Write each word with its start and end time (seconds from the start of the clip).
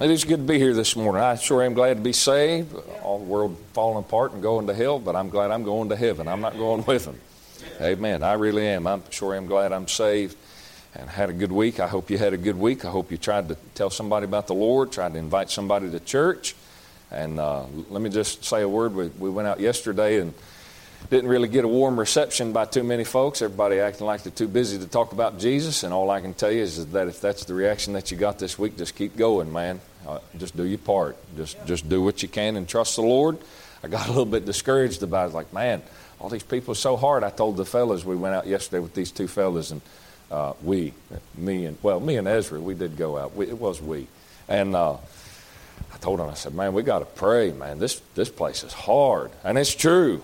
It 0.00 0.10
is 0.10 0.24
good 0.24 0.38
to 0.38 0.42
be 0.42 0.58
here 0.58 0.74
this 0.74 0.96
morning. 0.96 1.22
I 1.22 1.36
sure 1.36 1.62
am 1.62 1.72
glad 1.72 1.98
to 1.98 2.02
be 2.02 2.12
saved. 2.12 2.74
All 3.04 3.20
the 3.20 3.26
world 3.26 3.56
falling 3.74 3.98
apart 3.98 4.32
and 4.32 4.42
going 4.42 4.66
to 4.66 4.74
hell, 4.74 4.98
but 4.98 5.14
I'm 5.14 5.28
glad 5.28 5.52
I'm 5.52 5.62
going 5.62 5.88
to 5.90 5.94
heaven. 5.94 6.26
I'm 6.26 6.40
not 6.40 6.56
going 6.56 6.84
with 6.84 7.04
them. 7.04 7.20
Amen. 7.80 8.24
I 8.24 8.32
really 8.32 8.66
am. 8.66 8.88
I'm 8.88 9.04
sure 9.10 9.36
am 9.36 9.46
glad 9.46 9.72
I'm 9.72 9.86
saved 9.86 10.36
and 10.96 11.08
had 11.08 11.30
a 11.30 11.32
good 11.32 11.52
week. 11.52 11.78
I 11.78 11.86
hope 11.86 12.10
you 12.10 12.18
had 12.18 12.32
a 12.32 12.36
good 12.36 12.58
week. 12.58 12.84
I 12.84 12.90
hope 12.90 13.12
you 13.12 13.18
tried 13.18 13.48
to 13.50 13.56
tell 13.76 13.88
somebody 13.88 14.24
about 14.24 14.48
the 14.48 14.54
Lord, 14.54 14.90
tried 14.90 15.12
to 15.12 15.18
invite 15.20 15.48
somebody 15.48 15.88
to 15.88 16.00
church. 16.00 16.56
And 17.12 17.38
uh, 17.38 17.66
let 17.88 18.02
me 18.02 18.10
just 18.10 18.44
say 18.44 18.62
a 18.62 18.68
word. 18.68 18.96
We, 18.96 19.06
we 19.10 19.30
went 19.30 19.46
out 19.46 19.60
yesterday 19.60 20.18
and 20.20 20.34
didn't 21.10 21.28
really 21.28 21.48
get 21.48 21.64
a 21.64 21.68
warm 21.68 21.98
reception 21.98 22.52
by 22.52 22.64
too 22.64 22.82
many 22.82 23.04
folks. 23.04 23.42
Everybody 23.42 23.78
acting 23.78 24.06
like 24.06 24.22
they're 24.22 24.32
too 24.32 24.48
busy 24.48 24.78
to 24.78 24.86
talk 24.86 25.12
about 25.12 25.38
Jesus. 25.38 25.82
And 25.82 25.92
all 25.92 26.10
I 26.10 26.20
can 26.20 26.34
tell 26.34 26.50
you 26.50 26.62
is 26.62 26.86
that 26.92 27.08
if 27.08 27.20
that's 27.20 27.44
the 27.44 27.54
reaction 27.54 27.92
that 27.92 28.10
you 28.10 28.16
got 28.16 28.38
this 28.38 28.58
week, 28.58 28.76
just 28.76 28.94
keep 28.94 29.16
going, 29.16 29.52
man. 29.52 29.80
Uh, 30.06 30.18
just 30.38 30.56
do 30.56 30.64
your 30.64 30.78
part. 30.78 31.16
Just 31.36 31.64
just 31.66 31.88
do 31.88 32.02
what 32.02 32.22
you 32.22 32.28
can 32.28 32.56
and 32.56 32.68
trust 32.68 32.96
the 32.96 33.02
Lord. 33.02 33.38
I 33.82 33.88
got 33.88 34.06
a 34.06 34.08
little 34.08 34.24
bit 34.24 34.44
discouraged 34.44 35.02
about 35.02 35.30
it. 35.30 35.34
Like, 35.34 35.52
man, 35.52 35.82
all 36.20 36.28
these 36.28 36.42
people 36.42 36.72
are 36.72 36.76
so 36.76 36.96
hard. 36.96 37.22
I 37.22 37.30
told 37.30 37.56
the 37.56 37.64
fellas 37.64 38.04
we 38.04 38.16
went 38.16 38.34
out 38.34 38.46
yesterday 38.46 38.80
with 38.80 38.94
these 38.94 39.10
two 39.10 39.28
fellas, 39.28 39.70
and 39.70 39.82
uh, 40.30 40.54
we, 40.62 40.94
me 41.36 41.66
and 41.66 41.76
well, 41.82 42.00
me 42.00 42.16
and 42.16 42.26
Ezra, 42.26 42.60
we 42.60 42.74
did 42.74 42.96
go 42.96 43.18
out. 43.18 43.34
We, 43.34 43.46
it 43.46 43.58
was 43.58 43.80
we, 43.80 44.06
and. 44.48 44.74
Uh, 44.74 44.96
I 45.92 45.96
told 45.98 46.18
them, 46.18 46.28
I 46.28 46.34
said, 46.34 46.54
man, 46.54 46.72
we 46.72 46.82
got 46.82 47.00
to 47.00 47.04
pray, 47.04 47.52
man. 47.52 47.78
This, 47.78 48.00
this 48.14 48.28
place 48.28 48.64
is 48.64 48.72
hard. 48.72 49.30
And 49.44 49.56
it's 49.56 49.74
true 49.74 50.22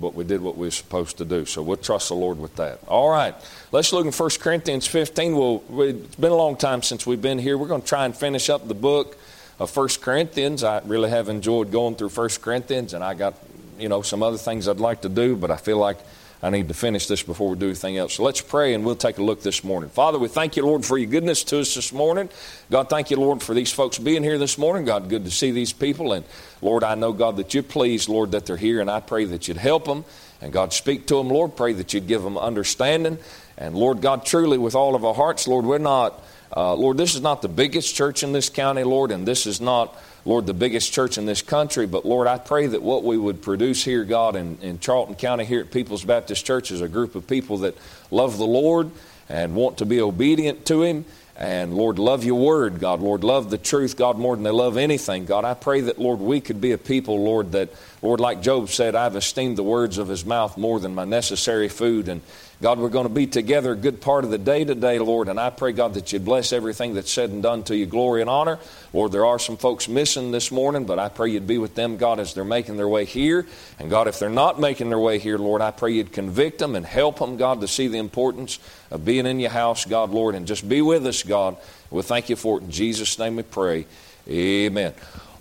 but 0.00 0.14
we 0.14 0.24
did 0.24 0.40
what 0.40 0.56
we 0.56 0.66
were 0.66 0.72
supposed 0.72 1.18
to 1.18 1.24
do. 1.24 1.44
So 1.44 1.62
we'll 1.62 1.76
trust 1.76 2.08
the 2.08 2.14
Lord 2.14 2.38
with 2.38 2.56
that. 2.56 2.80
All 2.88 3.10
right. 3.10 3.34
Let's 3.72 3.92
look 3.92 4.06
in 4.06 4.12
1 4.12 4.30
Corinthians 4.40 4.86
15. 4.86 5.36
Well, 5.36 5.62
it's 5.88 6.16
been 6.16 6.32
a 6.32 6.36
long 6.36 6.56
time 6.56 6.82
since 6.82 7.06
we've 7.06 7.22
been 7.22 7.38
here. 7.38 7.58
We're 7.58 7.68
going 7.68 7.82
to 7.82 7.88
try 7.88 8.04
and 8.04 8.16
finish 8.16 8.48
up 8.48 8.66
the 8.66 8.74
book 8.74 9.16
of 9.58 9.76
1 9.76 9.88
Corinthians. 10.00 10.64
I 10.64 10.80
really 10.84 11.10
have 11.10 11.28
enjoyed 11.28 11.70
going 11.70 11.94
through 11.94 12.08
1 12.08 12.28
Corinthians, 12.40 12.94
and 12.94 13.04
I 13.04 13.14
got, 13.14 13.34
you 13.78 13.88
know, 13.88 14.02
some 14.02 14.22
other 14.22 14.38
things 14.38 14.66
I'd 14.66 14.80
like 14.80 15.02
to 15.02 15.08
do, 15.08 15.36
but 15.36 15.50
I 15.50 15.56
feel 15.56 15.78
like 15.78 15.98
I 16.42 16.48
need 16.48 16.68
to 16.68 16.74
finish 16.74 17.06
this 17.06 17.22
before 17.22 17.50
we 17.50 17.56
do 17.58 17.66
anything 17.66 17.98
else. 17.98 18.14
So 18.14 18.22
let's 18.22 18.40
pray 18.40 18.72
and 18.72 18.82
we'll 18.82 18.96
take 18.96 19.18
a 19.18 19.22
look 19.22 19.42
this 19.42 19.62
morning. 19.62 19.90
Father, 19.90 20.18
we 20.18 20.28
thank 20.28 20.56
you, 20.56 20.64
Lord, 20.64 20.86
for 20.86 20.96
your 20.96 21.10
goodness 21.10 21.44
to 21.44 21.60
us 21.60 21.74
this 21.74 21.92
morning. 21.92 22.30
God, 22.70 22.88
thank 22.88 23.10
you, 23.10 23.18
Lord, 23.18 23.42
for 23.42 23.54
these 23.54 23.70
folks 23.70 23.98
being 23.98 24.22
here 24.22 24.38
this 24.38 24.56
morning. 24.56 24.86
God, 24.86 25.10
good 25.10 25.26
to 25.26 25.30
see 25.30 25.50
these 25.50 25.74
people. 25.74 26.14
And 26.14 26.24
Lord, 26.62 26.82
I 26.82 26.94
know, 26.94 27.12
God, 27.12 27.36
that 27.36 27.52
you're 27.52 27.62
pleased, 27.62 28.08
Lord, 28.08 28.32
that 28.32 28.46
they're 28.46 28.56
here, 28.56 28.80
and 28.80 28.90
I 28.90 29.00
pray 29.00 29.26
that 29.26 29.48
you'd 29.48 29.58
help 29.58 29.84
them. 29.84 30.06
And 30.40 30.50
God, 30.50 30.72
speak 30.72 31.06
to 31.08 31.16
them, 31.16 31.28
Lord. 31.28 31.56
Pray 31.56 31.74
that 31.74 31.92
you'd 31.92 32.06
give 32.06 32.22
them 32.22 32.38
understanding. 32.38 33.18
And 33.58 33.74
Lord 33.74 34.00
God, 34.00 34.24
truly, 34.24 34.56
with 34.56 34.74
all 34.74 34.94
of 34.94 35.04
our 35.04 35.14
hearts, 35.14 35.46
Lord, 35.46 35.66
we're 35.66 35.76
not, 35.76 36.24
uh, 36.56 36.72
Lord, 36.74 36.96
this 36.96 37.14
is 37.14 37.20
not 37.20 37.42
the 37.42 37.48
biggest 37.48 37.94
church 37.94 38.22
in 38.22 38.32
this 38.32 38.48
county, 38.48 38.82
Lord, 38.82 39.10
and 39.10 39.28
this 39.28 39.46
is 39.46 39.60
not 39.60 39.94
Lord, 40.30 40.46
the 40.46 40.54
biggest 40.54 40.92
church 40.92 41.18
in 41.18 41.26
this 41.26 41.42
country. 41.42 41.88
But 41.88 42.06
Lord, 42.06 42.28
I 42.28 42.38
pray 42.38 42.68
that 42.68 42.80
what 42.80 43.02
we 43.02 43.18
would 43.18 43.42
produce 43.42 43.82
here, 43.82 44.04
God, 44.04 44.36
in, 44.36 44.58
in 44.62 44.78
Charlton 44.78 45.16
County 45.16 45.44
here 45.44 45.58
at 45.58 45.72
People's 45.72 46.04
Baptist 46.04 46.46
Church 46.46 46.70
is 46.70 46.80
a 46.80 46.88
group 46.88 47.16
of 47.16 47.26
people 47.26 47.58
that 47.58 47.76
love 48.12 48.38
the 48.38 48.46
Lord 48.46 48.92
and 49.28 49.56
want 49.56 49.78
to 49.78 49.84
be 49.84 50.00
obedient 50.00 50.64
to 50.66 50.82
Him. 50.82 51.04
And 51.34 51.74
Lord, 51.74 51.98
love 51.98 52.22
your 52.22 52.38
word, 52.38 52.78
God. 52.78 53.00
Lord, 53.00 53.24
love 53.24 53.50
the 53.50 53.58
truth, 53.58 53.96
God, 53.96 54.18
more 54.18 54.36
than 54.36 54.44
they 54.44 54.50
love 54.50 54.76
anything. 54.76 55.24
God, 55.24 55.44
I 55.44 55.54
pray 55.54 55.80
that, 55.80 55.98
Lord, 55.98 56.20
we 56.20 56.40
could 56.40 56.60
be 56.60 56.70
a 56.70 56.78
people, 56.78 57.24
Lord, 57.24 57.50
that, 57.50 57.70
Lord, 58.00 58.20
like 58.20 58.40
Job 58.40 58.68
said, 58.68 58.94
I've 58.94 59.16
esteemed 59.16 59.58
the 59.58 59.64
words 59.64 59.98
of 59.98 60.06
his 60.06 60.24
mouth 60.24 60.56
more 60.56 60.78
than 60.78 60.94
my 60.94 61.06
necessary 61.06 61.68
food. 61.68 62.08
And 62.08 62.20
God, 62.62 62.78
we're 62.78 62.90
going 62.90 63.08
to 63.08 63.14
be 63.14 63.26
together 63.26 63.72
a 63.72 63.76
good 63.76 64.02
part 64.02 64.22
of 64.22 64.30
the 64.30 64.36
day 64.36 64.64
today, 64.64 64.98
Lord, 64.98 65.28
and 65.28 65.40
I 65.40 65.48
pray, 65.48 65.72
God, 65.72 65.94
that 65.94 66.12
you'd 66.12 66.26
bless 66.26 66.52
everything 66.52 66.92
that's 66.92 67.10
said 67.10 67.30
and 67.30 67.42
done 67.42 67.62
to 67.64 67.74
you, 67.74 67.86
glory 67.86 68.20
and 68.20 68.28
honor. 68.28 68.58
Lord, 68.92 69.12
there 69.12 69.24
are 69.24 69.38
some 69.38 69.56
folks 69.56 69.88
missing 69.88 70.30
this 70.30 70.52
morning, 70.52 70.84
but 70.84 70.98
I 70.98 71.08
pray 71.08 71.30
you'd 71.30 71.46
be 71.46 71.56
with 71.56 71.74
them, 71.74 71.96
God, 71.96 72.20
as 72.20 72.34
they're 72.34 72.44
making 72.44 72.76
their 72.76 72.88
way 72.88 73.06
here. 73.06 73.46
And 73.78 73.88
God, 73.88 74.08
if 74.08 74.18
they're 74.18 74.28
not 74.28 74.60
making 74.60 74.90
their 74.90 74.98
way 74.98 75.18
here, 75.18 75.38
Lord, 75.38 75.62
I 75.62 75.70
pray 75.70 75.92
you'd 75.92 76.12
convict 76.12 76.58
them 76.58 76.76
and 76.76 76.84
help 76.84 77.18
them, 77.18 77.38
God, 77.38 77.62
to 77.62 77.68
see 77.68 77.88
the 77.88 77.96
importance 77.96 78.58
of 78.90 79.06
being 79.06 79.24
in 79.24 79.40
your 79.40 79.50
house, 79.50 79.86
God, 79.86 80.10
Lord, 80.10 80.34
and 80.34 80.46
just 80.46 80.68
be 80.68 80.82
with 80.82 81.06
us, 81.06 81.22
God. 81.22 81.56
We 81.90 82.02
thank 82.02 82.28
you 82.28 82.36
for 82.36 82.58
it. 82.58 82.64
In 82.64 82.70
Jesus' 82.70 83.18
name 83.18 83.36
we 83.36 83.42
pray. 83.42 83.86
Amen. 84.28 84.92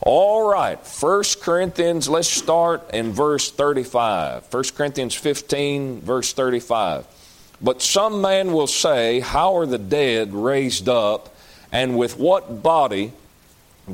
All 0.02 0.50
right, 0.50 0.80
1 0.80 1.24
Corinthians, 1.42 2.08
let's 2.08 2.30
start 2.30 2.92
in 2.94 3.12
verse 3.12 3.52
35. 3.52 4.46
1 4.50 4.64
Corinthians 4.74 5.14
15, 5.14 6.00
verse 6.00 6.32
35. 6.32 7.06
But 7.62 7.82
some 7.82 8.22
man 8.22 8.54
will 8.54 8.68
say, 8.68 9.20
How 9.20 9.58
are 9.58 9.66
the 9.66 9.78
dead 9.78 10.34
raised 10.34 10.88
up, 10.88 11.36
and 11.74 11.98
with 11.98 12.18
what 12.18 12.64
body 12.64 13.12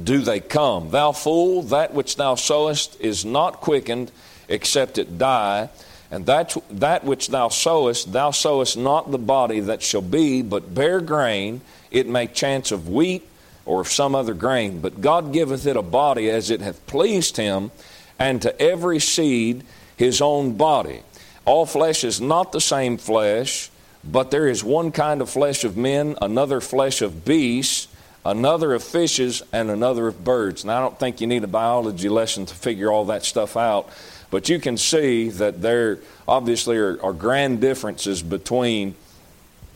do 0.04 0.20
they 0.20 0.40
come? 0.40 0.92
Thou 0.92 1.12
fool, 1.12 1.64
that 1.64 1.96
which 1.96 2.18
thou 2.18 2.36
sowest 2.36 3.02
is 3.02 3.26
not 3.26 3.62
quickened, 3.62 4.12
except 4.48 5.00
it 5.00 5.18
die. 5.18 5.70
And 6.12 6.28
that, 6.28 6.56
that 6.70 7.04
which 7.04 7.30
thou 7.30 7.50
sowest, 7.50 8.14
thou 8.14 8.30
sowest 8.30 8.78
not 8.78 9.10
the 9.10 9.18
body 9.18 9.60
that 9.62 9.82
shall 9.82 10.04
be, 10.04 10.44
but 10.44 10.76
bare 10.76 11.02
grain. 11.02 11.62
It 11.90 12.08
may 12.08 12.28
chance 12.28 12.72
of 12.72 12.88
wheat 12.90 13.28
or 13.66 13.81
of 13.81 13.88
some 13.88 14.16
other 14.16 14.34
grain. 14.34 14.80
But 14.80 15.02
God 15.02 15.34
giveth 15.34 15.66
it 15.66 15.76
a 15.76 15.81
body 15.81 16.30
as 16.30 16.50
it 16.50 16.62
hath 16.62 16.86
pleased 16.88 17.38
him, 17.38 17.72
and 18.18 18.42
to 18.42 18.62
every 18.62 19.00
seed 19.00 19.64
his 19.98 20.22
own 20.22 20.53
body. 20.53 21.02
All 21.46 21.66
flesh 21.66 22.04
is 22.04 22.20
not 22.20 22.52
the 22.52 22.62
same 22.62 22.98
flesh, 22.98 23.70
but 24.04 24.31
there 24.31 24.48
is 24.48 24.64
one 24.64 24.92
kind 24.92 25.22
of 25.22 25.30
flesh 25.30 25.64
of 25.64 25.78
men, 25.78 26.16
another 26.22 26.62
flesh 26.62 27.02
of 27.02 27.25
beasts, 27.25 27.88
another 28.24 28.74
of 28.74 28.84
fishes, 28.84 29.44
and 29.54 29.70
another 29.70 30.08
of 30.08 30.24
birds. 30.24 30.66
Now, 30.66 30.78
I 30.78 30.81
don't 30.81 31.00
think 31.00 31.22
you 31.22 31.28
need 31.28 31.44
a 31.44 31.48
biology 31.48 32.09
lesson 32.09 32.46
to 32.48 32.56
figure 32.56 32.92
all 32.92 33.06
that 33.06 33.24
stuff 33.24 33.56
out, 33.56 33.90
but 34.31 34.50
you 34.50 34.59
can 34.59 34.78
see 34.78 35.30
that 35.30 35.62
there 35.62 36.00
obviously 36.28 36.78
are, 36.78 37.02
are 37.04 37.14
grand 37.14 37.62
differences 37.62 38.24
between, 38.24 38.96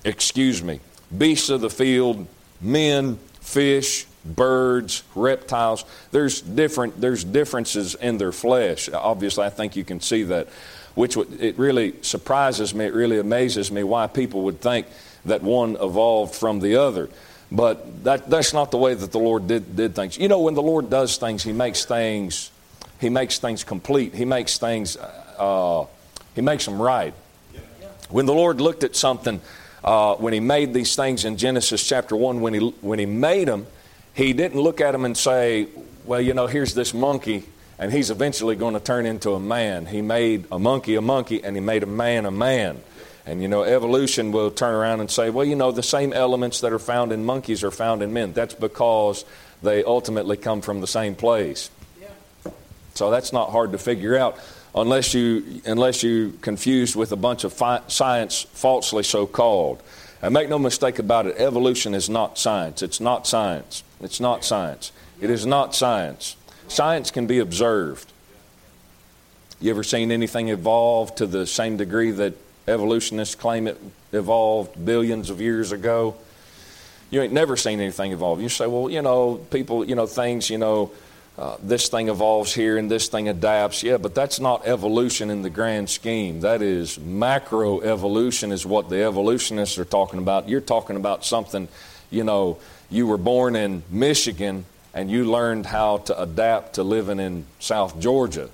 excuse 0.04 0.64
me, 0.64 0.80
beasts 1.16 1.50
of 1.50 1.62
the 1.62 1.70
field, 1.70 2.28
men, 2.62 3.20
fish, 3.50 4.06
birds, 4.24 5.04
reptiles. 5.16 5.84
There's 6.12 6.42
different 6.42 7.02
there's 7.02 7.24
differences 7.24 7.96
in 7.96 8.18
their 8.18 8.32
flesh. 8.32 8.90
Obviously, 8.90 9.46
I 9.46 9.50
think 9.50 9.76
you 9.76 9.84
can 9.84 10.00
see 10.00 10.24
that. 10.24 10.48
Which 10.96 11.16
it 11.18 11.58
really 11.58 11.94
surprises 12.02 12.74
me. 12.74 12.86
It 12.86 12.94
really 12.94 13.20
amazes 13.20 13.72
me 13.72 13.84
why 13.84 14.08
people 14.08 14.42
would 14.44 14.60
think 14.60 14.86
that 15.26 15.42
one 15.42 15.78
evolved 15.80 16.36
from 16.36 16.60
the 16.60 16.76
other. 16.76 17.10
But 17.52 18.04
that, 18.04 18.30
that's 18.30 18.54
not 18.54 18.72
the 18.72 18.78
way 18.78 18.94
that 18.96 19.12
the 19.12 19.20
Lord 19.20 19.48
did, 19.48 19.76
did 19.76 19.96
things. 19.96 20.18
You 20.18 20.28
know, 20.28 20.42
when 20.42 20.56
the 20.56 20.62
Lord 20.62 20.90
does 20.90 21.18
things, 21.18 21.42
He 21.44 21.54
makes 21.54 21.86
things 21.86 22.52
He 23.00 23.10
makes 23.10 23.40
things 23.40 23.64
complete. 23.64 24.14
He 24.14 24.26
makes 24.26 24.58
things 24.58 24.98
uh, 24.98 25.86
He 26.36 26.42
makes 26.42 26.66
them 26.66 26.82
right. 26.82 27.14
When 28.10 28.26
the 28.26 28.34
Lord 28.34 28.60
looked 28.60 28.84
at 28.84 28.96
something 28.96 29.40
uh, 29.84 30.16
when 30.16 30.34
he 30.34 30.40
made 30.40 30.74
these 30.74 30.96
things 30.96 31.26
in 31.26 31.38
Genesis 31.38 31.88
chapter 31.88 32.16
1, 32.16 32.42
when 32.42 32.54
he, 32.54 32.60
when 32.82 33.00
he 33.00 33.06
made 33.06 33.48
them, 33.48 33.68
he 34.14 34.34
didn't 34.34 34.60
look 34.60 34.82
at 34.82 34.92
them 34.92 35.06
and 35.06 35.18
say, 35.18 35.68
well, 36.06 36.20
you 36.20 36.34
know, 36.34 36.48
here's 36.48 36.74
this 36.74 36.94
monkey, 36.94 37.44
and 37.78 37.92
he's 37.92 38.10
eventually 38.10 38.56
going 38.56 38.74
to 38.74 38.80
turn 38.80 39.06
into 39.06 39.32
a 39.34 39.40
man. 39.40 39.86
He 39.86 40.02
made 40.02 40.46
a 40.52 40.60
monkey 40.60 40.96
a 40.96 41.02
monkey, 41.02 41.44
and 41.44 41.56
he 41.56 41.62
made 41.62 41.84
a 41.84 41.88
man 41.88 42.26
a 42.26 42.32
man. 42.32 42.82
And 43.26 43.42
you 43.42 43.48
know, 43.48 43.64
evolution 43.64 44.32
will 44.32 44.50
turn 44.50 44.74
around 44.74 45.02
and 45.02 45.12
say, 45.12 45.30
well, 45.30 45.46
you 45.46 45.56
know, 45.56 45.72
the 45.72 45.84
same 45.84 46.14
elements 46.14 46.62
that 46.62 46.74
are 46.74 46.80
found 46.80 47.12
in 47.12 47.24
monkeys 47.24 47.64
are 47.64 47.72
found 47.72 48.02
in 48.02 48.12
men. 48.12 48.34
That's 48.34 48.56
because 48.56 49.24
they 49.62 49.84
ultimately 49.84 50.36
come 50.36 50.62
from 50.62 50.82
the 50.82 50.88
same 50.88 51.16
place. 51.16 51.70
Yeah. 52.02 52.52
So 52.96 53.12
that's 53.12 53.32
not 53.32 53.52
hard 53.52 53.74
to 53.74 53.78
figure 53.78 54.18
out 54.18 54.40
unless 54.76 55.14
you 55.14 55.62
unless 55.66 56.04
you 56.04 56.34
confused 56.42 56.96
with 56.96 57.12
a 57.12 57.16
bunch 57.16 57.44
of 57.44 57.54
fi- 57.54 57.82
science 57.88 58.44
falsely 58.54 59.04
so 59.04 59.26
called. 59.26 59.82
And 60.22 60.34
make 60.34 60.50
no 60.50 60.60
mistake 60.60 61.00
about 61.00 61.28
it, 61.28 61.36
evolution 61.38 61.94
is 61.94 62.10
not 62.10 62.38
science. 62.38 62.82
It's 62.82 63.00
not 63.00 63.26
science. 63.26 63.84
It's 64.02 64.20
not 64.20 64.44
science. 64.44 64.92
It 65.22 65.30
is 65.30 65.46
not 65.46 65.76
science. 65.76 66.36
Science 66.68 67.10
can 67.10 67.26
be 67.26 67.40
observed. 67.40 68.12
You 69.62 69.72
ever 69.72 69.84
seen 69.84 70.12
anything 70.12 70.50
evolve 70.50 71.16
to 71.16 71.26
the 71.26 71.46
same 71.46 71.78
degree 71.78 72.12
that 72.12 72.34
evolutionists 72.68 73.36
claim 73.36 73.68
it 73.68 73.78
evolved 74.12 74.84
billions 74.86 75.30
of 75.30 75.42
years 75.42 75.72
ago? 75.72 76.16
You 77.12 77.22
ain't 77.22 77.34
never 77.34 77.58
seen 77.58 77.80
anything 77.80 78.12
evolve. 78.12 78.42
You 78.42 78.50
say, 78.50 78.68
well, 78.68 78.90
you 78.90 79.02
know, 79.02 79.36
people, 79.52 79.84
you 79.84 79.96
know, 79.96 80.06
things, 80.06 80.50
you 80.50 80.58
know, 80.58 80.92
uh, 81.40 81.56
this 81.64 81.88
thing 81.88 82.10
evolves 82.10 82.54
here 82.54 82.78
and 82.78 82.92
this 82.92 83.08
thing 83.08 83.30
adapts. 83.30 83.82
Yeah, 83.82 83.96
but 83.96 84.14
that's 84.14 84.42
not 84.42 84.68
evolution 84.68 85.30
in 85.30 85.42
the 85.42 85.50
grand 85.50 85.90
scheme. 85.90 86.42
That 86.42 86.62
is 86.62 87.00
macro 87.00 87.80
evolution, 87.80 88.52
is 88.52 88.66
what 88.66 88.90
the 88.90 89.04
evolutionists 89.04 89.78
are 89.78 89.86
talking 89.86 90.20
about. 90.20 90.50
You're 90.50 90.60
talking 90.60 90.98
about 90.98 91.24
something, 91.24 91.70
you 92.12 92.26
know, 92.26 92.60
you 92.90 93.08
were 93.08 93.18
born 93.18 93.56
in 93.56 93.84
Michigan 93.90 94.66
and 94.94 95.10
you 95.10 95.32
learned 95.32 95.66
how 95.66 96.00
to 96.00 96.22
adapt 96.22 96.74
to 96.74 96.84
living 96.84 97.22
in 97.22 97.46
South 97.60 97.98
Georgia. 98.02 98.50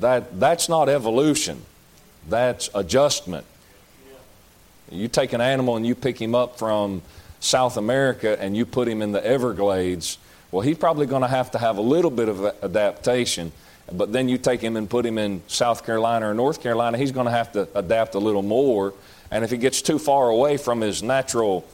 That, 0.00 0.38
that's 0.38 0.68
not 0.68 0.90
evolution, 0.90 1.62
that's 2.28 2.68
adjustment. 2.74 3.46
You 4.90 5.08
take 5.08 5.32
an 5.32 5.40
animal 5.40 5.76
and 5.76 5.86
you 5.86 5.94
pick 5.94 6.20
him 6.20 6.34
up 6.34 6.58
from 6.58 7.00
South 7.40 7.78
America 7.78 8.38
and 8.38 8.54
you 8.54 8.66
put 8.66 8.88
him 8.88 9.00
in 9.00 9.12
the 9.12 9.24
Everglades, 9.24 10.18
well, 10.52 10.60
he's 10.60 10.78
probably 10.78 11.06
going 11.06 11.22
to 11.22 11.28
have 11.28 11.50
to 11.52 11.58
have 11.58 11.78
a 11.78 11.82
little 11.82 12.10
bit 12.10 12.28
of 12.28 12.44
adaptation. 12.62 13.50
But 13.90 14.12
then 14.12 14.28
you 14.28 14.38
take 14.38 14.60
him 14.60 14.76
and 14.76 14.88
put 14.88 15.04
him 15.04 15.18
in 15.18 15.42
South 15.48 15.84
Carolina 15.84 16.30
or 16.30 16.34
North 16.34 16.62
Carolina, 16.62 16.98
he's 16.98 17.10
going 17.10 17.26
to 17.26 17.32
have 17.32 17.52
to 17.52 17.68
adapt 17.74 18.14
a 18.14 18.18
little 18.18 18.42
more. 18.42 18.94
And 19.30 19.44
if 19.44 19.50
he 19.50 19.56
gets 19.56 19.82
too 19.82 19.98
far 19.98 20.28
away 20.28 20.58
from 20.58 20.82
his 20.82 21.02
natural 21.02 21.66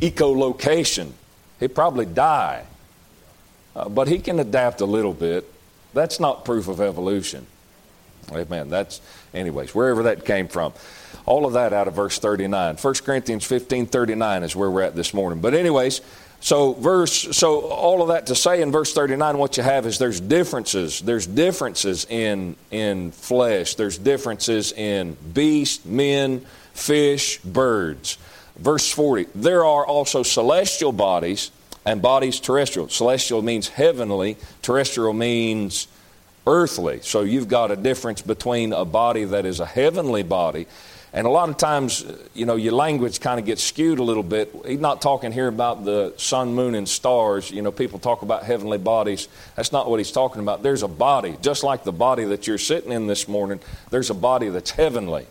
echolocation, 0.00 1.12
he'd 1.58 1.74
probably 1.74 2.06
die. 2.06 2.64
Uh, 3.74 3.88
but 3.88 4.06
he 4.06 4.18
can 4.18 4.38
adapt 4.38 4.80
a 4.80 4.86
little 4.86 5.14
bit. 5.14 5.50
That's 5.94 6.20
not 6.20 6.44
proof 6.44 6.68
of 6.68 6.80
evolution. 6.80 7.46
Amen. 8.32 8.68
That's, 8.68 9.00
anyways, 9.32 9.74
wherever 9.74 10.04
that 10.04 10.24
came 10.24 10.46
from. 10.46 10.72
All 11.26 11.46
of 11.46 11.52
that 11.54 11.72
out 11.72 11.88
of 11.88 11.94
verse 11.94 12.18
39. 12.18 12.76
1 12.76 12.94
Corinthians 13.04 13.44
15 13.44 13.86
39 13.86 14.42
is 14.42 14.56
where 14.56 14.70
we're 14.70 14.82
at 14.82 14.94
this 14.94 15.14
morning. 15.14 15.40
But, 15.40 15.54
anyways, 15.54 16.00
so 16.40 16.72
verse 16.72 17.36
so 17.36 17.60
all 17.60 18.00
of 18.00 18.08
that 18.08 18.26
to 18.26 18.34
say 18.34 18.62
in 18.62 18.72
verse 18.72 18.94
39 18.94 19.36
what 19.36 19.58
you 19.58 19.62
have 19.62 19.84
is 19.84 19.98
there's 19.98 20.20
differences. 20.20 21.00
There's 21.00 21.26
differences 21.26 22.06
in 22.08 22.56
in 22.70 23.12
flesh. 23.12 23.74
There's 23.74 23.98
differences 23.98 24.72
in 24.72 25.18
beast 25.34 25.84
men 25.84 26.46
fish 26.72 27.38
birds. 27.42 28.16
Verse 28.56 28.90
40 28.90 29.26
there 29.34 29.64
are 29.66 29.86
also 29.86 30.22
celestial 30.22 30.92
bodies 30.92 31.50
and 31.84 32.00
bodies 32.00 32.40
terrestrial. 32.40 32.88
Celestial 32.88 33.42
means 33.42 33.68
heavenly 33.68 34.38
terrestrial 34.62 35.12
means 35.12 35.88
earthly. 36.46 37.00
So 37.02 37.20
you've 37.20 37.48
got 37.48 37.70
a 37.70 37.76
difference 37.76 38.22
between 38.22 38.72
a 38.72 38.86
body 38.86 39.24
that 39.24 39.44
is 39.44 39.60
a 39.60 39.66
heavenly 39.66 40.22
body 40.22 40.66
and 41.12 41.26
a 41.26 41.30
lot 41.30 41.48
of 41.48 41.56
times, 41.56 42.04
uh, 42.04 42.16
you 42.34 42.46
know, 42.46 42.54
your 42.54 42.72
language 42.72 43.20
kind 43.20 43.40
of 43.40 43.46
gets 43.46 43.62
skewed 43.62 43.98
a 43.98 44.02
little 44.02 44.22
bit. 44.22 44.54
He's 44.64 44.78
not 44.78 45.02
talking 45.02 45.32
here 45.32 45.48
about 45.48 45.84
the 45.84 46.14
sun, 46.16 46.54
moon, 46.54 46.76
and 46.76 46.88
stars. 46.88 47.50
You 47.50 47.62
know, 47.62 47.72
people 47.72 47.98
talk 47.98 48.22
about 48.22 48.44
heavenly 48.44 48.78
bodies. 48.78 49.28
That's 49.56 49.72
not 49.72 49.90
what 49.90 49.98
he's 49.98 50.12
talking 50.12 50.40
about. 50.40 50.62
There's 50.62 50.84
a 50.84 50.88
body, 50.88 51.36
just 51.42 51.64
like 51.64 51.82
the 51.82 51.92
body 51.92 52.24
that 52.24 52.46
you're 52.46 52.58
sitting 52.58 52.92
in 52.92 53.08
this 53.08 53.26
morning, 53.26 53.58
there's 53.90 54.10
a 54.10 54.14
body 54.14 54.50
that's 54.50 54.70
heavenly. 54.70 55.26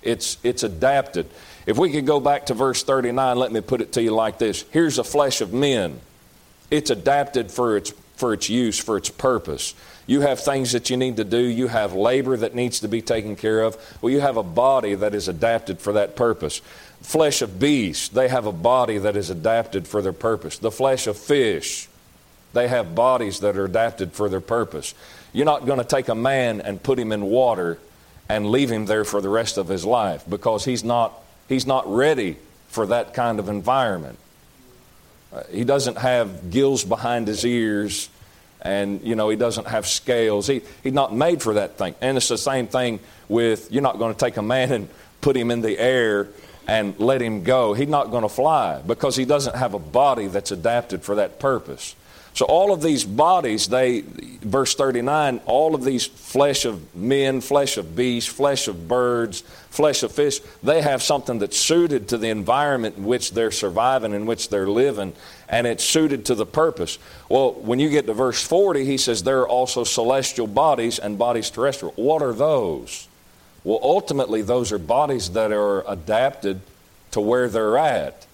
It's, 0.00 0.38
it's 0.42 0.62
adapted. 0.62 1.26
If 1.66 1.76
we 1.76 1.90
could 1.90 2.06
go 2.06 2.20
back 2.20 2.46
to 2.46 2.54
verse 2.54 2.82
39, 2.82 3.36
let 3.36 3.52
me 3.52 3.60
put 3.60 3.80
it 3.82 3.92
to 3.94 4.02
you 4.02 4.12
like 4.12 4.38
this 4.38 4.64
Here's 4.70 4.96
the 4.96 5.04
flesh 5.04 5.42
of 5.42 5.52
men, 5.52 6.00
it's 6.70 6.90
adapted 6.90 7.50
for 7.50 7.76
its, 7.76 7.92
for 8.14 8.32
its 8.32 8.48
use, 8.48 8.78
for 8.78 8.96
its 8.96 9.10
purpose. 9.10 9.74
You 10.06 10.20
have 10.20 10.38
things 10.38 10.72
that 10.72 10.88
you 10.88 10.96
need 10.96 11.16
to 11.16 11.24
do. 11.24 11.38
You 11.38 11.66
have 11.66 11.92
labor 11.92 12.36
that 12.36 12.54
needs 12.54 12.80
to 12.80 12.88
be 12.88 13.02
taken 13.02 13.34
care 13.34 13.60
of. 13.62 13.76
Well, 14.00 14.12
you 14.12 14.20
have 14.20 14.36
a 14.36 14.42
body 14.42 14.94
that 14.94 15.14
is 15.14 15.26
adapted 15.26 15.80
for 15.80 15.94
that 15.94 16.14
purpose. 16.14 16.60
Flesh 17.02 17.42
of 17.42 17.58
beasts, 17.58 18.08
they 18.08 18.28
have 18.28 18.46
a 18.46 18.52
body 18.52 18.98
that 18.98 19.16
is 19.16 19.30
adapted 19.30 19.86
for 19.88 20.02
their 20.02 20.12
purpose. 20.12 20.58
The 20.58 20.70
flesh 20.70 21.06
of 21.06 21.18
fish, 21.18 21.88
they 22.52 22.68
have 22.68 22.94
bodies 22.94 23.40
that 23.40 23.56
are 23.56 23.64
adapted 23.64 24.12
for 24.12 24.28
their 24.28 24.40
purpose. 24.40 24.94
You're 25.32 25.44
not 25.44 25.66
going 25.66 25.78
to 25.78 25.84
take 25.84 26.08
a 26.08 26.14
man 26.14 26.60
and 26.60 26.82
put 26.82 26.98
him 26.98 27.10
in 27.10 27.22
water 27.22 27.78
and 28.28 28.50
leave 28.50 28.70
him 28.70 28.86
there 28.86 29.04
for 29.04 29.20
the 29.20 29.28
rest 29.28 29.58
of 29.58 29.68
his 29.68 29.84
life 29.84 30.24
because 30.28 30.64
he's 30.64 30.84
not, 30.84 31.20
he's 31.48 31.66
not 31.66 31.92
ready 31.92 32.36
for 32.68 32.86
that 32.86 33.12
kind 33.12 33.38
of 33.38 33.48
environment. 33.48 34.18
Uh, 35.32 35.42
he 35.50 35.64
doesn't 35.64 35.98
have 35.98 36.50
gills 36.50 36.84
behind 36.84 37.26
his 37.26 37.44
ears 37.44 38.08
and 38.66 39.00
you 39.02 39.14
know 39.14 39.28
he 39.28 39.36
doesn't 39.36 39.66
have 39.66 39.86
scales. 39.86 40.46
He, 40.46 40.62
he's 40.82 40.92
not 40.92 41.14
made 41.14 41.42
for 41.42 41.54
that 41.54 41.78
thing. 41.78 41.94
And 42.00 42.16
it's 42.16 42.28
the 42.28 42.38
same 42.38 42.66
thing 42.66 43.00
with 43.28 43.70
you're 43.72 43.82
not 43.82 43.98
going 43.98 44.12
to 44.12 44.18
take 44.18 44.36
a 44.36 44.42
man 44.42 44.72
and 44.72 44.88
put 45.20 45.36
him 45.36 45.50
in 45.50 45.60
the 45.60 45.78
air 45.78 46.28
and 46.66 46.98
let 46.98 47.22
him 47.22 47.44
go. 47.44 47.74
He's 47.74 47.88
not 47.88 48.10
going 48.10 48.22
to 48.22 48.28
fly 48.28 48.82
because 48.84 49.14
he 49.14 49.24
doesn't 49.24 49.54
have 49.54 49.74
a 49.74 49.78
body 49.78 50.26
that's 50.26 50.50
adapted 50.50 51.02
for 51.02 51.14
that 51.16 51.38
purpose 51.38 51.94
so 52.36 52.44
all 52.44 52.70
of 52.70 52.82
these 52.82 53.02
bodies, 53.02 53.66
they, 53.66 54.02
verse 54.42 54.74
39, 54.74 55.40
all 55.46 55.74
of 55.74 55.84
these 55.84 56.04
flesh 56.04 56.66
of 56.66 56.94
men, 56.94 57.40
flesh 57.40 57.78
of 57.78 57.96
beasts, 57.96 58.30
flesh 58.30 58.68
of 58.68 58.86
birds, 58.86 59.40
flesh 59.70 60.02
of 60.02 60.12
fish, 60.12 60.40
they 60.62 60.82
have 60.82 61.02
something 61.02 61.38
that's 61.38 61.56
suited 61.56 62.08
to 62.08 62.18
the 62.18 62.28
environment 62.28 62.98
in 62.98 63.04
which 63.06 63.32
they're 63.32 63.50
surviving, 63.50 64.12
in 64.12 64.26
which 64.26 64.50
they're 64.50 64.68
living, 64.68 65.14
and 65.48 65.66
it's 65.66 65.82
suited 65.82 66.26
to 66.26 66.34
the 66.34 66.44
purpose. 66.44 66.98
Well, 67.30 67.54
when 67.54 67.78
you 67.78 67.88
get 67.88 68.04
to 68.04 68.12
verse 68.12 68.46
40, 68.46 68.84
he 68.84 68.98
says 68.98 69.22
there 69.22 69.40
are 69.40 69.48
also 69.48 69.84
celestial 69.84 70.46
bodies 70.46 70.98
and 70.98 71.16
bodies 71.16 71.48
terrestrial. 71.48 71.94
What 71.96 72.20
are 72.20 72.34
those? 72.34 73.08
Well, 73.64 73.80
ultimately, 73.82 74.42
those 74.42 74.72
are 74.72 74.78
bodies 74.78 75.30
that 75.30 75.52
are 75.52 75.90
adapted 75.90 76.60
to 77.12 77.20
where 77.22 77.48
they're 77.48 77.78
at 77.78 78.25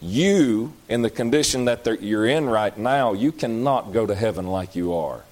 you, 0.00 0.72
in 0.88 1.02
the 1.02 1.10
condition 1.10 1.64
that 1.66 2.02
you're 2.02 2.26
in 2.26 2.46
right 2.48 2.76
now, 2.76 3.12
you 3.12 3.32
cannot 3.32 3.92
go 3.92 4.06
to 4.06 4.14
heaven 4.14 4.46
like 4.46 4.76
you 4.76 4.94
are. 4.94 5.22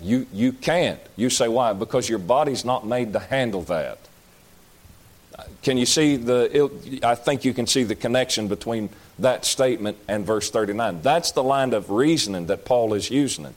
You, 0.00 0.26
you 0.32 0.52
can't. 0.52 1.00
You 1.16 1.30
say, 1.30 1.46
why? 1.46 1.72
Because 1.72 2.08
your 2.08 2.18
body's 2.18 2.64
not 2.64 2.84
made 2.86 3.12
to 3.12 3.20
handle 3.20 3.62
that. 3.62 3.98
Can 5.62 5.76
you 5.76 5.86
see 5.86 6.16
the, 6.16 7.00
I 7.04 7.14
think 7.14 7.44
you 7.44 7.54
can 7.54 7.66
see 7.66 7.84
the 7.84 7.94
connection 7.94 8.48
between 8.48 8.90
that 9.20 9.44
statement 9.44 9.96
and 10.08 10.26
verse 10.26 10.50
39. 10.50 11.02
That's 11.02 11.32
the 11.32 11.42
line 11.42 11.72
of 11.72 11.90
reasoning 11.90 12.46
that 12.46 12.64
Paul 12.64 12.94
is 12.94 13.10
using. 13.10 13.54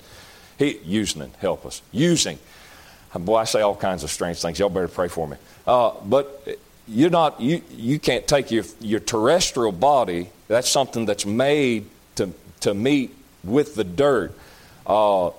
He, 0.57 0.79
using 0.85 1.23
it, 1.23 1.31
help 1.39 1.65
us. 1.65 1.81
Using. 1.91 2.37
Boy, 3.13 3.37
I 3.37 3.43
say 3.45 3.61
all 3.61 3.75
kinds 3.75 4.03
of 4.03 4.11
strange 4.11 4.41
things. 4.41 4.59
Y'all 4.59 4.69
better 4.69 4.87
pray 4.87 5.07
for 5.07 5.27
me. 5.27 5.37
Uh, 5.65 5.91
but 6.05 6.59
you're 6.87 7.09
not 7.09 7.39
you, 7.41 7.61
you 7.71 7.99
can't 7.99 8.27
take 8.27 8.51
your, 8.51 8.63
your 8.79 8.99
terrestrial 8.99 9.71
body 9.71 10.29
that's 10.47 10.69
something 10.69 11.05
that's 11.05 11.25
made 11.25 11.87
to, 12.15 12.31
to 12.61 12.73
meet 12.73 13.15
with 13.43 13.75
the 13.75 13.83
dirt. 13.83 14.37
Uh, 14.85 15.31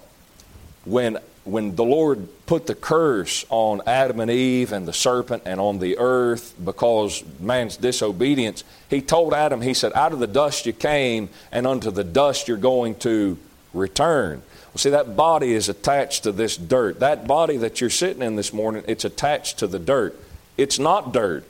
when 0.84 1.18
when 1.44 1.76
the 1.76 1.84
lord 1.84 2.28
put 2.46 2.66
the 2.66 2.74
curse 2.74 3.44
on 3.50 3.80
adam 3.86 4.18
and 4.18 4.30
eve 4.30 4.72
and 4.72 4.86
the 4.88 4.92
serpent 4.92 5.42
and 5.46 5.60
on 5.60 5.78
the 5.78 5.96
earth 5.98 6.54
because 6.64 7.22
man's 7.38 7.76
disobedience 7.76 8.64
he 8.90 9.00
told 9.00 9.32
adam 9.32 9.60
he 9.60 9.72
said 9.72 9.92
out 9.94 10.12
of 10.12 10.18
the 10.18 10.26
dust 10.26 10.66
you 10.66 10.72
came 10.72 11.28
and 11.52 11.66
unto 11.66 11.90
the 11.90 12.02
dust 12.02 12.48
you're 12.48 12.56
going 12.56 12.94
to 12.96 13.38
return. 13.76 14.42
Well, 14.68 14.78
see 14.78 14.90
that 14.90 15.16
body 15.16 15.52
is 15.52 15.68
attached 15.68 16.24
to 16.24 16.32
this 16.32 16.56
dirt. 16.56 17.00
That 17.00 17.26
body 17.26 17.56
that 17.58 17.80
you're 17.80 17.90
sitting 17.90 18.22
in 18.22 18.36
this 18.36 18.52
morning 18.52 18.82
it's 18.88 19.04
attached 19.04 19.58
to 19.58 19.66
the 19.66 19.78
dirt 19.78 20.18
it's 20.56 20.78
not 20.78 21.12
dirt. 21.12 21.44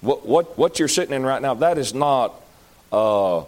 What, 0.00 0.26
what, 0.26 0.58
what 0.58 0.78
you're 0.78 0.88
sitting 0.88 1.14
in 1.14 1.24
right 1.24 1.40
now, 1.40 1.54
that 1.54 1.78
is 1.78 1.94
not 1.94 2.34
uh, 2.92 3.44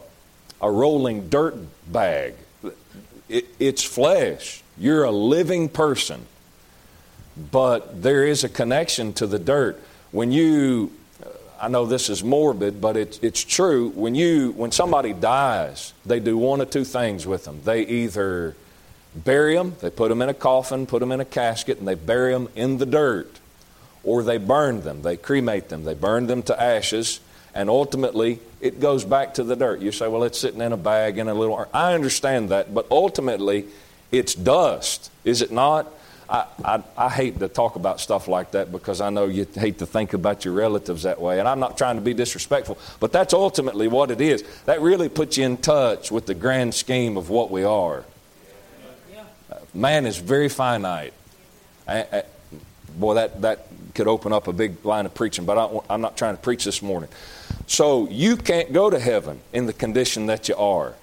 a 0.61 0.71
rolling 0.71 1.29
dirt 1.29 1.57
bag. 1.91 2.35
It, 3.29 3.47
it's 3.59 3.83
flesh. 3.83 4.63
You're 4.79 5.05
a 5.05 5.11
living 5.11 5.69
person. 5.69 6.27
But 7.51 8.03
there 8.03 8.25
is 8.25 8.45
a 8.45 8.49
connection 8.49 9.13
to 9.15 9.27
the 9.27 9.39
dirt. 9.39 9.83
When 10.13 10.31
you, 10.31 10.93
I 11.61 11.67
know 11.67 11.87
this 11.87 12.09
is 12.09 12.23
morbid, 12.23 12.81
but 12.81 12.97
it, 12.97 13.19
it's 13.23 13.43
true. 13.43 13.89
When, 13.91 14.15
you, 14.15 14.53
when 14.53 14.71
somebody 14.71 15.13
dies, 15.13 15.93
they 16.07 16.21
do 16.21 16.39
one 16.39 16.61
of 16.61 16.71
two 16.71 16.85
things 16.85 17.27
with 17.27 17.45
them. 17.45 17.61
They 17.65 17.83
either 17.83 18.55
bury 19.17 19.57
them, 19.57 19.75
they 19.81 19.91
put 19.91 20.09
them 20.09 20.23
in 20.23 20.29
a 20.29 20.35
coffin, 20.35 20.87
put 20.87 21.01
them 21.01 21.11
in 21.11 21.21
a 21.21 21.25
casket, 21.25 21.79
and 21.79 21.87
they 21.87 21.95
bury 21.95 22.33
them 22.33 22.49
in 22.55 22.79
the 22.79 22.87
dirt 22.87 23.41
or 24.05 24.23
they 24.23 24.39
burn 24.39 24.83
them, 24.83 25.03
they 25.03 25.17
cremate 25.17 25.69
them, 25.69 25.85
they 25.85 25.95
burn 25.95 26.27
them 26.27 26.43
to 26.45 26.63
ashes, 26.63 27.21
and 27.55 27.71
ultimately 27.71 28.41
it 28.61 28.81
goes 28.81 29.05
back 29.05 29.35
to 29.35 29.45
the 29.45 29.57
dirt. 29.57 29.81
You 29.81 29.93
say, 29.93 30.09
well, 30.09 30.25
it's 30.25 30.39
sitting 30.39 30.61
in 30.61 30.73
a 30.73 30.77
bag 30.77 31.19
in 31.19 31.29
a 31.29 31.35
little. 31.35 31.69
I 31.73 31.95
understand 31.95 32.49
that, 32.51 32.75
but 32.75 32.87
ultimately 32.91 33.67
it's 34.11 34.35
dust, 34.35 35.11
is 35.25 35.43
it 35.43 35.51
not? 35.51 35.93
I, 36.29 36.47
I, 36.65 36.83
I, 36.97 37.11
hate 37.11 37.39
to 37.41 37.49
talk 37.49 37.77
about 37.77 38.01
stuff 38.01 38.29
like 38.29 38.53
that 38.53 38.73
because 38.73 39.03
I 39.03 39.11
know 39.11 39.27
you 39.27 39.47
hate 39.55 39.81
to 39.81 39.87
think 39.87 40.15
about 40.15 40.45
your 40.45 40.55
relatives 40.55 41.03
that 41.03 41.21
way. 41.21 41.39
And 41.39 41.47
I'm 41.47 41.61
not 41.61 41.77
trying 41.77 41.97
to 41.97 42.01
be 42.01 42.15
disrespectful, 42.15 42.79
but 42.99 43.13
that's 43.13 43.35
ultimately 43.35 43.89
what 43.89 44.11
it 44.11 44.23
is. 44.23 44.43
That 44.65 44.81
really 44.81 45.11
puts 45.11 45.37
you 45.37 45.45
in 45.45 45.59
touch 45.59 46.11
with 46.11 46.25
the 46.25 46.35
grand 46.35 46.75
scheme 46.75 47.19
of 47.19 47.29
what 47.29 47.51
we 47.51 47.63
are. 47.65 48.05
Man 49.75 50.07
is 50.07 50.17
very 50.17 50.49
finite. 50.49 51.13
I, 51.87 52.23
boy, 52.97 53.15
that, 53.15 53.43
that 53.43 53.67
could 53.95 54.09
open 54.09 54.33
up 54.33 54.49
a 54.49 54.53
big 54.53 54.85
line 54.85 55.07
of 55.07 55.15
preaching, 55.15 55.45
but 55.45 55.57
I, 55.57 55.81
I'm 55.89 56.01
not 56.01 56.17
trying 56.17 56.37
to 56.37 56.43
preach 56.43 56.65
this 56.65 56.83
morning. 56.83 57.09
So 57.67 58.09
you 58.11 58.37
can't 58.37 58.73
go 58.73 58.91
to 58.91 58.99
heaven 58.99 59.41
in 59.53 59.67
the 59.67 59.73
condition 59.73 60.27
that 60.27 60.49
you 60.49 60.57
are. 60.57 60.95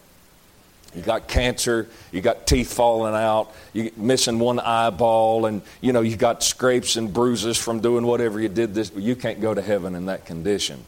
You 0.93 1.01
got 1.01 1.29
cancer, 1.29 1.87
you 2.11 2.19
got 2.19 2.45
teeth 2.45 2.73
falling 2.73 3.15
out, 3.15 3.53
you 3.71 3.91
missing 3.95 4.39
one 4.39 4.59
eyeball, 4.59 5.45
and 5.45 5.61
you 5.79 5.93
know 5.93 6.01
you 6.01 6.17
got 6.17 6.43
scrapes 6.43 6.97
and 6.97 7.13
bruises 7.13 7.57
from 7.57 7.79
doing 7.79 8.05
whatever 8.05 8.41
you 8.41 8.49
did. 8.49 8.73
This, 8.73 8.91
you 8.95 9.15
can't 9.15 9.39
go 9.39 9.53
to 9.53 9.61
heaven 9.61 9.95
in 9.95 10.07
that 10.07 10.25
condition. 10.25 10.85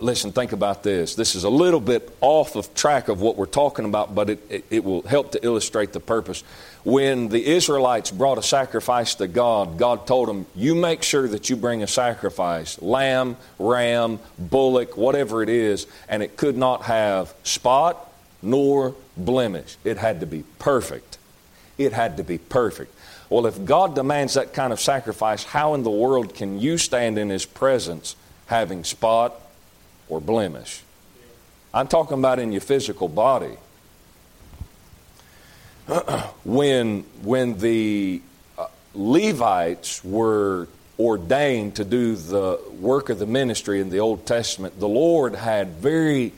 Listen, 0.00 0.32
think 0.32 0.52
about 0.52 0.82
this. 0.82 1.14
This 1.14 1.34
is 1.34 1.44
a 1.44 1.50
little 1.50 1.80
bit 1.80 2.14
off 2.20 2.56
of 2.56 2.72
track 2.74 3.08
of 3.08 3.20
what 3.20 3.36
we're 3.36 3.46
talking 3.46 3.84
about, 3.84 4.14
but 4.14 4.30
it, 4.30 4.42
it, 4.48 4.64
it, 4.70 4.84
will 4.84 5.02
help 5.02 5.32
to 5.32 5.44
illustrate 5.44 5.92
the 5.92 6.00
purpose. 6.00 6.42
When 6.84 7.28
the 7.28 7.44
Israelites 7.44 8.10
brought 8.10 8.38
a 8.38 8.42
sacrifice 8.42 9.14
to 9.16 9.26
God, 9.26 9.78
God 9.78 10.06
told 10.06 10.28
them, 10.28 10.46
You 10.54 10.74
make 10.74 11.02
sure 11.02 11.28
that 11.28 11.50
you 11.50 11.56
bring 11.56 11.82
a 11.82 11.86
sacrifice 11.86 12.80
lamb, 12.80 13.36
ram, 13.58 14.18
bullock, 14.38 14.96
whatever 14.96 15.42
it 15.42 15.48
is, 15.48 15.86
and 16.08 16.22
it 16.22 16.36
could 16.36 16.56
not 16.56 16.82
have 16.82 17.34
spot 17.42 18.12
nor 18.42 18.94
blemish. 19.16 19.76
It 19.84 19.98
had 19.98 20.20
to 20.20 20.26
be 20.26 20.44
perfect. 20.58 21.18
It 21.78 21.92
had 21.92 22.16
to 22.18 22.24
be 22.24 22.38
perfect. 22.38 22.94
Well, 23.28 23.46
if 23.46 23.64
God 23.64 23.94
demands 23.94 24.34
that 24.34 24.54
kind 24.54 24.72
of 24.72 24.80
sacrifice, 24.80 25.42
how 25.44 25.74
in 25.74 25.82
the 25.82 25.90
world 25.90 26.34
can 26.34 26.60
you 26.60 26.78
stand 26.78 27.18
in 27.18 27.28
His 27.28 27.44
presence 27.44 28.14
having 28.46 28.84
spot 28.84 29.34
or 30.08 30.20
blemish? 30.20 30.82
I'm 31.74 31.88
talking 31.88 32.18
about 32.18 32.38
in 32.38 32.52
your 32.52 32.60
physical 32.60 33.08
body. 33.08 33.56
when, 36.44 37.02
when 37.22 37.58
the 37.58 38.22
uh, 38.58 38.66
Levites 38.94 40.04
were 40.04 40.68
ordained 40.98 41.76
to 41.76 41.84
do 41.84 42.16
the 42.16 42.58
work 42.80 43.10
of 43.10 43.18
the 43.18 43.26
ministry 43.26 43.80
in 43.80 43.90
the 43.90 44.00
Old 44.00 44.26
Testament, 44.26 44.80
the 44.80 44.88
Lord 44.88 45.34
had 45.34 45.68
very 45.74 46.32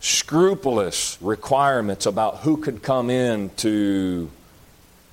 scrupulous 0.00 1.18
requirements 1.20 2.06
about 2.06 2.38
who 2.38 2.58
could 2.58 2.82
come 2.82 3.10
into 3.10 4.30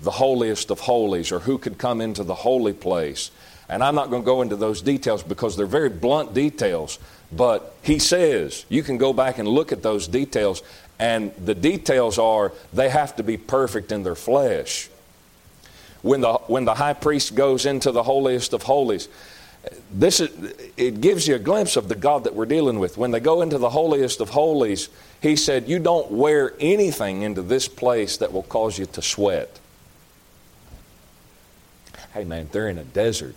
the 0.01 0.11
holiest 0.11 0.69
of 0.69 0.79
holies 0.79 1.31
or 1.31 1.39
who 1.39 1.57
could 1.57 1.77
come 1.77 2.01
into 2.01 2.23
the 2.23 2.35
holy 2.35 2.73
place. 2.73 3.31
And 3.67 3.83
I'm 3.83 3.95
not 3.95 4.09
going 4.09 4.21
to 4.21 4.25
go 4.25 4.41
into 4.41 4.55
those 4.55 4.81
details 4.81 5.23
because 5.23 5.57
they're 5.57 5.65
very 5.65 5.89
blunt 5.89 6.33
details. 6.33 6.99
But 7.35 7.75
he 7.81 7.99
says 7.99 8.65
you 8.69 8.83
can 8.83 8.97
go 8.97 9.13
back 9.13 9.37
and 9.37 9.47
look 9.47 9.71
at 9.71 9.83
those 9.83 10.07
details, 10.07 10.63
and 10.99 11.33
the 11.43 11.55
details 11.55 12.17
are 12.17 12.53
they 12.71 12.89
have 12.89 13.15
to 13.17 13.23
be 13.23 13.37
perfect 13.37 13.91
in 13.91 14.03
their 14.03 14.15
flesh. 14.15 14.89
When 16.01 16.21
the, 16.21 16.33
when 16.47 16.65
the 16.65 16.75
high 16.75 16.93
priest 16.93 17.35
goes 17.35 17.65
into 17.65 17.91
the 17.91 18.03
holiest 18.03 18.53
of 18.53 18.63
holies, 18.63 19.09
this 19.91 20.19
is, 20.19 20.29
it 20.77 21.01
gives 21.01 21.27
you 21.27 21.35
a 21.35 21.39
glimpse 21.39 21.75
of 21.75 21.89
the 21.89 21.95
God 21.95 22.25
that 22.25 22.35
we're 22.35 22.45
dealing 22.45 22.79
with. 22.79 22.97
When 22.97 23.11
they 23.11 23.19
go 23.19 23.41
into 23.41 23.57
the 23.57 23.71
holiest 23.71 24.21
of 24.21 24.29
holies, 24.29 24.89
he 25.21 25.35
said, 25.35 25.67
You 25.67 25.79
don't 25.79 26.11
wear 26.11 26.53
anything 26.59 27.23
into 27.23 27.41
this 27.41 27.67
place 27.67 28.17
that 28.17 28.31
will 28.31 28.43
cause 28.43 28.77
you 28.77 28.85
to 28.85 29.01
sweat. 29.01 29.59
Hey, 32.13 32.23
man, 32.23 32.49
they're 32.51 32.69
in 32.69 32.77
a 32.77 32.83
desert. 32.83 33.35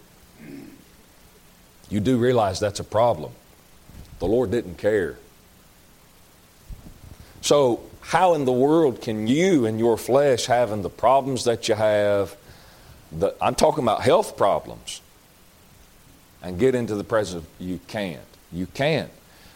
You 1.90 2.00
do 2.00 2.18
realize 2.18 2.60
that's 2.60 2.80
a 2.80 2.84
problem. 2.84 3.32
The 4.18 4.26
Lord 4.26 4.50
didn't 4.50 4.78
care. 4.78 5.16
So, 7.40 7.80
how 8.00 8.34
in 8.34 8.44
the 8.44 8.52
world 8.52 9.00
can 9.00 9.26
you 9.26 9.66
and 9.66 9.78
your 9.78 9.96
flesh 9.96 10.46
having 10.46 10.82
the 10.82 10.90
problems 10.90 11.44
that 11.44 11.68
you 11.68 11.74
have? 11.74 12.36
The, 13.12 13.34
I'm 13.40 13.54
talking 13.54 13.84
about 13.84 14.02
health 14.02 14.36
problems. 14.36 15.00
And 16.42 16.58
get 16.58 16.74
into 16.74 16.94
the 16.94 17.04
presence. 17.04 17.44
You 17.58 17.80
can't. 17.88 18.20
You 18.52 18.66
can't. 18.66 19.10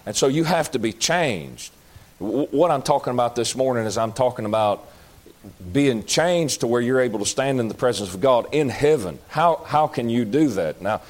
And 0.04 0.16
so 0.16 0.26
you 0.26 0.45
have 0.45 0.71
to 0.73 0.78
be 0.78 0.92
changed. 0.92 1.73
What 2.19 2.71
I'm 2.71 2.83
talking 2.83 3.12
about 3.12 3.37
this 3.37 3.54
morning 3.54 3.87
is 3.87 3.97
I'm 3.97 4.12
talking 4.12 4.45
about 4.45 4.88
being 5.73 6.04
changed 6.04 6.61
to 6.61 6.66
where 6.66 6.81
you're 6.81 7.00
able 7.00 7.19
to 7.21 7.26
stand 7.26 7.61
in 7.61 7.69
the 7.69 7.75
presence 7.75 8.14
of 8.14 8.21
God 8.21 8.47
in 8.52 8.69
heaven. 8.69 9.19
How, 9.28 9.62
how 9.66 9.87
can 9.87 10.09
you 10.09 10.25
do 10.25 10.49
that? 10.50 10.81
Now, 10.81 11.02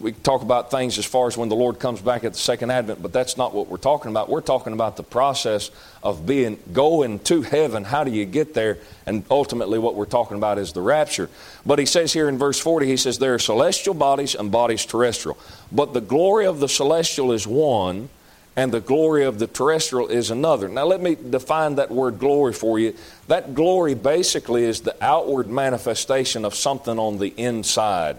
we 0.00 0.12
talk 0.12 0.42
about 0.42 0.70
things 0.70 0.98
as 0.98 1.06
far 1.06 1.26
as 1.26 1.36
when 1.36 1.48
the 1.48 1.56
Lord 1.56 1.78
comes 1.78 2.00
back 2.00 2.24
at 2.24 2.34
the 2.34 2.38
second 2.38 2.70
advent, 2.70 3.00
but 3.00 3.12
that's 3.12 3.36
not 3.36 3.54
what 3.54 3.68
we're 3.68 3.78
talking 3.78 4.10
about. 4.10 4.28
We're 4.28 4.42
talking 4.42 4.74
about 4.74 4.96
the 4.96 5.02
process 5.02 5.70
of 6.02 6.26
being 6.26 6.58
going 6.72 7.20
to 7.20 7.42
heaven. 7.42 7.84
How 7.84 8.04
do 8.04 8.10
you 8.10 8.26
get 8.26 8.52
there? 8.52 8.78
And 9.06 9.24
ultimately, 9.30 9.78
what 9.78 9.94
we're 9.94 10.04
talking 10.04 10.36
about 10.36 10.58
is 10.58 10.72
the 10.72 10.82
rapture. 10.82 11.30
But 11.64 11.78
he 11.78 11.86
says 11.86 12.12
here 12.12 12.28
in 12.28 12.36
verse 12.36 12.60
40, 12.60 12.86
he 12.86 12.96
says, 12.98 13.18
There 13.18 13.34
are 13.34 13.38
celestial 13.38 13.94
bodies 13.94 14.34
and 14.34 14.52
bodies 14.52 14.84
terrestrial. 14.84 15.38
But 15.72 15.94
the 15.94 16.02
glory 16.02 16.44
of 16.44 16.60
the 16.60 16.68
celestial 16.68 17.32
is 17.32 17.46
one, 17.46 18.10
and 18.56 18.72
the 18.72 18.80
glory 18.80 19.24
of 19.24 19.38
the 19.38 19.46
terrestrial 19.46 20.08
is 20.08 20.30
another. 20.30 20.68
Now, 20.68 20.84
let 20.84 21.00
me 21.00 21.14
define 21.14 21.76
that 21.76 21.90
word 21.90 22.18
glory 22.18 22.52
for 22.52 22.78
you. 22.78 22.94
That 23.28 23.54
glory 23.54 23.94
basically 23.94 24.64
is 24.64 24.80
the 24.80 24.96
outward 25.02 25.48
manifestation 25.48 26.44
of 26.44 26.54
something 26.54 26.98
on 26.98 27.18
the 27.18 27.28
inside. 27.36 28.18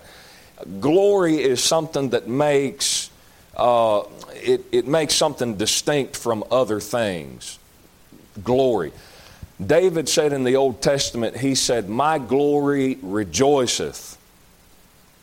Glory 0.80 1.38
is 1.42 1.64
something 1.64 2.10
that 2.10 2.28
makes 2.28 3.10
uh, 3.56 4.04
it, 4.36 4.66
it 4.72 4.88
makes 4.88 5.14
something 5.16 5.56
distinct 5.56 6.16
from 6.16 6.44
other 6.50 6.80
things. 6.80 7.60
Glory. 8.44 8.94
David 9.64 10.08
said 10.08 10.32
in 10.32 10.46
the 10.46 10.56
Old 10.56 10.82
Testament, 10.82 11.36
he 11.36 11.56
said, 11.56 11.90
My 11.90 12.20
glory 12.20 12.98
rejoiceth. 13.02 14.18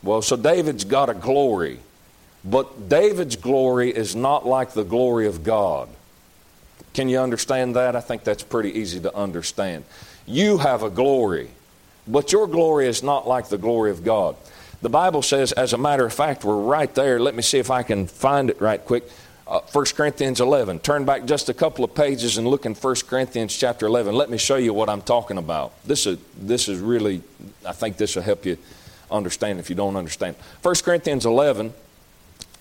Well, 0.03 0.21
so 0.21 0.37
David's 0.37 0.85
got 0.85 1.09
a 1.09 1.15
glory. 1.15 1.81
But 2.45 2.89
David's 2.89 3.37
glory 3.37 3.91
is 3.91 4.15
not 4.15 4.47
like 4.47 4.73
the 4.73 4.85
glory 4.85 5.27
of 5.27 5.43
God. 5.43 5.89
Can 6.93 7.09
you 7.09 7.19
understand 7.19 7.75
that? 7.75 7.97
I 7.97 8.01
think 8.01 8.23
that's 8.23 8.43
pretty 8.43 8.79
easy 8.79 9.01
to 9.01 9.15
understand. 9.17 9.85
You 10.27 10.59
have 10.59 10.83
a 10.83 10.91
glory, 10.91 11.51
but 12.07 12.33
your 12.33 12.47
glory 12.47 12.87
is 12.87 13.03
not 13.03 13.27
like 13.27 13.49
the 13.49 13.59
glory 13.59 13.91
of 13.91 14.05
God. 14.05 14.37
The 14.83 14.89
Bible 14.89 15.23
says, 15.23 15.53
as 15.53 15.73
a 15.73 15.79
matter 15.79 16.05
of 16.05 16.13
fact, 16.13 16.45
we're 16.45 16.57
right 16.57 16.95
there. 16.95 17.19
Let 17.19 17.35
me 17.35 17.43
see 17.43 17.59
if 17.59 17.71
I 17.71 17.83
can 17.83 18.07
find 18.07 18.51
it 18.51 18.61
right 18.61 18.85
quick. 18.85 19.05
Uh, 19.47 19.61
1 19.73 19.85
Corinthians 19.97 20.41
11. 20.41 20.81
Turn 20.81 21.05
back 21.05 21.25
just 21.25 21.49
a 21.49 21.55
couple 21.55 21.85
of 21.85 21.95
pages 21.95 22.37
and 22.37 22.47
look 22.47 22.67
in 22.67 22.75
1 22.75 22.95
Corinthians 23.07 23.57
chapter 23.57 23.87
11. 23.87 24.15
Let 24.15 24.29
me 24.29 24.39
show 24.39 24.57
you 24.57 24.75
what 24.75 24.89
I'm 24.89 25.03
talking 25.03 25.39
about. 25.39 25.73
This 25.85 26.07
is, 26.07 26.19
this 26.37 26.69
is 26.69 26.81
really, 26.81 27.23
I 27.65 27.73
think 27.73 27.97
this 27.97 28.17
will 28.17 28.25
help 28.25 28.45
you 28.45 28.59
understand 29.11 29.61
if 29.61 29.71
you 29.71 29.77
don't 29.77 29.97
understand. 29.97 30.37
1 30.63 30.75
Corinthians 30.85 31.25
11 31.25 31.73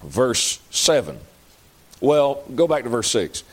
verse 0.04 0.60
7. 0.70 1.18
Well, 2.02 2.44
go 2.54 2.68
back 2.68 2.84
to 2.84 2.90
verse 2.90 3.10
6. 3.12 3.44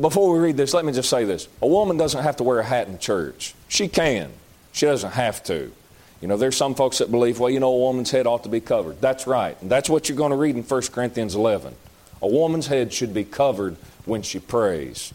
Before 0.00 0.32
we 0.32 0.38
read 0.38 0.56
this, 0.56 0.72
let 0.72 0.84
me 0.84 0.92
just 0.92 1.10
say 1.10 1.24
this. 1.24 1.48
A 1.60 1.66
woman 1.66 1.96
doesn't 1.96 2.22
have 2.22 2.36
to 2.36 2.44
wear 2.44 2.60
a 2.60 2.64
hat 2.64 2.88
in 2.88 2.98
church. 2.98 3.54
She 3.68 3.88
can. 3.88 4.30
She 4.72 4.86
doesn't 4.86 5.12
have 5.12 5.42
to. 5.44 5.72
You 6.22 6.28
know, 6.28 6.36
there's 6.36 6.56
some 6.56 6.76
folks 6.76 6.98
that 6.98 7.10
believe, 7.10 7.40
well, 7.40 7.50
you 7.50 7.58
know, 7.58 7.72
a 7.72 7.78
woman's 7.78 8.12
head 8.12 8.28
ought 8.28 8.44
to 8.44 8.48
be 8.48 8.60
covered. 8.60 9.00
That's 9.00 9.26
right. 9.26 9.60
And 9.60 9.68
that's 9.68 9.90
what 9.90 10.08
you're 10.08 10.16
going 10.16 10.30
to 10.30 10.36
read 10.36 10.54
in 10.54 10.62
1 10.62 10.82
Corinthians 10.92 11.34
11. 11.34 11.74
A 12.22 12.28
woman's 12.28 12.68
head 12.68 12.92
should 12.92 13.12
be 13.12 13.24
covered 13.24 13.76
when 14.04 14.22
she 14.22 14.38
prays. 14.38 15.12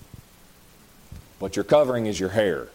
But 1.39 1.55
you're 1.55 1.63
covering 1.63 2.07
is 2.07 2.19
your 2.19 2.29
hair. 2.29 2.67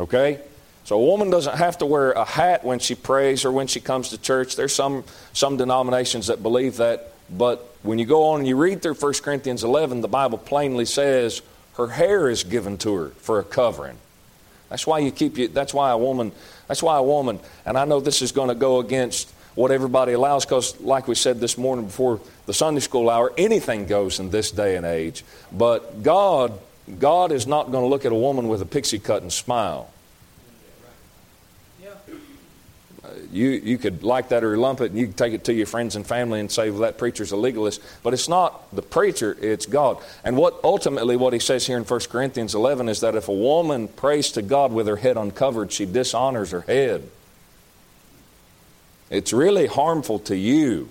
Okay? 0.00 0.40
So 0.82 0.96
a 1.00 1.04
woman 1.04 1.30
doesn't 1.30 1.56
have 1.56 1.78
to 1.78 1.86
wear 1.86 2.10
a 2.10 2.24
hat 2.24 2.64
when 2.64 2.80
she 2.80 2.96
prays 2.96 3.44
or 3.44 3.52
when 3.52 3.68
she 3.68 3.78
comes 3.78 4.08
to 4.08 4.18
church. 4.18 4.56
There's 4.56 4.74
some, 4.74 5.04
some 5.32 5.56
denominations 5.56 6.26
that 6.26 6.42
believe 6.42 6.78
that. 6.78 7.12
But 7.30 7.72
when 7.84 8.00
you 8.00 8.04
go 8.04 8.24
on 8.24 8.40
and 8.40 8.48
you 8.48 8.56
read 8.56 8.82
through 8.82 8.94
1 8.94 9.12
Corinthians 9.22 9.62
11, 9.62 10.00
the 10.00 10.08
Bible 10.08 10.38
plainly 10.38 10.86
says 10.86 11.42
her 11.76 11.86
hair 11.86 12.28
is 12.28 12.42
given 12.42 12.78
to 12.78 12.94
her 12.94 13.08
for 13.10 13.38
a 13.38 13.44
covering. 13.44 13.98
That's 14.68 14.86
why 14.86 14.98
you 14.98 15.10
keep 15.10 15.38
you, 15.38 15.48
that's 15.48 15.72
why 15.72 15.90
a 15.90 15.98
woman, 15.98 16.32
that's 16.66 16.82
why 16.82 16.96
a 16.96 17.02
woman, 17.02 17.40
and 17.64 17.78
I 17.78 17.84
know 17.84 18.00
this 18.00 18.22
is 18.22 18.32
going 18.32 18.48
to 18.48 18.54
go 18.54 18.80
against 18.80 19.32
what 19.54 19.72
everybody 19.72 20.12
allows 20.12 20.44
because 20.44 20.80
like 20.80 21.08
we 21.08 21.16
said 21.16 21.40
this 21.40 21.58
morning 21.58 21.86
before 21.86 22.20
the 22.46 22.54
Sunday 22.54 22.80
school 22.80 23.10
hour, 23.10 23.32
anything 23.36 23.86
goes 23.86 24.20
in 24.20 24.30
this 24.30 24.52
day 24.52 24.76
and 24.76 24.86
age. 24.86 25.24
But 25.50 26.02
God, 26.02 26.52
God 27.00 27.32
is 27.32 27.46
not 27.46 27.72
going 27.72 27.82
to 27.82 27.88
look 27.88 28.04
at 28.04 28.12
a 28.12 28.14
woman 28.14 28.46
with 28.46 28.62
a 28.62 28.66
pixie 28.66 29.00
cut 29.00 29.22
and 29.22 29.32
smile. 29.32 29.90
You, 33.30 33.50
you 33.50 33.78
could 33.78 34.02
like 34.02 34.30
that 34.30 34.44
or 34.44 34.56
lump 34.56 34.80
it 34.80 34.90
and 34.90 34.98
you 34.98 35.06
could 35.06 35.16
take 35.16 35.32
it 35.32 35.44
to 35.44 35.52
your 35.52 35.66
friends 35.66 35.96
and 35.96 36.06
family 36.06 36.40
and 36.40 36.50
say, 36.50 36.70
well, 36.70 36.80
that 36.80 36.98
preacher's 36.98 37.32
a 37.32 37.36
legalist. 37.36 37.80
But 38.02 38.14
it's 38.14 38.28
not 38.28 38.74
the 38.74 38.82
preacher, 38.82 39.36
it's 39.40 39.66
God. 39.66 39.98
And 40.24 40.36
what 40.36 40.60
ultimately 40.64 41.16
what 41.16 41.32
he 41.32 41.38
says 41.38 41.66
here 41.66 41.76
in 41.76 41.84
1 41.84 42.00
Corinthians 42.10 42.54
11 42.54 42.88
is 42.88 43.00
that 43.00 43.14
if 43.14 43.28
a 43.28 43.34
woman 43.34 43.88
prays 43.88 44.32
to 44.32 44.42
God 44.42 44.72
with 44.72 44.86
her 44.86 44.96
head 44.96 45.16
uncovered, 45.16 45.72
she 45.72 45.86
dishonors 45.86 46.50
her 46.50 46.62
head. 46.62 47.08
It's 49.10 49.32
really 49.32 49.66
harmful 49.66 50.18
to 50.20 50.36
you. 50.36 50.88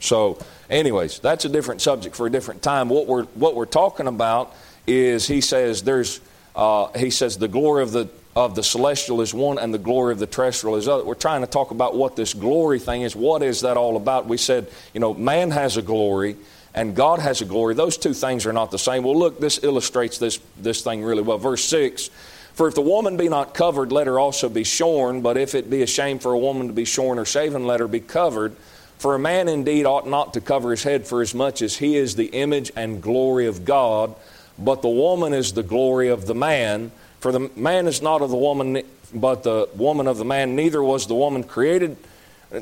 So, 0.00 0.38
anyways, 0.70 1.18
that's 1.18 1.44
a 1.44 1.48
different 1.48 1.80
subject 1.80 2.14
for 2.14 2.26
a 2.26 2.30
different 2.30 2.62
time. 2.62 2.88
What 2.88 3.06
we're, 3.06 3.24
what 3.24 3.54
we're 3.54 3.66
talking 3.66 4.06
about 4.06 4.54
is 4.86 5.26
he 5.26 5.40
says 5.40 5.82
there's, 5.82 6.20
uh, 6.56 6.88
he 6.98 7.10
says 7.10 7.38
the 7.38 7.48
glory 7.48 7.82
of 7.82 7.92
the 7.92 8.08
of 8.36 8.54
the 8.54 8.62
celestial 8.62 9.20
is 9.20 9.34
one 9.34 9.58
and 9.58 9.74
the 9.74 9.78
glory 9.78 10.12
of 10.12 10.20
the 10.20 10.26
terrestrial 10.26 10.76
is 10.76 10.86
other. 10.86 11.04
We're 11.04 11.14
trying 11.14 11.40
to 11.40 11.48
talk 11.48 11.72
about 11.72 11.96
what 11.96 12.14
this 12.14 12.34
glory 12.34 12.78
thing 12.78 13.02
is. 13.02 13.16
What 13.16 13.42
is 13.42 13.62
that 13.62 13.76
all 13.76 13.96
about? 13.96 14.26
We 14.26 14.36
said, 14.36 14.70
you 14.94 15.00
know, 15.00 15.12
man 15.12 15.50
has 15.50 15.76
a 15.76 15.82
glory 15.82 16.36
and 16.72 16.94
God 16.94 17.18
has 17.18 17.40
a 17.40 17.44
glory. 17.44 17.74
Those 17.74 17.96
two 17.96 18.14
things 18.14 18.46
are 18.46 18.52
not 18.52 18.70
the 18.70 18.78
same. 18.78 19.02
Well, 19.02 19.18
look, 19.18 19.40
this 19.40 19.62
illustrates 19.64 20.18
this, 20.18 20.38
this 20.56 20.82
thing 20.82 21.02
really 21.02 21.22
well. 21.22 21.38
Verse 21.38 21.64
6 21.64 22.10
For 22.54 22.68
if 22.68 22.76
the 22.76 22.82
woman 22.82 23.16
be 23.16 23.28
not 23.28 23.54
covered, 23.54 23.90
let 23.90 24.06
her 24.06 24.20
also 24.20 24.48
be 24.48 24.62
shorn. 24.62 25.20
But 25.20 25.36
if 25.36 25.56
it 25.56 25.68
be 25.68 25.82
a 25.82 25.88
shame 25.88 26.20
for 26.20 26.32
a 26.32 26.38
woman 26.38 26.68
to 26.68 26.72
be 26.72 26.84
shorn 26.84 27.18
or 27.18 27.24
shaven, 27.24 27.66
let 27.66 27.80
her 27.80 27.88
be 27.88 27.98
covered. 27.98 28.54
For 28.98 29.16
a 29.16 29.18
man 29.18 29.48
indeed 29.48 29.86
ought 29.86 30.06
not 30.06 30.34
to 30.34 30.40
cover 30.40 30.70
his 30.70 30.84
head 30.84 31.06
for 31.06 31.22
as 31.22 31.34
much 31.34 31.62
as 31.62 31.76
he 31.76 31.96
is 31.96 32.14
the 32.14 32.26
image 32.26 32.70
and 32.76 33.02
glory 33.02 33.46
of 33.46 33.64
God, 33.64 34.14
but 34.58 34.82
the 34.82 34.88
woman 34.88 35.32
is 35.32 35.52
the 35.52 35.62
glory 35.62 36.08
of 36.08 36.26
the 36.26 36.34
man. 36.34 36.90
For 37.20 37.32
the 37.32 37.50
man 37.56 37.86
is 37.86 38.02
not 38.02 38.22
of 38.22 38.30
the 38.30 38.36
woman, 38.36 38.82
but 39.14 39.42
the 39.42 39.68
woman 39.74 40.06
of 40.06 40.18
the 40.18 40.24
man. 40.24 40.56
Neither 40.56 40.82
was 40.82 41.06
the 41.06 41.14
woman 41.14 41.44
created, 41.44 41.96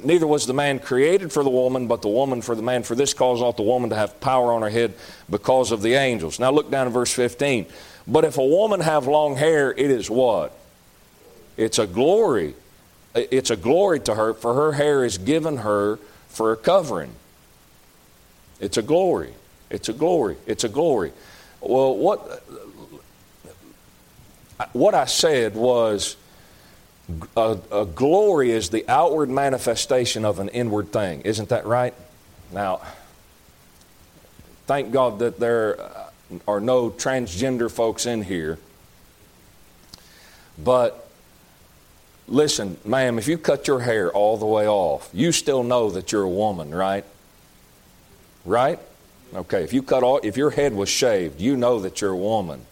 neither 0.03 0.27
was 0.27 0.47
the 0.47 0.55
man 0.55 0.79
created 0.79 1.33
for 1.33 1.43
the 1.43 1.51
woman, 1.51 1.87
but 1.87 2.03
the 2.03 2.09
woman 2.09 2.43
for 2.43 2.55
the 2.55 2.63
man. 2.63 2.83
For 2.83 2.95
this 2.95 3.15
cause 3.15 3.41
ought 3.41 3.57
the 3.57 3.63
woman 3.63 3.91
to 3.91 3.97
have 3.97 4.21
power 4.21 4.53
on 4.53 4.63
her 4.63 4.71
head 4.71 4.95
because 5.31 5.73
of 5.73 5.83
the 5.83 5.95
angels. 5.95 6.39
Now 6.39 6.51
look 6.51 6.71
down 6.71 6.87
at 6.87 6.93
verse 6.93 7.13
15. 7.13 7.67
But 8.07 8.25
if 8.25 8.39
a 8.39 8.45
woman 8.45 8.81
have 8.81 9.07
long 9.07 9.37
hair, 9.37 9.73
it 9.73 9.91
is 9.91 10.09
what? 10.09 10.57
It's 11.57 11.79
a 11.79 11.87
glory. 11.87 12.55
It's 13.15 13.51
a 13.51 13.57
glory 13.57 14.01
to 14.01 14.15
her, 14.15 14.35
for 14.35 14.55
her 14.55 14.73
hair 14.73 15.05
is 15.05 15.19
given 15.19 15.59
her 15.59 15.99
for 16.29 16.53
a 16.53 16.57
covering. 16.57 17.13
It's 18.61 18.77
a 18.77 18.83
glory. 18.83 19.33
It's 19.71 19.89
a 19.89 19.93
glory. 19.93 20.37
It's 20.47 20.65
a 20.65 20.69
glory. 20.69 21.13
Well, 21.61 21.97
what 21.97 22.43
what 24.73 24.95
I 24.95 25.05
said 25.05 25.55
was 25.55 26.17
a, 27.37 27.59
a, 27.71 27.85
glory 27.85 28.51
is 28.51 28.71
the 28.71 28.85
outward 28.89 29.29
manifestation 29.29 30.25
of 30.25 30.39
an 30.39 30.49
inward 30.49 30.93
thing. 30.93 31.21
Isn't 31.23 31.51
that 31.51 31.67
right? 31.67 31.95
Now, 32.53 32.81
thank 34.67 34.93
God 34.93 35.19
that 35.21 35.39
there 35.39 35.79
are 36.49 36.61
no 36.61 36.91
transgender 36.91 37.71
folks 37.71 38.07
in 38.07 38.23
here. 38.23 38.59
But 40.63 41.09
listen, 42.27 42.79
ma'am, 42.85 43.19
if 43.19 43.29
you 43.29 43.39
cut 43.39 43.69
your 43.69 43.81
hair 43.81 44.11
all 44.11 44.37
the 44.37 44.47
way 44.47 44.67
off, 44.67 45.09
you 45.13 45.33
still 45.33 45.63
know 45.63 45.91
that 45.91 46.13
you're 46.13 46.23
a 46.23 46.29
woman, 46.29 46.75
right? 46.75 47.05
Right? 48.45 48.81
Okay, 49.37 49.63
if 49.63 49.73
you 49.73 49.83
cut 49.83 50.03
all, 50.03 50.19
if 50.23 50.37
your 50.37 50.51
head 50.51 50.73
was 50.73 50.89
shaved, 50.89 51.41
you 51.41 51.57
know 51.57 51.81
that 51.81 52.01
you're 52.01 52.13
a 52.13 52.17
woman. 52.17 52.65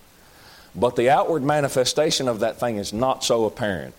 But 0.75 0.97
the 0.97 1.11
outward 1.11 1.43
manifestation 1.43 2.27
of 2.27 2.41
that 2.41 2.59
thing 2.59 2.79
is 2.79 2.93
not 2.93 3.23
so 3.23 3.45
apparent. 3.45 3.95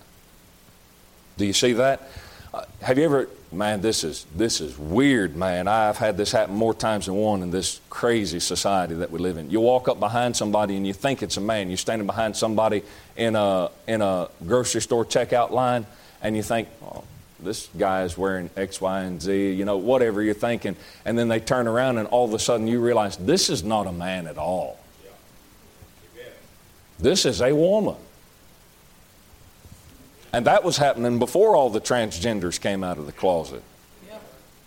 Do 1.38 1.46
you 1.46 1.54
see 1.54 1.74
that? 1.74 2.10
Uh, 2.54 2.64
have 2.82 2.98
you 2.98 3.06
ever, 3.06 3.30
man, 3.52 3.82
this 3.82 4.04
is, 4.04 4.26
this 4.36 4.62
is 4.62 4.78
weird, 4.78 5.36
man. 5.36 5.68
I've 5.68 5.98
had 5.98 6.18
this 6.18 6.32
happen 6.32 6.56
more 6.56 6.74
times 6.74 7.06
than 7.06 7.16
one 7.16 7.44
in 7.44 7.52
this 7.52 7.80
crazy 7.90 8.40
society 8.40 8.96
that 8.96 9.12
we 9.12 9.20
live 9.20 9.38
in. 9.38 9.50
You 9.50 9.60
walk 9.60 9.88
up 9.88 10.00
behind 10.00 10.36
somebody 10.36 10.76
and 10.76 10.88
you 10.88 10.94
think 10.94 11.22
it's 11.22 11.38
a 11.38 11.42
man. 11.42 11.70
You're 11.70 11.78
standing 11.78 12.08
behind 12.08 12.36
somebody 12.36 12.84
in 13.16 13.36
a, 13.36 13.70
in 13.88 14.02
a 14.02 14.30
grocery 14.46 14.82
store 14.82 15.06
checkout 15.06 15.52
line 15.52 15.86
and 16.22 16.36
you 16.36 16.44
think, 16.44 16.68
oh, 16.82 17.04
this 17.46 17.70
guy 17.78 18.04
is 18.04 18.18
wearing 18.18 18.50
X, 18.58 18.82
Y, 18.82 19.02
and 19.02 19.22
Z, 19.22 19.52
you 19.52 19.64
know, 19.64 19.78
whatever 19.78 20.22
you're 20.22 20.34
thinking. 20.34 20.76
And 21.06 21.18
then 21.18 21.30
they 21.30 21.40
turn 21.40 21.68
around 21.68 21.98
and 21.98 22.08
all 22.10 22.26
of 22.26 22.34
a 22.34 22.40
sudden 22.40 22.68
you 22.68 22.82
realize 22.82 23.16
this 23.16 23.50
is 23.50 23.64
not 23.64 23.88
a 23.88 23.92
man 23.92 24.28
at 24.28 24.38
all. 24.38 24.80
This 27.00 27.26
is 27.26 27.42
a 27.42 27.54
woman. 27.54 27.96
And 30.34 30.46
that 30.48 30.64
was 30.64 30.78
happening 30.78 31.20
before 31.20 31.56
all 31.56 31.70
the 31.70 31.80
transgenders 31.80 32.60
came 32.60 32.84
out 32.84 32.98
of 32.98 33.06
the 33.06 33.12
closet. 33.12 33.64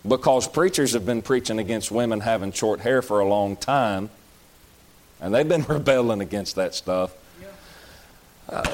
Because 0.07 0.49
preachers 0.49 0.93
have 0.93 1.05
been 1.05 1.21
preaching 1.21 1.59
against 1.59 1.91
women 1.91 2.21
having 2.21 2.53
short 2.53 2.81
hair 2.81 3.03
for 3.03 3.21
a 3.21 3.29
long 3.29 3.57
time, 3.57 4.09
and 5.21 5.35
they've 5.35 5.49
been 5.49 5.65
rebelling 5.69 6.21
against 6.21 6.55
that 6.55 6.75
stuff. 6.75 7.13
Uh, 8.49 8.65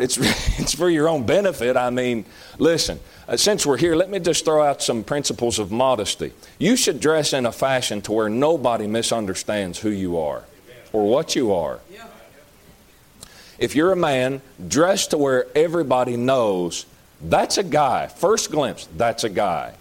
it's, 0.00 0.18
it's 0.58 0.74
for 0.74 0.90
your 0.90 1.08
own 1.08 1.24
benefit. 1.24 1.76
I 1.76 1.90
mean, 1.90 2.24
listen, 2.58 3.00
uh, 3.28 3.36
since 3.36 3.66
we're 3.66 3.76
here, 3.76 3.94
let 3.94 4.10
me 4.10 4.18
just 4.18 4.44
throw 4.44 4.62
out 4.62 4.82
some 4.82 5.04
principles 5.04 5.58
of 5.58 5.70
modesty. 5.70 6.32
You 6.58 6.76
should 6.76 7.00
dress 7.00 7.32
in 7.32 7.46
a 7.46 7.52
fashion 7.52 8.00
to 8.02 8.12
where 8.12 8.28
nobody 8.28 8.86
misunderstands 8.86 9.78
who 9.78 9.90
you 9.90 10.18
are 10.18 10.44
or 10.92 11.06
what 11.08 11.36
you 11.36 11.52
are. 11.52 11.80
If 13.58 13.76
you're 13.76 13.92
a 13.92 13.96
man, 13.96 14.40
dress 14.68 15.06
to 15.08 15.18
where 15.18 15.46
everybody 15.54 16.16
knows 16.16 16.86
that's 17.22 17.58
a 17.58 17.62
guy. 17.62 18.06
First 18.06 18.50
glimpse, 18.50 18.88
that's 18.96 19.24
a 19.24 19.28
guy. 19.28 19.74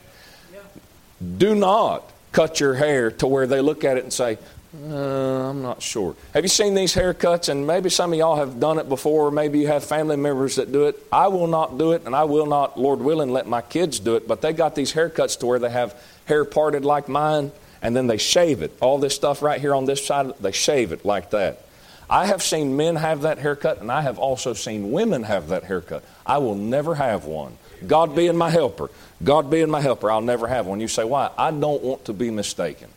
Do 1.38 1.56
not 1.56 2.12
cut 2.32 2.60
your 2.60 2.74
hair 2.76 3.12
to 3.12 3.28
where 3.28 3.48
they 3.48 3.62
look 3.62 3.84
at 3.84 3.98
it 3.98 4.04
and 4.04 4.12
say, 4.12 4.38
uh, 4.76 5.50
I'm 5.50 5.64
not 5.64 5.82
sure. 5.82 6.16
Have 6.34 6.44
you 6.44 6.50
seen 6.50 6.76
these 6.76 6.94
haircuts? 6.94 7.50
And 7.50 7.66
maybe 7.66 7.90
some 7.90 8.14
of 8.14 8.20
y'all 8.20 8.36
have 8.36 8.60
done 8.60 8.78
it 8.78 8.88
before, 8.88 9.28
or 9.28 9.32
maybe 9.32 9.60
you 9.60 9.68
have 9.68 9.84
family 9.84 10.16
members 10.16 10.58
that 10.58 10.72
do 10.72 10.86
it. 10.86 11.04
I 11.12 11.28
will 11.28 11.48
not 11.48 11.78
do 11.78 11.94
it, 11.94 12.04
and 12.06 12.16
I 12.16 12.26
will 12.26 12.46
not, 12.46 12.80
Lord 12.80 13.00
willing, 13.00 13.32
let 13.32 13.48
my 13.48 13.62
kids 13.62 14.00
do 14.00 14.16
it. 14.16 14.28
But 14.28 14.42
they 14.42 14.54
got 14.54 14.76
these 14.76 14.94
haircuts 14.94 15.40
to 15.40 15.48
where 15.48 15.58
they 15.58 15.72
have 15.72 16.00
hair 16.26 16.46
parted 16.46 16.86
like 16.86 17.10
mine, 17.10 17.52
and 17.82 17.96
then 17.96 18.06
they 18.06 18.18
shave 18.18 18.62
it. 18.62 18.72
All 18.80 19.00
this 19.00 19.16
stuff 19.16 19.42
right 19.42 19.60
here 19.60 19.74
on 19.74 19.86
this 19.86 20.06
side, 20.06 20.34
they 20.40 20.52
shave 20.52 20.92
it 20.92 21.04
like 21.04 21.32
that. 21.32 21.66
I 22.08 22.28
have 22.28 22.44
seen 22.44 22.78
men 22.78 22.96
have 22.96 23.22
that 23.24 23.40
haircut, 23.40 23.82
and 23.82 23.92
I 23.92 24.02
have 24.02 24.20
also 24.20 24.54
seen 24.54 24.92
women 24.92 25.24
have 25.24 25.50
that 25.50 25.64
haircut. 25.64 26.04
I 26.26 26.40
will 26.40 26.56
never 26.56 26.96
have 26.96 27.26
one. 27.26 27.58
God 27.86 28.16
being 28.16 28.36
my 28.38 28.50
helper, 28.50 28.90
God 29.24 29.50
being 29.50 29.70
my 29.70 29.82
helper, 29.82 30.12
I'll 30.12 30.22
never 30.22 30.48
have 30.48 30.68
one. 30.68 30.80
You 30.80 30.88
say, 30.88 31.04
why? 31.04 31.32
I 31.38 31.52
don't 31.52 31.82
want 31.82 32.06
to 32.06 32.14
be 32.14 32.30
mistaken. 32.30 32.90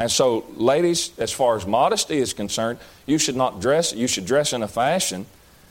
And 0.00 0.10
so, 0.10 0.44
ladies, 0.56 1.12
as 1.18 1.30
far 1.30 1.56
as 1.56 1.64
modesty 1.64 2.18
is 2.18 2.32
concerned, 2.32 2.80
you 3.06 3.18
should 3.18 3.36
not 3.36 3.60
dress, 3.60 3.92
you 3.92 4.08
should 4.08 4.26
dress 4.26 4.52
in 4.52 4.64
a 4.64 4.68
fashion. 4.68 5.26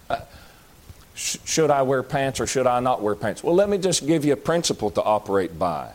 Uh, 0.09 0.21
sh- 1.15 1.37
should 1.43 1.69
I 1.69 1.81
wear 1.81 2.03
pants 2.03 2.39
or 2.39 2.47
should 2.47 2.67
I 2.67 2.79
not 2.79 3.01
wear 3.01 3.15
pants? 3.15 3.43
Well, 3.43 3.55
let 3.55 3.67
me 3.67 3.77
just 3.77 4.07
give 4.07 4.23
you 4.23 4.31
a 4.31 4.37
principle 4.37 4.91
to 4.91 5.03
operate 5.03 5.59
by. 5.59 5.91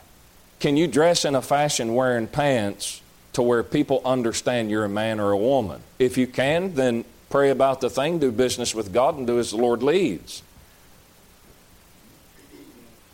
Can 0.61 0.77
you 0.77 0.87
dress 0.87 1.25
in 1.25 1.35
a 1.35 1.42
fashion 1.42 1.94
wearing 1.94 2.27
pants 2.27 3.01
to 3.35 3.42
where 3.42 3.62
people 3.62 4.01
understand 4.05 4.70
you're 4.70 4.85
a 4.85 4.88
man 4.88 5.20
or 5.20 5.33
a 5.33 5.37
woman. 5.37 5.83
If 5.99 6.16
you 6.16 6.27
can, 6.27 6.75
then 6.75 7.05
pray 7.31 7.51
about 7.51 7.81
the 7.81 7.90
thing, 7.90 8.20
do 8.20 8.33
business 8.33 8.75
with 8.75 8.92
God, 8.92 9.18
and 9.18 9.27
do 9.27 9.38
as 9.38 9.51
the 9.51 9.57
Lord 9.57 9.83
leads. 9.83 10.42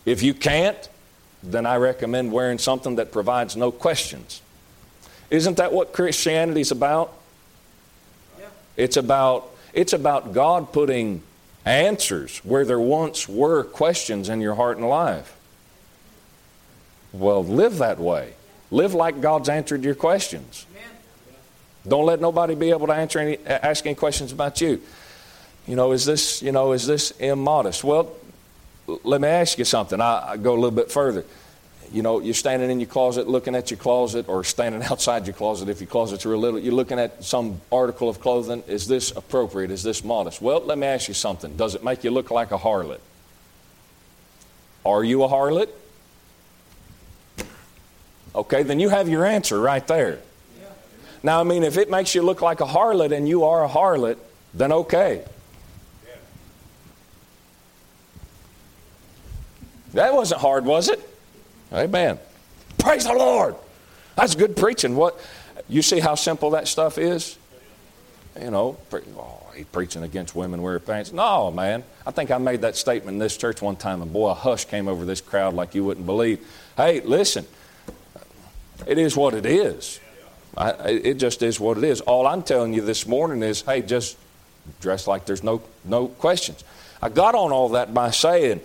If 0.05 0.23
you 0.23 0.35
can't, 0.35 0.89
then 1.43 1.65
I 1.65 1.77
recommend 1.77 2.33
wearing 2.33 2.59
something 2.59 2.97
that 2.97 3.13
provides 3.13 3.57
no 3.57 3.73
questions. 3.73 4.43
Isn't 5.31 5.57
that 5.59 5.73
what 5.73 5.93
Christianity 5.93 6.61
is 6.61 6.71
about? 6.71 7.13
Yeah. 8.39 8.47
It's 8.77 8.97
about 8.97 9.49
it's 9.73 9.93
about 9.93 10.33
God 10.33 10.73
putting 10.73 11.23
answers 11.65 12.39
where 12.39 12.65
there 12.65 12.81
once 12.81 13.29
were 13.29 13.63
questions 13.63 14.29
in 14.29 14.41
your 14.41 14.55
heart 14.55 14.79
and 14.79 14.89
life. 14.89 15.37
Well, 17.13 17.45
live 17.45 17.79
that 17.79 17.99
way. 17.99 18.35
Live 18.71 18.95
like 18.95 19.21
God's 19.21 19.49
answered 19.49 19.85
your 19.85 19.95
questions. 19.95 20.67
Don't 21.87 22.05
let 22.05 22.21
nobody 22.21 22.55
be 22.55 22.71
able 22.71 22.87
to 22.89 22.93
answer 22.93 23.19
any, 23.19 23.39
ask 23.47 23.87
any 23.87 23.95
questions 23.95 24.33
about 24.33 24.61
you. 24.61 24.83
You 25.67 25.77
know, 25.77 25.93
is 25.93 26.05
this, 26.05 26.43
you 26.43 26.53
know, 26.53 26.73
is 26.73 26.87
this 26.87 27.11
immodest? 27.13 27.83
Well, 27.83 28.15
let 28.87 29.21
me 29.21 29.29
ask 29.29 29.59
you 29.59 29.65
something. 29.65 30.01
I, 30.01 30.33
I 30.33 30.37
go 30.37 30.53
a 30.53 30.55
little 30.55 30.71
bit 30.71 30.91
further. 30.91 31.25
You 31.93 32.03
know, 32.03 32.21
you're 32.21 32.35
standing 32.35 32.71
in 32.71 32.79
your 32.79 32.89
closet 32.89 33.27
looking 33.27 33.57
at 33.57 33.71
your 33.71 33.79
closet 33.79 34.29
or 34.29 34.45
standing 34.45 34.83
outside 34.91 35.27
your 35.27 35.35
closet 35.35 35.69
if 35.69 35.81
your 35.81 35.89
closet's 35.89 36.25
real 36.25 36.39
little. 36.39 36.61
You're 36.61 36.75
looking 36.75 36.99
at 36.99 37.25
some 37.25 37.61
article 37.73 38.09
of 38.09 38.21
clothing. 38.21 38.63
Is 38.69 38.87
this 38.87 39.11
appropriate? 39.11 39.71
Is 39.71 39.83
this 39.83 40.05
modest? 40.05 40.41
Well, 40.41 40.61
let 40.61 40.79
me 40.79 40.87
ask 40.87 41.09
you 41.09 41.15
something. 41.15 41.57
Does 41.57 41.75
it 41.75 41.83
make 41.83 42.05
you 42.05 42.11
look 42.11 42.31
like 42.31 42.53
a 42.53 42.59
harlot? 42.59 43.01
Are 44.85 45.03
you 45.05 45.25
a 45.25 45.29
harlot? 45.29 45.69
Okay, 48.35 48.63
then 48.63 48.79
you 48.79 48.89
have 48.89 49.09
your 49.09 49.27
answer 49.27 49.61
right 49.61 49.87
there. 49.87 50.21
Now, 51.23 51.41
I 51.41 51.43
mean, 51.43 51.65
if 51.65 51.77
it 51.77 51.91
makes 51.91 52.15
you 52.15 52.23
look 52.23 52.41
like 52.41 52.61
a 52.61 52.67
harlot 52.67 53.13
and 53.13 53.29
you 53.29 53.45
are 53.45 53.65
a 53.65 53.69
harlot, 53.69 54.17
then 54.55 54.73
okay. 54.73 55.25
That 59.93 60.15
wasn't 60.15 60.41
hard, 60.41 60.65
was 60.65 60.89
it? 60.89 61.10
Amen. 61.73 62.19
Praise 62.79 63.05
the 63.05 63.13
Lord. 63.13 63.55
That's 64.17 64.35
good 64.35 64.57
preaching. 64.57 64.97
What 64.97 65.19
you 65.69 65.83
see 65.83 66.01
how 66.01 66.15
simple 66.15 66.51
that 66.51 66.67
stuff 66.69 66.99
is? 66.99 67.37
You 68.41 68.51
know, 68.51 68.77
oh, 68.93 69.47
he 69.55 69.65
preaching 69.65 70.03
against 70.03 70.35
women 70.35 70.63
wearing 70.63 70.81
pants. 70.81 71.13
No, 71.13 71.51
man. 71.51 71.85
I 72.07 72.11
think 72.11 72.31
I 72.31 72.39
made 72.39 72.63
that 72.63 72.77
statement 72.77 73.17
in 73.17 73.19
this 73.19 73.37
church 73.37 73.61
one 73.61 73.77
time, 73.77 74.03
and 74.03 74.13
boy, 74.13 74.31
a 74.31 74.35
hush 74.35 74.65
came 74.65 74.89
over 74.89 75.05
this 75.05 75.21
crowd 75.21 75.55
like 75.55 75.75
you 75.75 75.85
wouldn't 75.85 76.07
believe. 76.07 76.47
Hey, 76.77 77.01
listen, 77.01 77.47
it 78.87 78.99
is 78.99 79.17
what 79.17 79.35
it 79.35 79.47
is. 79.47 80.01
I, 80.57 80.71
it 80.71 81.15
just 81.15 81.43
is 81.43 81.61
what 81.61 81.79
it 81.79 81.85
is. 81.85 82.01
All 82.03 82.27
I'm 82.27 82.43
telling 82.43 82.73
you 82.73 82.83
this 82.83 83.07
morning 83.07 83.43
is, 83.43 83.63
hey, 83.63 83.83
just 83.83 84.17
dress 84.81 85.07
like 85.07 85.25
there's 85.27 85.43
no 85.43 85.63
no 85.85 86.09
questions. 86.09 86.65
I 87.03 87.09
got 87.09 87.35
on 87.35 87.53
all 87.53 87.71
that 87.71 87.95
by 87.95 88.11
saying, 88.11 88.61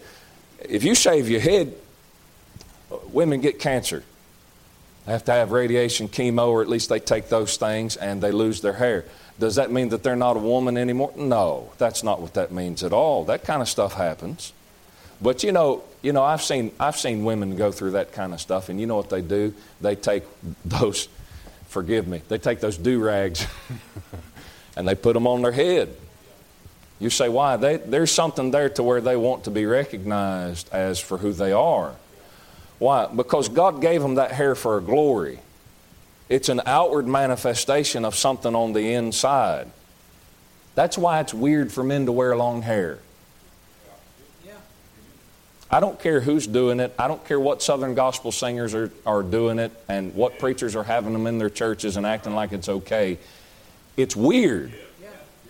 if 0.59 0.83
you 0.83 0.95
shave 0.95 1.29
your 1.29 1.39
head, 1.39 1.73
women 3.11 3.41
get 3.41 3.59
cancer. 3.59 4.03
They 5.05 5.11
have 5.11 5.25
to 5.25 5.31
have 5.31 5.51
radiation, 5.51 6.07
chemo, 6.07 6.47
or 6.47 6.61
at 6.61 6.69
least 6.69 6.89
they 6.89 6.99
take 6.99 7.29
those 7.29 7.57
things 7.57 7.95
and 7.95 8.21
they 8.21 8.31
lose 8.31 8.61
their 8.61 8.73
hair. 8.73 9.05
Does 9.39 9.55
that 9.55 9.71
mean 9.71 9.89
that 9.89 10.01
they're 10.01 10.15
not 10.15 10.37
a 10.37 10.39
woman 10.39 10.77
anymore? 10.77 11.13
No, 11.15 11.71
that's 11.77 12.03
not 12.03 12.21
what 12.21 12.33
that 12.35 12.51
means 12.51 12.83
at 12.83 12.93
all. 12.93 13.25
That 13.25 13.43
kind 13.43 13.61
of 13.61 13.67
stuff 13.67 13.93
happens. 13.93 14.53
But 15.21 15.43
you 15.43 15.51
know, 15.51 15.83
you 16.01 16.13
know, 16.13 16.23
I've 16.23 16.41
seen 16.41 16.71
I've 16.79 16.97
seen 16.97 17.23
women 17.23 17.55
go 17.55 17.71
through 17.71 17.91
that 17.91 18.13
kind 18.13 18.33
of 18.33 18.41
stuff, 18.41 18.69
and 18.69 18.79
you 18.79 18.87
know 18.87 18.95
what 18.95 19.09
they 19.09 19.21
do? 19.21 19.53
They 19.81 19.95
take 19.95 20.23
those, 20.65 21.07
forgive 21.67 22.07
me, 22.07 22.21
they 22.27 22.37
take 22.37 22.59
those 22.59 22.77
do 22.77 23.01
rags, 23.03 23.45
and 24.77 24.87
they 24.87 24.95
put 24.95 25.13
them 25.13 25.27
on 25.27 25.41
their 25.41 25.51
head. 25.51 25.95
You 26.99 27.09
say 27.09 27.27
why? 27.27 27.57
They, 27.57 27.77
there's 27.77 28.11
something 28.11 28.51
there 28.51 28.69
to 28.69 28.83
where 28.83 29.01
they 29.01 29.17
want 29.17 29.45
to 29.45 29.51
be 29.51 29.65
recognized 29.65 30.69
as 30.73 30.99
for 30.99 31.17
who 31.17 31.33
they 31.33 31.51
are. 31.51 31.95
Why? 32.79 33.07
Because 33.07 33.49
God 33.49 33.81
gave 33.81 34.01
them 34.01 34.15
that 34.15 34.31
hair 34.31 34.55
for 34.55 34.77
a 34.77 34.81
glory. 34.81 35.39
It's 36.27 36.49
an 36.49 36.61
outward 36.65 37.07
manifestation 37.07 38.03
of 38.03 38.15
something 38.15 38.55
on 38.55 38.73
the 38.73 38.93
inside. 38.93 39.67
That's 40.73 40.97
why 40.97 41.19
it's 41.21 41.33
weird 41.33 41.71
for 41.71 41.83
men 41.83 42.05
to 42.07 42.11
wear 42.11 42.35
long 42.35 42.61
hair. 42.61 42.99
I 45.69 45.79
don't 45.79 45.99
care 45.99 46.21
who's 46.21 46.45
doing 46.45 46.79
it. 46.79 46.93
I 46.97 47.07
don't 47.07 47.25
care 47.25 47.39
what 47.39 47.63
Southern 47.63 47.95
gospel 47.95 48.31
singers 48.31 48.75
are, 48.75 48.91
are 49.05 49.23
doing 49.23 49.57
it 49.57 49.71
and 49.89 50.13
what 50.13 50.37
preachers 50.37 50.75
are 50.75 50.83
having 50.83 51.13
them 51.13 51.27
in 51.27 51.37
their 51.37 51.49
churches 51.49 51.97
and 51.97 52.05
acting 52.05 52.35
like 52.35 52.51
it's 52.51 52.69
okay. 52.69 53.17
It's 53.97 54.15
weird. 54.15 54.73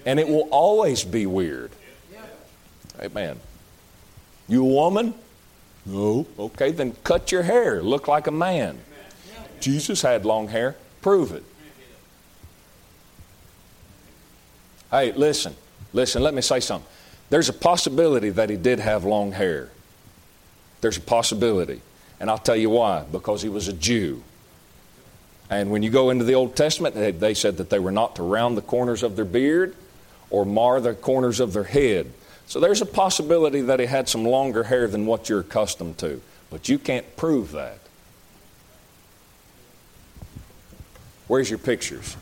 And 0.05 0.19
it 0.19 0.27
will 0.27 0.47
always 0.51 1.03
be 1.03 1.25
weird. 1.25 1.71
Amen. 3.01 3.39
You 4.47 4.63
woman? 4.63 5.13
No. 5.85 6.25
Okay, 6.39 6.71
then 6.71 6.95
cut 7.03 7.31
your 7.31 7.43
hair. 7.43 7.81
Look 7.81 8.07
like 8.07 8.27
a 8.27 8.31
man. 8.31 8.79
Jesus 9.59 10.01
had 10.01 10.25
long 10.25 10.47
hair. 10.47 10.75
Prove 11.01 11.31
it. 11.31 11.43
Hey, 14.91 15.11
listen. 15.11 15.55
Listen, 15.93 16.23
let 16.23 16.33
me 16.33 16.41
say 16.41 16.59
something. 16.59 16.89
There's 17.29 17.49
a 17.49 17.53
possibility 17.53 18.29
that 18.29 18.49
he 18.49 18.57
did 18.57 18.79
have 18.79 19.03
long 19.03 19.31
hair. 19.31 19.69
There's 20.81 20.97
a 20.97 21.01
possibility. 21.01 21.81
And 22.19 22.29
I'll 22.29 22.37
tell 22.37 22.55
you 22.55 22.69
why. 22.69 23.03
Because 23.11 23.41
he 23.41 23.49
was 23.49 23.67
a 23.67 23.73
Jew. 23.73 24.23
And 25.49 25.69
when 25.69 25.83
you 25.83 25.89
go 25.89 26.09
into 26.09 26.25
the 26.25 26.35
Old 26.35 26.55
Testament, 26.55 26.95
they, 26.95 27.33
said 27.33 27.57
that 27.57 27.69
they 27.69 27.79
were 27.79 27.91
not 27.91 28.15
to 28.15 28.23
round 28.23 28.57
the 28.57 28.61
corners 28.61 29.03
of 29.03 29.15
their 29.15 29.25
beard 29.25 29.75
or 30.29 30.45
mar 30.45 30.81
the 30.81 30.93
corners 30.93 31.39
of 31.39 31.53
their 31.53 31.63
head. 31.63 32.11
So 32.47 32.59
there's 32.59 32.81
a 32.81 32.85
possibility 32.85 33.61
that 33.61 33.79
he 33.79 33.85
had 33.85 34.07
some 34.07 34.23
longer 34.23 34.63
hair 34.63 34.87
than 34.87 35.05
what 35.05 35.29
you're 35.29 35.39
accustomed 35.39 35.97
to. 35.99 36.21
But 36.49 36.69
you 36.69 36.77
can't 36.77 37.15
prove 37.17 37.51
that. 37.53 37.79
Where's 41.27 41.49
your 41.49 41.59
pictures? 41.59 42.15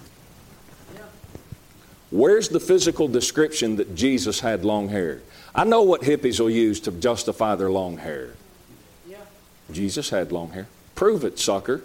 Where's 2.10 2.50
the 2.50 2.60
physical 2.60 3.08
description 3.08 3.78
that 3.78 3.96
Jesus 3.96 4.40
had 4.40 4.64
long 4.64 4.90
hair? 4.90 5.22
I 5.56 5.64
know 5.64 5.82
what 5.82 6.02
hippies 6.02 6.40
will 6.40 6.50
use 6.50 6.80
to 6.82 6.92
justify 6.92 7.56
their 7.56 7.72
long 7.72 7.98
hair. 7.98 8.36
Jesus 9.72 10.10
had 10.10 10.32
long 10.32 10.52
hair. 10.52 10.68
Prove 10.96 11.24
it, 11.24 11.40
sucker. 11.40 11.84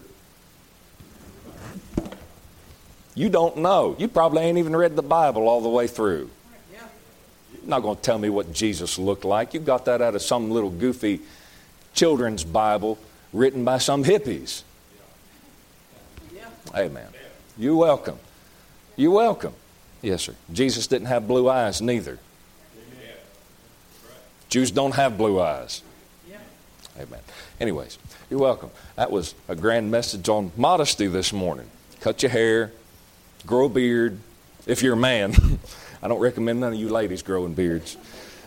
You 3.14 3.28
don't 3.28 3.58
know. 3.58 3.96
You 3.98 4.06
probably 4.06 4.42
ain't 4.42 4.58
even 4.58 4.76
read 4.76 4.94
the 4.94 5.02
Bible 5.02 5.48
all 5.48 5.60
the 5.60 5.68
way 5.68 5.86
through. 5.86 6.30
Not 7.68 7.82
going 7.82 7.96
to 7.96 8.02
tell 8.02 8.18
me 8.18 8.30
what 8.30 8.52
Jesus 8.52 8.98
looked 8.98 9.24
like. 9.24 9.54
You 9.54 9.60
got 9.60 9.84
that 9.84 10.00
out 10.00 10.14
of 10.14 10.22
some 10.22 10.50
little 10.50 10.70
goofy 10.70 11.20
children's 11.94 12.42
Bible 12.42 12.98
written 13.32 13.64
by 13.64 13.78
some 13.78 14.02
hippies. 14.02 14.62
Yeah. 16.34 16.48
Amen. 16.74 17.08
You're 17.58 17.76
welcome. 17.76 18.18
You're 18.96 19.12
welcome. 19.12 19.52
Yes, 20.00 20.22
sir. 20.22 20.34
Jesus 20.52 20.86
didn't 20.86 21.08
have 21.08 21.28
blue 21.28 21.48
eyes, 21.48 21.82
neither. 21.82 22.18
Jews 24.48 24.70
don't 24.70 24.94
have 24.94 25.18
blue 25.18 25.38
eyes. 25.40 25.82
Amen. 26.98 27.20
Anyways, 27.60 27.98
you're 28.28 28.40
welcome. 28.40 28.70
That 28.96 29.10
was 29.10 29.34
a 29.46 29.54
grand 29.54 29.90
message 29.90 30.28
on 30.28 30.50
modesty 30.56 31.06
this 31.06 31.32
morning. 31.32 31.66
Cut 32.00 32.22
your 32.22 32.30
hair, 32.30 32.72
grow 33.46 33.66
a 33.66 33.68
beard. 33.68 34.18
If 34.66 34.82
you're 34.82 34.94
a 34.94 34.96
man, 34.96 35.32
I 36.02 36.08
don't 36.08 36.20
recommend 36.20 36.60
none 36.60 36.72
of 36.72 36.78
you 36.78 36.88
ladies 36.88 37.22
growing 37.22 37.54
beards. 37.54 37.96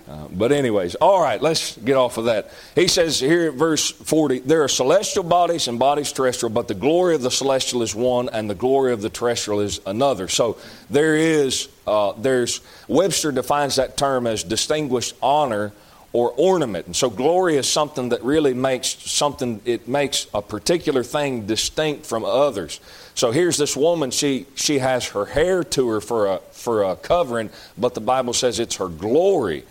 Uh, 0.09 0.27
but, 0.31 0.51
anyways, 0.51 0.95
all 0.95 1.21
right, 1.21 1.41
let's 1.41 1.77
get 1.77 1.95
off 1.95 2.17
of 2.17 2.25
that. 2.25 2.51
He 2.75 2.87
says 2.87 3.19
here 3.19 3.49
at 3.49 3.53
verse 3.53 3.91
40 3.91 4.39
there 4.39 4.63
are 4.63 4.67
celestial 4.67 5.23
bodies 5.23 5.67
and 5.67 5.77
bodies 5.77 6.11
terrestrial, 6.11 6.51
but 6.51 6.67
the 6.67 6.73
glory 6.73 7.15
of 7.15 7.21
the 7.21 7.31
celestial 7.31 7.81
is 7.81 7.93
one 7.93 8.27
and 8.29 8.49
the 8.49 8.55
glory 8.55 8.93
of 8.93 9.01
the 9.01 9.09
terrestrial 9.09 9.61
is 9.61 9.79
another. 9.85 10.27
So, 10.27 10.57
there 10.89 11.15
is, 11.15 11.69
uh, 11.85 12.13
there's, 12.13 12.61
Webster 12.87 13.31
defines 13.31 13.75
that 13.75 13.95
term 13.95 14.27
as 14.27 14.43
distinguished 14.43 15.15
honor 15.21 15.71
or 16.13 16.34
ornament. 16.36 16.86
And 16.86 16.95
so, 16.95 17.10
glory 17.10 17.56
is 17.56 17.69
something 17.69 18.10
that 18.10 18.24
really 18.24 18.54
makes 18.54 18.89
something, 18.89 19.62
it 19.65 19.88
makes 19.88 20.28
a 20.34 20.41
particular 20.41 21.04
thing 21.04 21.45
distinct 21.45 22.06
from 22.06 22.26
others. 22.26 22.80
So 23.15 23.32
here's 23.32 23.58
this 23.58 23.76
woman, 23.76 24.12
she, 24.12 24.47
she 24.56 24.80
has 24.80 25.08
her 25.10 25.26
hair 25.26 25.63
to 25.63 25.89
her 25.89 26.02
for 26.02 26.28
a, 26.28 26.38
for 26.52 26.84
a 26.84 26.95
covering, 26.95 27.50
but 27.78 27.93
the 27.93 28.02
Bible 28.02 28.34
says 28.34 28.60
it's 28.60 28.78
her 28.78 28.88
glory. 28.88 29.63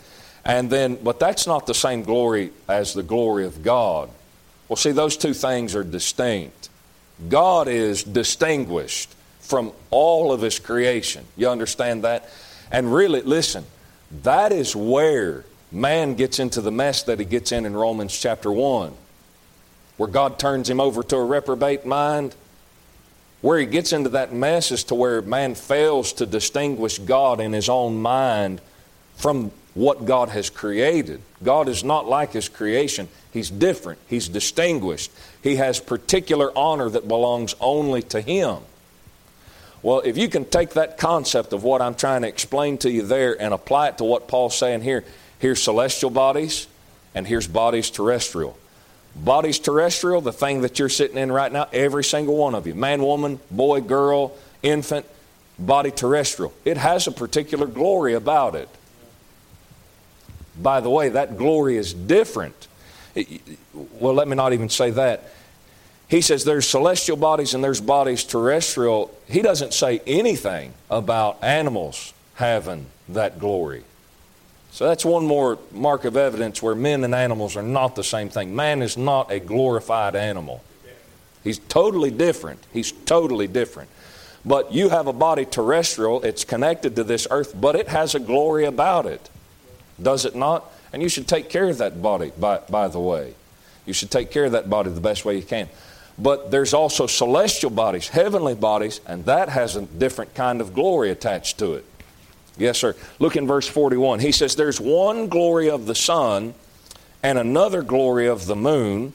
And 0.44 0.70
then, 0.70 0.96
but 0.96 1.18
that's 1.18 1.46
not 1.46 1.66
the 1.66 1.74
same 1.74 2.02
glory 2.02 2.52
as 2.68 2.94
the 2.94 3.02
glory 3.02 3.44
of 3.44 3.62
God. 3.62 4.08
Well, 4.68 4.76
see, 4.76 4.92
those 4.92 5.16
two 5.16 5.34
things 5.34 5.74
are 5.74 5.84
distinct. 5.84 6.68
God 7.28 7.68
is 7.68 8.02
distinguished 8.04 9.14
from 9.40 9.72
all 9.90 10.32
of 10.32 10.40
His 10.40 10.58
creation. 10.58 11.24
You 11.36 11.48
understand 11.48 12.04
that? 12.04 12.28
And 12.70 12.92
really, 12.94 13.20
listen, 13.22 13.64
that 14.22 14.52
is 14.52 14.74
where 14.76 15.44
man 15.72 16.14
gets 16.14 16.38
into 16.38 16.60
the 16.60 16.70
mess 16.70 17.02
that 17.04 17.18
he 17.18 17.24
gets 17.24 17.52
in 17.52 17.66
in 17.66 17.74
Romans 17.74 18.16
chapter 18.18 18.50
1, 18.50 18.92
where 19.96 20.08
God 20.08 20.38
turns 20.38 20.68
him 20.68 20.80
over 20.80 21.02
to 21.02 21.16
a 21.16 21.24
reprobate 21.24 21.86
mind. 21.86 22.34
Where 23.40 23.58
he 23.58 23.64
gets 23.64 23.94
into 23.94 24.10
that 24.10 24.34
mess 24.34 24.70
is 24.70 24.84
to 24.84 24.94
where 24.94 25.22
man 25.22 25.54
fails 25.54 26.12
to 26.14 26.26
distinguish 26.26 26.98
God 26.98 27.40
in 27.40 27.54
his 27.54 27.70
own 27.70 28.02
mind 28.02 28.60
from 29.16 29.50
what 29.74 30.04
God 30.04 30.30
has 30.30 30.50
created. 30.50 31.20
God 31.42 31.68
is 31.68 31.84
not 31.84 32.08
like 32.08 32.32
His 32.32 32.48
creation. 32.48 33.08
He's 33.32 33.50
different. 33.50 33.98
He's 34.08 34.28
distinguished. 34.28 35.10
He 35.42 35.56
has 35.56 35.80
particular 35.80 36.56
honor 36.56 36.88
that 36.88 37.06
belongs 37.06 37.54
only 37.60 38.02
to 38.04 38.20
Him. 38.20 38.58
Well, 39.82 40.00
if 40.00 40.18
you 40.18 40.28
can 40.28 40.44
take 40.44 40.70
that 40.70 40.98
concept 40.98 41.52
of 41.52 41.64
what 41.64 41.80
I'm 41.80 41.94
trying 41.94 42.22
to 42.22 42.28
explain 42.28 42.76
to 42.78 42.90
you 42.90 43.02
there 43.02 43.40
and 43.40 43.54
apply 43.54 43.88
it 43.88 43.98
to 43.98 44.04
what 44.04 44.28
Paul's 44.28 44.56
saying 44.56 44.82
here, 44.82 45.04
here's 45.40 45.62
celestial 45.62 46.10
bodies 46.10 46.68
and 47.14 47.26
here's 47.26 47.48
bodies 47.48 47.90
terrestrial. 47.90 48.56
Bodies 49.16 49.58
terrestrial, 49.58 50.20
the 50.20 50.32
thing 50.32 50.60
that 50.62 50.78
you're 50.78 50.88
sitting 50.88 51.18
in 51.18 51.32
right 51.32 51.50
now, 51.50 51.66
every 51.72 52.04
single 52.04 52.36
one 52.36 52.54
of 52.54 52.66
you 52.66 52.74
man, 52.74 53.02
woman, 53.02 53.40
boy, 53.50 53.80
girl, 53.80 54.36
infant, 54.62 55.04
body 55.58 55.90
terrestrial. 55.90 56.52
It 56.64 56.76
has 56.76 57.06
a 57.06 57.12
particular 57.12 57.66
glory 57.66 58.14
about 58.14 58.54
it. 58.54 58.68
By 60.60 60.80
the 60.80 60.90
way, 60.90 61.08
that 61.08 61.36
glory 61.36 61.76
is 61.76 61.92
different. 61.92 62.68
Well, 63.74 64.14
let 64.14 64.28
me 64.28 64.36
not 64.36 64.52
even 64.52 64.68
say 64.68 64.90
that. 64.90 65.30
He 66.08 66.20
says 66.20 66.44
there's 66.44 66.68
celestial 66.68 67.16
bodies 67.16 67.54
and 67.54 67.62
there's 67.62 67.80
bodies 67.80 68.24
terrestrial. 68.24 69.16
He 69.28 69.42
doesn't 69.42 69.72
say 69.72 70.00
anything 70.06 70.74
about 70.90 71.42
animals 71.42 72.12
having 72.34 72.86
that 73.08 73.38
glory. 73.38 73.84
So 74.72 74.86
that's 74.86 75.04
one 75.04 75.26
more 75.26 75.58
mark 75.72 76.04
of 76.04 76.16
evidence 76.16 76.62
where 76.62 76.74
men 76.74 77.04
and 77.04 77.14
animals 77.14 77.56
are 77.56 77.62
not 77.62 77.96
the 77.96 78.04
same 78.04 78.28
thing. 78.28 78.54
Man 78.54 78.82
is 78.82 78.96
not 78.96 79.30
a 79.30 79.40
glorified 79.40 80.14
animal. 80.14 80.62
He's 81.42 81.58
totally 81.58 82.10
different. 82.10 82.64
He's 82.72 82.92
totally 82.92 83.46
different. 83.46 83.90
But 84.44 84.72
you 84.72 84.88
have 84.88 85.06
a 85.06 85.12
body 85.12 85.44
terrestrial, 85.44 86.22
it's 86.22 86.44
connected 86.44 86.96
to 86.96 87.04
this 87.04 87.26
earth, 87.30 87.58
but 87.58 87.76
it 87.76 87.88
has 87.88 88.14
a 88.14 88.20
glory 88.20 88.64
about 88.64 89.06
it 89.06 89.28
does 90.02 90.24
it 90.24 90.34
not? 90.34 90.70
And 90.92 91.02
you 91.02 91.08
should 91.08 91.28
take 91.28 91.48
care 91.48 91.68
of 91.68 91.78
that 91.78 92.02
body, 92.02 92.32
by, 92.38 92.58
by 92.68 92.88
the 92.88 93.00
way. 93.00 93.34
You 93.86 93.92
should 93.92 94.10
take 94.10 94.30
care 94.30 94.44
of 94.44 94.52
that 94.52 94.68
body 94.68 94.90
the 94.90 95.00
best 95.00 95.24
way 95.24 95.36
you 95.36 95.42
can. 95.42 95.68
But 96.18 96.50
there's 96.50 96.74
also 96.74 97.06
celestial 97.06 97.70
bodies, 97.70 98.08
heavenly 98.08 98.54
bodies, 98.54 99.00
and 99.06 99.24
that 99.24 99.48
has 99.48 99.76
a 99.76 99.82
different 99.82 100.34
kind 100.34 100.60
of 100.60 100.74
glory 100.74 101.10
attached 101.10 101.58
to 101.58 101.74
it. 101.74 101.84
Yes, 102.60 102.78
sir. 102.78 102.94
Look 103.18 103.36
in 103.36 103.46
verse 103.46 103.66
41. 103.66 104.20
He 104.20 104.32
says, 104.32 104.54
There's 104.54 104.80
one 104.80 105.28
glory 105.28 105.70
of 105.70 105.86
the 105.86 105.94
sun 105.94 106.54
and 107.22 107.38
another 107.38 107.82
glory 107.82 108.28
of 108.28 108.46
the 108.46 108.56
moon. 108.56 109.14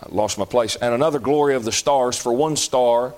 I 0.00 0.06
lost 0.10 0.36
my 0.36 0.44
place. 0.44 0.76
And 0.76 0.92
another 0.92 1.18
glory 1.20 1.54
of 1.54 1.64
the 1.64 1.72
stars, 1.72 2.18
for 2.18 2.32
one 2.32 2.56
star 2.56 3.14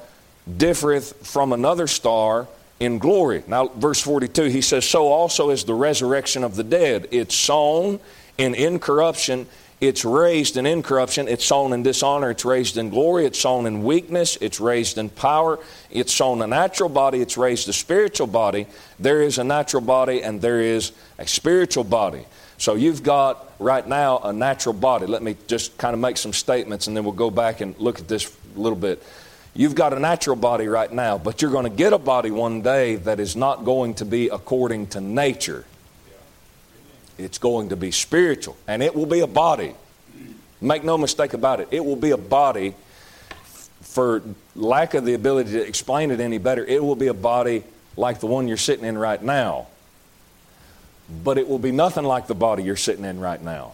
differeth 0.56 1.26
from 1.26 1.52
another 1.52 1.86
star 1.86 2.46
in 2.78 2.98
glory. 2.98 3.42
Now, 3.46 3.68
verse 3.68 4.00
42, 4.00 4.44
he 4.44 4.60
says, 4.60 4.84
So 4.84 5.08
also 5.08 5.50
is 5.50 5.64
the 5.64 5.74
resurrection 5.74 6.44
of 6.44 6.54
the 6.54 6.64
dead. 6.64 7.08
It's 7.10 7.34
sown 7.34 8.00
in 8.36 8.54
incorruption, 8.54 9.46
it's 9.80 10.04
raised 10.04 10.56
in 10.56 10.66
incorruption, 10.66 11.28
it's 11.28 11.44
sown 11.44 11.72
in 11.72 11.84
dishonor, 11.84 12.30
it's 12.30 12.44
raised 12.44 12.76
in 12.76 12.90
glory, 12.90 13.26
it's 13.26 13.38
sown 13.38 13.64
in 13.64 13.84
weakness, 13.84 14.36
it's 14.40 14.58
raised 14.58 14.98
in 14.98 15.08
power, 15.08 15.60
it's 15.90 16.12
sown 16.12 16.42
a 16.42 16.48
natural 16.48 16.88
body, 16.88 17.20
it's 17.20 17.36
raised 17.36 17.68
a 17.68 17.72
spiritual 17.72 18.26
body. 18.26 18.66
There 18.98 19.22
is 19.22 19.38
a 19.38 19.44
natural 19.44 19.82
body 19.82 20.22
and 20.22 20.40
there 20.40 20.60
is 20.60 20.90
a 21.18 21.28
spiritual 21.28 21.84
body. 21.84 22.24
So 22.56 22.74
you've 22.74 23.04
got 23.04 23.52
right 23.60 23.86
now 23.86 24.18
a 24.18 24.32
natural 24.32 24.72
body. 24.72 25.06
Let 25.06 25.22
me 25.22 25.36
just 25.46 25.78
kind 25.78 25.94
of 25.94 26.00
make 26.00 26.16
some 26.16 26.32
statements 26.32 26.88
and 26.88 26.96
then 26.96 27.04
we'll 27.04 27.12
go 27.12 27.30
back 27.30 27.60
and 27.60 27.78
look 27.78 28.00
at 28.00 28.08
this 28.08 28.36
a 28.56 28.58
little 28.58 28.78
bit. 28.78 29.00
You've 29.54 29.76
got 29.76 29.92
a 29.92 29.98
natural 30.00 30.36
body 30.36 30.66
right 30.66 30.92
now, 30.92 31.18
but 31.18 31.40
you're 31.40 31.52
going 31.52 31.64
to 31.64 31.70
get 31.70 31.92
a 31.92 31.98
body 31.98 32.32
one 32.32 32.62
day 32.62 32.96
that 32.96 33.20
is 33.20 33.36
not 33.36 33.64
going 33.64 33.94
to 33.94 34.04
be 34.04 34.28
according 34.28 34.88
to 34.88 35.00
nature. 35.00 35.64
It's 37.18 37.38
going 37.38 37.70
to 37.70 37.76
be 37.76 37.90
spiritual, 37.90 38.56
and 38.66 38.82
it 38.82 38.94
will 38.94 39.06
be 39.06 39.20
a 39.20 39.26
body. 39.26 39.74
Make 40.60 40.84
no 40.84 40.96
mistake 40.96 41.34
about 41.34 41.60
it, 41.60 41.68
it 41.70 41.84
will 41.84 41.96
be 41.96 42.10
a 42.10 42.16
body. 42.16 42.74
For 43.80 44.22
lack 44.54 44.94
of 44.94 45.04
the 45.04 45.14
ability 45.14 45.52
to 45.52 45.66
explain 45.66 46.10
it 46.10 46.20
any 46.20 46.38
better, 46.38 46.64
it 46.64 46.82
will 46.82 46.96
be 46.96 47.06
a 47.08 47.14
body 47.14 47.64
like 47.96 48.20
the 48.20 48.26
one 48.26 48.46
you're 48.46 48.56
sitting 48.56 48.84
in 48.84 48.96
right 48.96 49.22
now. 49.22 49.66
But 51.24 51.38
it 51.38 51.48
will 51.48 51.58
be 51.58 51.72
nothing 51.72 52.04
like 52.04 52.26
the 52.26 52.34
body 52.34 52.62
you're 52.62 52.76
sitting 52.76 53.04
in 53.04 53.18
right 53.18 53.42
now. 53.42 53.72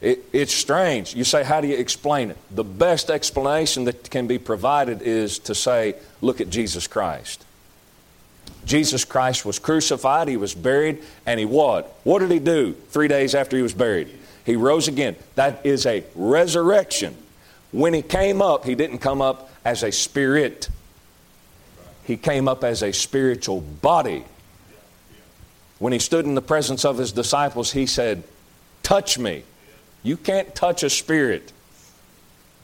It, 0.00 0.24
it's 0.32 0.52
strange. 0.52 1.14
You 1.14 1.24
say, 1.24 1.44
How 1.44 1.60
do 1.60 1.68
you 1.68 1.76
explain 1.76 2.30
it? 2.30 2.36
The 2.50 2.64
best 2.64 3.10
explanation 3.10 3.84
that 3.84 4.10
can 4.10 4.26
be 4.26 4.38
provided 4.38 5.02
is 5.02 5.38
to 5.40 5.54
say, 5.54 5.94
Look 6.20 6.40
at 6.40 6.50
Jesus 6.50 6.86
Christ. 6.86 7.44
Jesus 8.64 9.04
Christ 9.04 9.44
was 9.44 9.58
crucified, 9.58 10.28
he 10.28 10.36
was 10.36 10.54
buried, 10.54 11.02
and 11.26 11.40
he 11.40 11.46
what? 11.46 11.94
What 12.04 12.20
did 12.20 12.30
he 12.30 12.38
do 12.38 12.74
three 12.90 13.08
days 13.08 13.34
after 13.34 13.56
he 13.56 13.62
was 13.62 13.72
buried? 13.72 14.08
He 14.44 14.56
rose 14.56 14.88
again. 14.88 15.16
That 15.34 15.64
is 15.64 15.86
a 15.86 16.04
resurrection. 16.14 17.16
When 17.72 17.94
he 17.94 18.02
came 18.02 18.42
up, 18.42 18.64
he 18.64 18.74
didn't 18.74 18.98
come 18.98 19.22
up 19.22 19.50
as 19.64 19.82
a 19.82 19.92
spirit, 19.92 20.68
he 22.04 22.16
came 22.16 22.48
up 22.48 22.64
as 22.64 22.82
a 22.82 22.92
spiritual 22.92 23.60
body. 23.60 24.24
When 25.78 25.92
he 25.92 25.98
stood 25.98 26.26
in 26.26 26.34
the 26.34 26.42
presence 26.42 26.84
of 26.84 26.98
his 26.98 27.12
disciples, 27.12 27.72
he 27.72 27.86
said, 27.86 28.22
Touch 28.82 29.18
me. 29.18 29.44
You 30.02 30.16
can't 30.16 30.54
touch 30.54 30.82
a 30.82 30.90
spirit. 30.90 31.52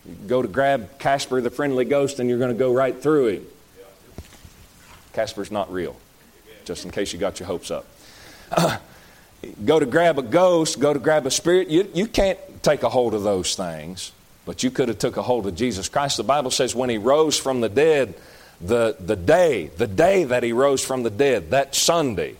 You 0.06 0.14
go 0.26 0.42
to 0.42 0.48
grab 0.48 0.98
Casper 0.98 1.40
the 1.40 1.50
friendly 1.50 1.84
ghost 1.84 2.18
and 2.18 2.28
you're 2.28 2.38
going 2.38 2.52
to 2.52 2.58
go 2.58 2.72
right 2.72 3.00
through 3.00 3.28
him. 3.28 3.46
Casper's 5.16 5.50
not 5.50 5.72
real, 5.72 5.96
just 6.66 6.84
in 6.84 6.90
case 6.90 7.14
you 7.14 7.18
got 7.18 7.40
your 7.40 7.46
hopes 7.46 7.70
up. 7.70 7.86
Uh, 8.52 8.76
go 9.64 9.80
to 9.80 9.86
grab 9.86 10.18
a 10.18 10.22
ghost, 10.22 10.78
go 10.78 10.92
to 10.92 10.98
grab 10.98 11.24
a 11.24 11.30
spirit. 11.30 11.68
You, 11.68 11.90
you 11.94 12.06
can't 12.06 12.38
take 12.62 12.82
a 12.82 12.90
hold 12.90 13.14
of 13.14 13.22
those 13.22 13.54
things, 13.54 14.12
but 14.44 14.62
you 14.62 14.70
could 14.70 14.88
have 14.88 14.98
took 14.98 15.16
a 15.16 15.22
hold 15.22 15.46
of 15.46 15.54
Jesus 15.56 15.88
Christ. 15.88 16.18
The 16.18 16.22
Bible 16.22 16.50
says 16.50 16.74
when 16.74 16.90
he 16.90 16.98
rose 16.98 17.38
from 17.38 17.62
the 17.62 17.70
dead, 17.70 18.14
the, 18.60 18.94
the 19.00 19.16
day, 19.16 19.68
the 19.78 19.86
day 19.86 20.24
that 20.24 20.42
he 20.42 20.52
rose 20.52 20.84
from 20.84 21.02
the 21.02 21.08
dead, 21.08 21.50
that 21.50 21.74
Sunday, 21.74 22.36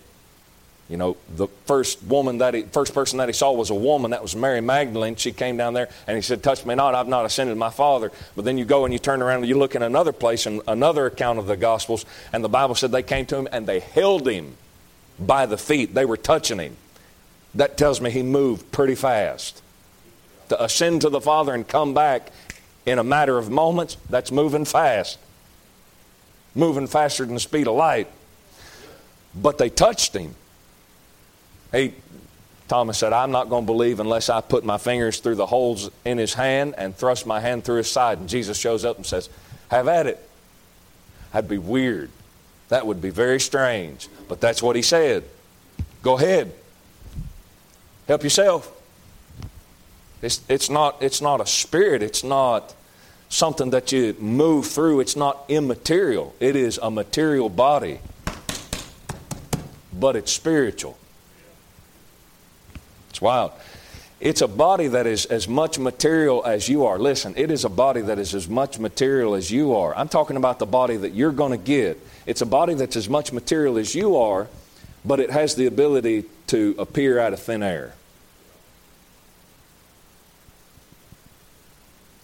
you 0.89 0.95
know, 0.95 1.17
the 1.35 1.47
first 1.65 2.01
woman 2.03 2.37
that 2.37 2.53
he, 2.53 2.61
first 2.63 2.93
person 2.93 3.17
that 3.17 3.27
he 3.27 3.33
saw 3.33 3.51
was 3.51 3.69
a 3.69 3.75
woman. 3.75 4.11
That 4.11 4.21
was 4.21 4.35
Mary 4.35 4.61
Magdalene. 4.61 5.17
She 5.17 5.33
came 5.33 5.57
down 5.57 5.73
there 5.73 5.89
and 6.07 6.15
he 6.15 6.21
said, 6.21 6.41
"Touch 6.41 6.65
me 6.65 6.75
not. 6.75 6.95
I've 6.95 7.09
not 7.09 7.25
ascended 7.25 7.57
my 7.57 7.69
Father." 7.69 8.11
But 8.35 8.45
then 8.45 8.57
you 8.57 8.63
go 8.63 8.85
and 8.85 8.93
you 8.93 8.99
turn 8.99 9.21
around 9.21 9.39
and 9.39 9.47
you 9.47 9.57
look 9.57 9.75
in 9.75 9.81
another 9.81 10.13
place 10.13 10.45
and 10.45 10.61
another 10.65 11.05
account 11.05 11.39
of 11.39 11.45
the 11.45 11.57
Gospels, 11.57 12.05
and 12.31 12.41
the 12.41 12.49
Bible 12.49 12.73
said 12.73 12.91
they 12.91 13.03
came 13.03 13.25
to 13.25 13.35
him 13.35 13.49
and 13.51 13.67
they 13.67 13.81
held 13.81 14.27
him 14.27 14.55
by 15.19 15.45
the 15.45 15.57
feet. 15.57 15.93
They 15.93 16.05
were 16.05 16.17
touching 16.17 16.59
him. 16.59 16.77
That 17.53 17.77
tells 17.77 17.99
me 17.99 18.09
he 18.09 18.23
moved 18.23 18.71
pretty 18.71 18.95
fast. 18.95 19.61
To 20.49 20.63
ascend 20.63 21.01
to 21.01 21.09
the 21.09 21.19
Father 21.19 21.53
and 21.53 21.67
come 21.67 21.93
back 21.93 22.31
in 22.85 22.97
a 22.97 23.03
matter 23.03 23.37
of 23.37 23.49
moments, 23.49 23.97
that's 24.09 24.31
moving 24.31 24.63
fast. 24.63 25.17
Moving 26.55 26.87
faster 26.87 27.25
than 27.25 27.33
the 27.33 27.41
speed 27.41 27.67
of 27.67 27.75
light. 27.75 28.07
But 29.35 29.57
they 29.57 29.69
touched 29.69 30.15
him. 30.15 30.35
He, 31.71 31.93
Thomas 32.67 32.97
said, 32.97 33.13
I'm 33.13 33.31
not 33.31 33.49
going 33.49 33.63
to 33.63 33.65
believe 33.65 33.99
unless 33.99 34.29
I 34.29 34.41
put 34.41 34.65
my 34.65 34.77
fingers 34.77 35.19
through 35.19 35.35
the 35.35 35.45
holes 35.45 35.89
in 36.03 36.17
his 36.17 36.33
hand 36.33 36.75
and 36.77 36.95
thrust 36.95 37.25
my 37.25 37.39
hand 37.39 37.63
through 37.63 37.77
his 37.77 37.89
side. 37.89 38.19
And 38.19 38.27
Jesus 38.27 38.57
shows 38.57 38.83
up 38.83 38.97
and 38.97 39.05
says, 39.05 39.29
Have 39.69 39.87
at 39.87 40.07
it. 40.07 40.19
That'd 41.31 41.49
be 41.49 41.57
weird. 41.57 42.09
That 42.69 42.85
would 42.85 43.01
be 43.01 43.09
very 43.09 43.39
strange. 43.39 44.09
But 44.27 44.41
that's 44.41 44.61
what 44.61 44.75
he 44.75 44.81
said. 44.81 45.23
Go 46.01 46.17
ahead. 46.17 46.53
Help 48.07 48.23
yourself. 48.23 48.73
It's, 50.21 50.41
it's, 50.49 50.69
not, 50.69 50.97
it's 51.01 51.21
not 51.21 51.41
a 51.41 51.45
spirit, 51.45 52.01
it's 52.01 52.23
not 52.23 52.73
something 53.29 53.69
that 53.71 53.91
you 53.91 54.15
move 54.19 54.65
through, 54.65 54.99
it's 54.99 55.15
not 55.15 55.43
immaterial. 55.47 56.33
It 56.39 56.55
is 56.55 56.79
a 56.81 56.89
material 56.89 57.49
body, 57.49 57.99
but 59.93 60.15
it's 60.15 60.31
spiritual. 60.31 60.97
It's 63.17 63.21
wild. 63.23 63.51
It's 64.19 64.41
a 64.41 64.47
body 64.47 64.89
that 64.89 65.07
is 65.07 65.25
as 65.25 65.47
much 65.47 65.79
material 65.79 66.45
as 66.45 66.69
you 66.69 66.85
are. 66.85 66.99
Listen, 66.99 67.33
it 67.35 67.49
is 67.49 67.65
a 67.65 67.69
body 67.69 68.01
that 68.01 68.19
is 68.19 68.35
as 68.35 68.47
much 68.47 68.77
material 68.77 69.33
as 69.33 69.49
you 69.49 69.73
are. 69.73 69.97
I'm 69.97 70.07
talking 70.07 70.37
about 70.37 70.59
the 70.59 70.67
body 70.67 70.97
that 70.97 71.15
you're 71.15 71.31
going 71.31 71.49
to 71.49 71.57
get. 71.57 71.99
It's 72.27 72.41
a 72.41 72.45
body 72.45 72.75
that's 72.75 72.95
as 72.95 73.09
much 73.09 73.33
material 73.33 73.79
as 73.79 73.95
you 73.95 74.17
are, 74.17 74.47
but 75.03 75.19
it 75.19 75.31
has 75.31 75.55
the 75.55 75.65
ability 75.65 76.25
to 76.47 76.75
appear 76.77 77.17
out 77.17 77.33
of 77.33 77.39
thin 77.39 77.63
air. 77.63 77.95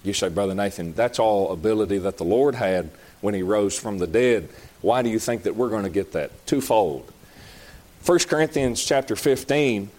You 0.03 0.13
say, 0.13 0.29
Brother 0.29 0.53
Nathan, 0.53 0.93
that's 0.93 1.17
all 1.17 1.51
ability 1.51 1.97
that 1.97 2.17
the 2.17 2.23
Lord 2.23 2.53
had 2.53 2.91
when 3.21 3.33
he 3.33 3.41
rose 3.41 3.79
from 3.79 3.97
the 3.97 4.05
dead. 4.05 4.47
Why 4.81 5.01
do 5.01 5.09
you 5.09 5.17
think 5.17 5.41
that 5.41 5.55
we're 5.55 5.69
going 5.69 5.85
to 5.85 5.89
get 5.89 6.11
that? 6.11 6.45
Twofold. 6.45 7.11
1 8.05 8.19
Corinthians 8.19 8.83
chapter 8.83 9.15
15 9.15 9.89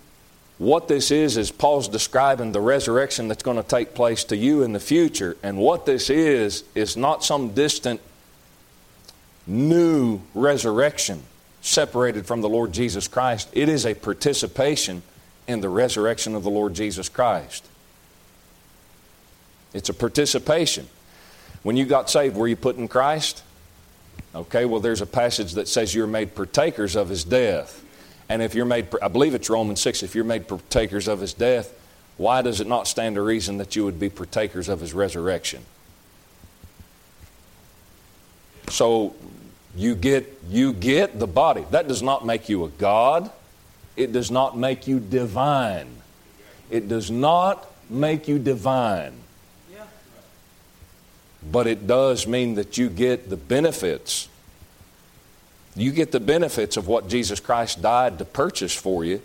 what 0.59 0.87
this 0.87 1.11
is, 1.11 1.37
is 1.37 1.51
Paul's 1.51 1.89
describing 1.89 2.53
the 2.53 2.61
resurrection 2.61 3.29
that's 3.29 3.43
going 3.43 3.57
to 3.57 3.63
take 3.63 3.95
place 3.95 4.25
to 4.25 4.37
you 4.37 4.63
in 4.63 4.73
the 4.73 4.81
future. 4.81 5.37
And 5.43 5.59
what 5.59 5.85
this 5.85 6.11
is, 6.11 6.65
is 6.75 6.97
not 6.97 7.25
some 7.25 7.51
distant 7.55 8.01
new 9.47 10.21
resurrection 10.35 11.23
separated 11.61 12.27
from 12.27 12.41
the 12.41 12.49
Lord 12.49 12.73
Jesus 12.73 13.09
Christ. 13.09 13.49
It 13.53 13.69
is 13.69 13.85
a 13.85 13.95
participation 13.95 15.03
in 15.47 15.61
the 15.61 15.69
resurrection 15.69 16.35
of 16.35 16.45
the 16.45 16.51
Lord 16.51 16.75
Jesus 16.75 17.09
Christ. 17.09 17.67
It's 19.73 19.89
a 19.89 19.95
participation. 19.95 20.87
When 21.63 21.77
you 21.77 21.85
got 21.85 22.09
saved, 22.09 22.37
were 22.37 22.47
you 22.47 22.57
put 22.57 22.77
in 22.77 22.87
Christ? 22.87 23.43
Okay, 24.35 24.65
well, 24.65 24.81
there's 24.81 25.01
a 25.01 25.07
passage 25.07 25.53
that 25.53 25.69
says 25.69 25.95
you're 25.95 26.07
made 26.07 26.35
partakers 26.35 26.97
of 26.97 27.09
his 27.09 27.25
death. 27.25 27.84
And 28.29 28.43
if 28.43 28.55
you're 28.55 28.65
made, 28.65 28.89
I 29.03 29.09
believe 29.09 29.35
it's 29.35 29.51
Romans 29.51 29.81
6, 29.81 30.03
if 30.03 30.15
you're 30.15 30.25
made 30.25 30.49
partakers 30.49 31.09
of 31.09 31.21
his 31.21 31.35
death, 31.35 31.73
why 32.17 32.43
does 32.43 32.61
it 32.61 32.67
not 32.67 32.87
stand 32.89 33.17
to 33.17 33.23
reason 33.23 33.59
that 33.59 33.77
you 33.77 33.85
would 33.85 33.99
be 33.99 34.09
partakers 34.09 34.69
of 34.69 34.81
his 34.81 34.95
resurrection? 34.95 35.63
So 38.69 39.15
you 39.77 39.95
get, 39.95 40.39
you 40.49 40.73
get 40.73 41.19
the 41.19 41.27
body. 41.27 41.65
That 41.71 41.89
does 41.89 42.03
not 42.03 42.25
make 42.25 42.49
you 42.49 42.65
a 42.65 42.69
God. 42.69 43.31
It 43.97 44.13
does 44.13 44.31
not 44.31 44.57
make 44.57 44.87
you 44.87 45.01
divine. 45.01 45.89
It 46.71 46.89
does 46.89 47.11
not 47.11 47.69
make 47.91 48.27
you 48.27 48.39
divine. 48.39 49.13
But 51.51 51.67
it 51.67 51.87
does 51.87 52.27
mean 52.27 52.55
that 52.55 52.79
you 52.79 52.89
get 52.89 53.29
the 53.29 53.37
benefits 53.37 54.29
you 55.77 55.91
get 55.91 56.13
the 56.13 56.21
benefits 56.21 56.77
of 56.77 56.87
what 56.87 57.09
Jesus 57.09 57.41
Christ 57.41 57.83
died 57.83 58.19
to 58.19 58.25
purchase 58.25 58.75
for 58.75 59.05
you, 59.05 59.21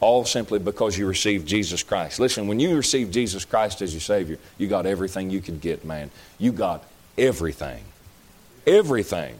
all 0.00 0.24
simply 0.24 0.58
because 0.58 0.98
you 0.98 1.06
received 1.06 1.46
Jesus 1.46 1.82
Christ. 1.82 2.18
Listen, 2.18 2.48
when 2.48 2.58
you 2.58 2.76
receive 2.76 3.12
Jesus 3.12 3.44
Christ 3.44 3.82
as 3.82 3.94
your 3.94 4.00
Savior, 4.00 4.38
you 4.58 4.66
got 4.66 4.84
everything 4.84 5.30
you 5.30 5.40
could 5.40 5.60
get, 5.60 5.84
man. 5.84 6.10
You 6.38 6.50
got 6.50 6.84
everything. 7.16 7.84
Everything. 8.66 9.36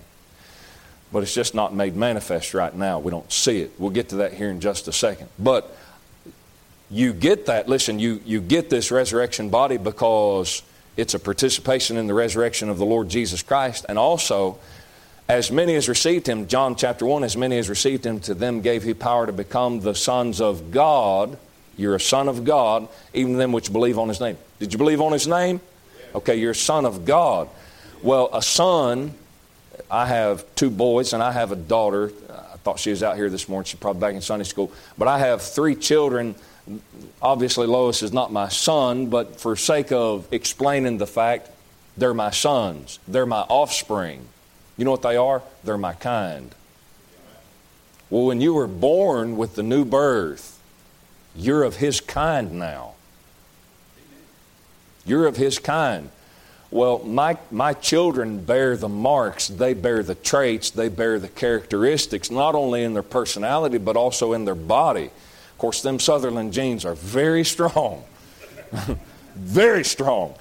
But 1.12 1.24
it's 1.24 1.34
just 1.34 1.54
not 1.54 1.74
made 1.74 1.96
manifest 1.96 2.54
right 2.54 2.74
now. 2.74 3.00
We 3.00 3.10
don't 3.10 3.30
see 3.30 3.60
it. 3.60 3.72
We'll 3.78 3.90
get 3.90 4.10
to 4.10 4.16
that 4.16 4.34
here 4.34 4.50
in 4.50 4.60
just 4.60 4.86
a 4.86 4.92
second. 4.92 5.28
But 5.38 5.76
you 6.90 7.12
get 7.12 7.46
that, 7.46 7.68
listen, 7.68 7.98
you, 7.98 8.20
you 8.24 8.40
get 8.40 8.70
this 8.70 8.92
resurrection 8.92 9.50
body 9.50 9.78
because 9.78 10.62
it's 10.96 11.14
a 11.14 11.18
participation 11.18 11.96
in 11.96 12.06
the 12.06 12.14
resurrection 12.14 12.68
of 12.68 12.78
the 12.78 12.84
Lord 12.84 13.08
Jesus 13.08 13.42
Christ, 13.42 13.86
and 13.88 13.98
also 13.98 14.58
as 15.32 15.50
many 15.50 15.76
as 15.76 15.88
received 15.88 16.26
him, 16.26 16.46
John 16.46 16.76
chapter 16.76 17.06
1, 17.06 17.24
as 17.24 17.38
many 17.38 17.56
as 17.56 17.70
received 17.70 18.04
him, 18.04 18.20
to 18.20 18.34
them 18.34 18.60
gave 18.60 18.82
he 18.82 18.92
power 18.92 19.24
to 19.24 19.32
become 19.32 19.80
the 19.80 19.94
sons 19.94 20.42
of 20.42 20.70
God. 20.70 21.38
You're 21.78 21.94
a 21.94 22.00
son 22.00 22.28
of 22.28 22.44
God, 22.44 22.86
even 23.14 23.38
them 23.38 23.50
which 23.50 23.72
believe 23.72 23.98
on 23.98 24.08
his 24.08 24.20
name. 24.20 24.36
Did 24.58 24.74
you 24.74 24.78
believe 24.78 25.00
on 25.00 25.10
his 25.10 25.26
name? 25.26 25.62
Okay, 26.14 26.36
you're 26.36 26.50
a 26.50 26.54
son 26.54 26.84
of 26.84 27.06
God. 27.06 27.48
Well, 28.02 28.28
a 28.34 28.42
son, 28.42 29.14
I 29.90 30.04
have 30.04 30.44
two 30.54 30.68
boys 30.68 31.14
and 31.14 31.22
I 31.22 31.32
have 31.32 31.50
a 31.50 31.56
daughter. 31.56 32.12
I 32.28 32.58
thought 32.58 32.78
she 32.78 32.90
was 32.90 33.02
out 33.02 33.16
here 33.16 33.30
this 33.30 33.48
morning. 33.48 33.64
She's 33.64 33.80
probably 33.80 34.00
back 34.00 34.14
in 34.14 34.20
Sunday 34.20 34.44
school. 34.44 34.70
But 34.98 35.08
I 35.08 35.18
have 35.18 35.40
three 35.40 35.76
children. 35.76 36.34
Obviously, 37.22 37.66
Lois 37.66 38.02
is 38.02 38.12
not 38.12 38.32
my 38.32 38.50
son, 38.50 39.06
but 39.06 39.40
for 39.40 39.56
sake 39.56 39.92
of 39.92 40.28
explaining 40.30 40.98
the 40.98 41.06
fact, 41.06 41.48
they're 41.96 42.12
my 42.12 42.32
sons, 42.32 42.98
they're 43.08 43.24
my 43.24 43.40
offspring. 43.40 44.28
You 44.82 44.84
know 44.84 44.90
what 44.90 45.02
they 45.02 45.16
are? 45.16 45.44
They're 45.62 45.78
my 45.78 45.92
kind. 45.92 46.52
Well, 48.10 48.24
when 48.24 48.40
you 48.40 48.52
were 48.52 48.66
born 48.66 49.36
with 49.36 49.54
the 49.54 49.62
new 49.62 49.84
birth, 49.84 50.60
You're 51.36 51.62
of 51.62 51.76
His 51.76 52.00
kind 52.00 52.54
now. 52.54 52.94
You're 55.06 55.28
of 55.28 55.36
His 55.36 55.60
kind. 55.60 56.10
Well, 56.72 56.98
my, 56.98 57.38
my 57.52 57.74
children 57.74 58.44
bear 58.44 58.76
the 58.76 58.88
marks, 58.88 59.46
they 59.46 59.72
bear 59.72 60.02
the 60.02 60.16
traits, 60.16 60.70
they 60.70 60.88
bear 60.88 61.20
the 61.20 61.28
characteristics, 61.28 62.28
not 62.28 62.56
only 62.56 62.82
in 62.82 62.92
their 62.92 63.04
personality, 63.04 63.78
but 63.78 63.94
also 63.94 64.32
in 64.32 64.44
their 64.44 64.56
body. 64.56 65.04
Of 65.04 65.58
course, 65.58 65.80
them 65.80 66.00
Sutherland 66.00 66.52
genes 66.52 66.84
are 66.84 66.96
very 66.96 67.44
strong. 67.44 68.02
very 69.36 69.84
strong. 69.84 70.34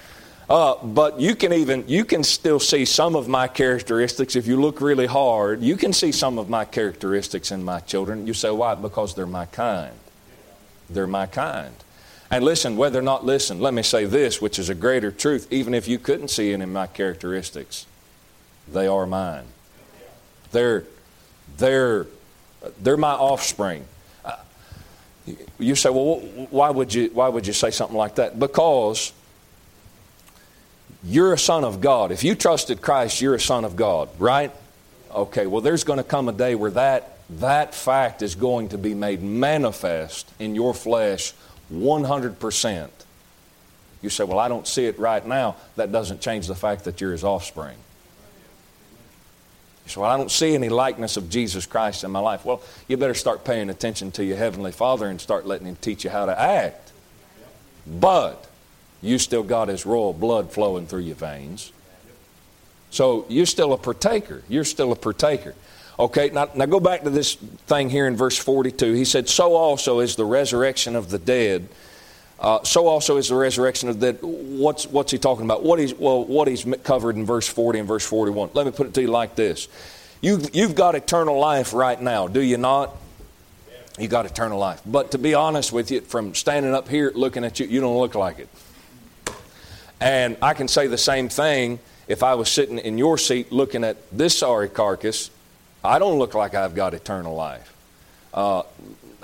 Uh, 0.51 0.75
but 0.83 1.17
you 1.17 1.33
can 1.33 1.53
even 1.53 1.81
you 1.87 2.03
can 2.03 2.25
still 2.25 2.59
see 2.59 2.83
some 2.83 3.15
of 3.15 3.29
my 3.29 3.47
characteristics 3.47 4.35
if 4.35 4.45
you 4.45 4.59
look 4.59 4.81
really 4.81 5.05
hard. 5.05 5.61
You 5.61 5.77
can 5.77 5.93
see 5.93 6.11
some 6.11 6.37
of 6.37 6.49
my 6.49 6.65
characteristics 6.65 7.51
in 7.51 7.63
my 7.63 7.79
children. 7.79 8.27
You 8.27 8.33
say 8.33 8.51
why? 8.51 8.75
Because 8.75 9.15
they're 9.15 9.25
my 9.25 9.45
kind. 9.45 9.93
They're 10.89 11.07
my 11.07 11.25
kind. 11.27 11.73
And 12.29 12.43
listen, 12.43 12.75
whether 12.75 12.99
or 12.99 13.01
not 13.01 13.23
listen, 13.23 13.61
let 13.61 13.73
me 13.73 13.81
say 13.81 14.03
this, 14.03 14.41
which 14.41 14.59
is 14.59 14.67
a 14.67 14.75
greater 14.75 15.09
truth. 15.09 15.47
Even 15.53 15.73
if 15.73 15.87
you 15.87 15.97
couldn't 15.97 16.27
see 16.27 16.51
any 16.51 16.63
of 16.63 16.69
my 16.69 16.87
characteristics, 16.87 17.85
they 18.67 18.87
are 18.87 19.05
mine. 19.05 19.45
They're 20.51 20.83
they're 21.59 22.07
they're 22.81 22.97
my 22.97 23.13
offspring. 23.13 23.85
Uh, 24.25 24.35
you 25.59 25.75
say, 25.75 25.89
well, 25.89 26.19
why 26.49 26.71
would 26.71 26.93
you 26.93 27.09
why 27.13 27.29
would 27.29 27.47
you 27.47 27.53
say 27.53 27.71
something 27.71 27.95
like 27.95 28.15
that? 28.15 28.37
Because 28.37 29.13
you're 31.03 31.33
a 31.33 31.39
son 31.39 31.63
of 31.63 31.81
God. 31.81 32.11
If 32.11 32.23
you 32.23 32.35
trusted 32.35 32.81
Christ, 32.81 33.21
you're 33.21 33.35
a 33.35 33.39
son 33.39 33.65
of 33.65 33.75
God, 33.75 34.09
right? 34.19 34.51
Okay, 35.13 35.47
well, 35.47 35.61
there's 35.61 35.83
going 35.83 35.97
to 35.97 36.03
come 36.03 36.29
a 36.29 36.33
day 36.33 36.55
where 36.55 36.71
that, 36.71 37.17
that 37.31 37.73
fact 37.73 38.21
is 38.21 38.35
going 38.35 38.69
to 38.69 38.77
be 38.77 38.93
made 38.93 39.21
manifest 39.21 40.31
in 40.39 40.55
your 40.55 40.73
flesh 40.73 41.33
100%. 41.73 42.89
You 44.01 44.09
say, 44.09 44.23
Well, 44.23 44.39
I 44.39 44.47
don't 44.47 44.67
see 44.67 44.85
it 44.85 44.97
right 44.99 45.25
now. 45.25 45.55
That 45.75 45.91
doesn't 45.91 46.21
change 46.21 46.47
the 46.47 46.55
fact 46.55 46.85
that 46.85 47.01
you're 47.01 47.11
his 47.11 47.23
offspring. 47.23 47.77
You 49.85 49.91
say, 49.91 50.01
Well, 50.01 50.09
I 50.09 50.17
don't 50.17 50.31
see 50.31 50.55
any 50.55 50.69
likeness 50.69 51.17
of 51.17 51.29
Jesus 51.29 51.65
Christ 51.65 52.03
in 52.03 52.11
my 52.11 52.19
life. 52.19 52.45
Well, 52.45 52.61
you 52.87 52.97
better 52.97 53.13
start 53.13 53.43
paying 53.43 53.69
attention 53.69 54.11
to 54.11 54.25
your 54.25 54.37
Heavenly 54.37 54.71
Father 54.71 55.07
and 55.07 55.19
start 55.21 55.45
letting 55.45 55.67
Him 55.67 55.77
teach 55.77 56.03
you 56.03 56.09
how 56.09 56.25
to 56.25 56.39
act. 56.39 56.91
But 57.85 58.47
you 59.01 59.17
still 59.17 59.43
got 59.43 59.67
his 59.67 59.85
royal 59.85 60.13
blood 60.13 60.51
flowing 60.51 60.87
through 60.87 61.01
your 61.01 61.15
veins. 61.15 61.71
So 62.91 63.25
you're 63.29 63.45
still 63.45 63.73
a 63.73 63.77
partaker. 63.77 64.43
You're 64.49 64.65
still 64.65 64.91
a 64.91 64.95
partaker. 64.95 65.55
Okay, 65.97 66.29
now, 66.29 66.49
now 66.55 66.65
go 66.65 66.79
back 66.79 67.03
to 67.03 67.09
this 67.09 67.35
thing 67.35 67.89
here 67.89 68.07
in 68.07 68.15
verse 68.15 68.37
42. 68.37 68.93
He 68.93 69.05
said, 69.05 69.29
So 69.29 69.55
also 69.55 69.99
is 69.99 70.15
the 70.15 70.25
resurrection 70.25 70.95
of 70.95 71.09
the 71.09 71.19
dead. 71.19 71.67
Uh, 72.39 72.63
so 72.63 72.87
also 72.87 73.17
is 73.17 73.29
the 73.29 73.35
resurrection 73.35 73.87
of 73.87 73.99
the 73.99 74.13
dead. 74.13 74.19
What's, 74.21 74.87
what's 74.87 75.11
he 75.11 75.19
talking 75.19 75.45
about? 75.45 75.63
What 75.63 75.79
he's, 75.79 75.93
well, 75.93 76.25
what 76.25 76.47
he's 76.47 76.65
covered 76.83 77.15
in 77.15 77.25
verse 77.25 77.47
40 77.47 77.79
and 77.79 77.87
verse 77.87 78.05
41. 78.05 78.49
Let 78.53 78.65
me 78.65 78.71
put 78.71 78.87
it 78.87 78.93
to 78.95 79.01
you 79.01 79.07
like 79.07 79.35
this. 79.35 79.67
You've, 80.21 80.53
you've 80.53 80.75
got 80.75 80.95
eternal 80.95 81.39
life 81.39 81.73
right 81.73 81.99
now, 81.99 82.27
do 82.27 82.41
you 82.41 82.57
not? 82.57 82.95
You 83.99 84.07
got 84.07 84.25
eternal 84.25 84.57
life. 84.57 84.81
But 84.85 85.11
to 85.11 85.17
be 85.17 85.33
honest 85.33 85.71
with 85.71 85.91
you, 85.91 86.01
from 86.01 86.33
standing 86.33 86.73
up 86.73 86.87
here 86.87 87.11
looking 87.13 87.43
at 87.43 87.59
you, 87.59 87.67
you 87.67 87.81
don't 87.81 87.97
look 87.97 88.15
like 88.15 88.39
it. 88.39 88.49
And 90.01 90.35
I 90.41 90.55
can 90.55 90.67
say 90.67 90.87
the 90.87 90.97
same 90.97 91.29
thing 91.29 91.79
if 92.07 92.23
I 92.23 92.33
was 92.33 92.49
sitting 92.49 92.79
in 92.79 92.97
your 92.97 93.19
seat 93.19 93.51
looking 93.51 93.83
at 93.83 93.97
this 94.11 94.37
sorry 94.37 94.67
carcass. 94.67 95.29
I 95.83 95.99
don't 95.99 96.17
look 96.17 96.33
like 96.33 96.55
I've 96.55 96.75
got 96.75 96.95
eternal 96.95 97.35
life. 97.35 97.73
Uh, 98.33 98.63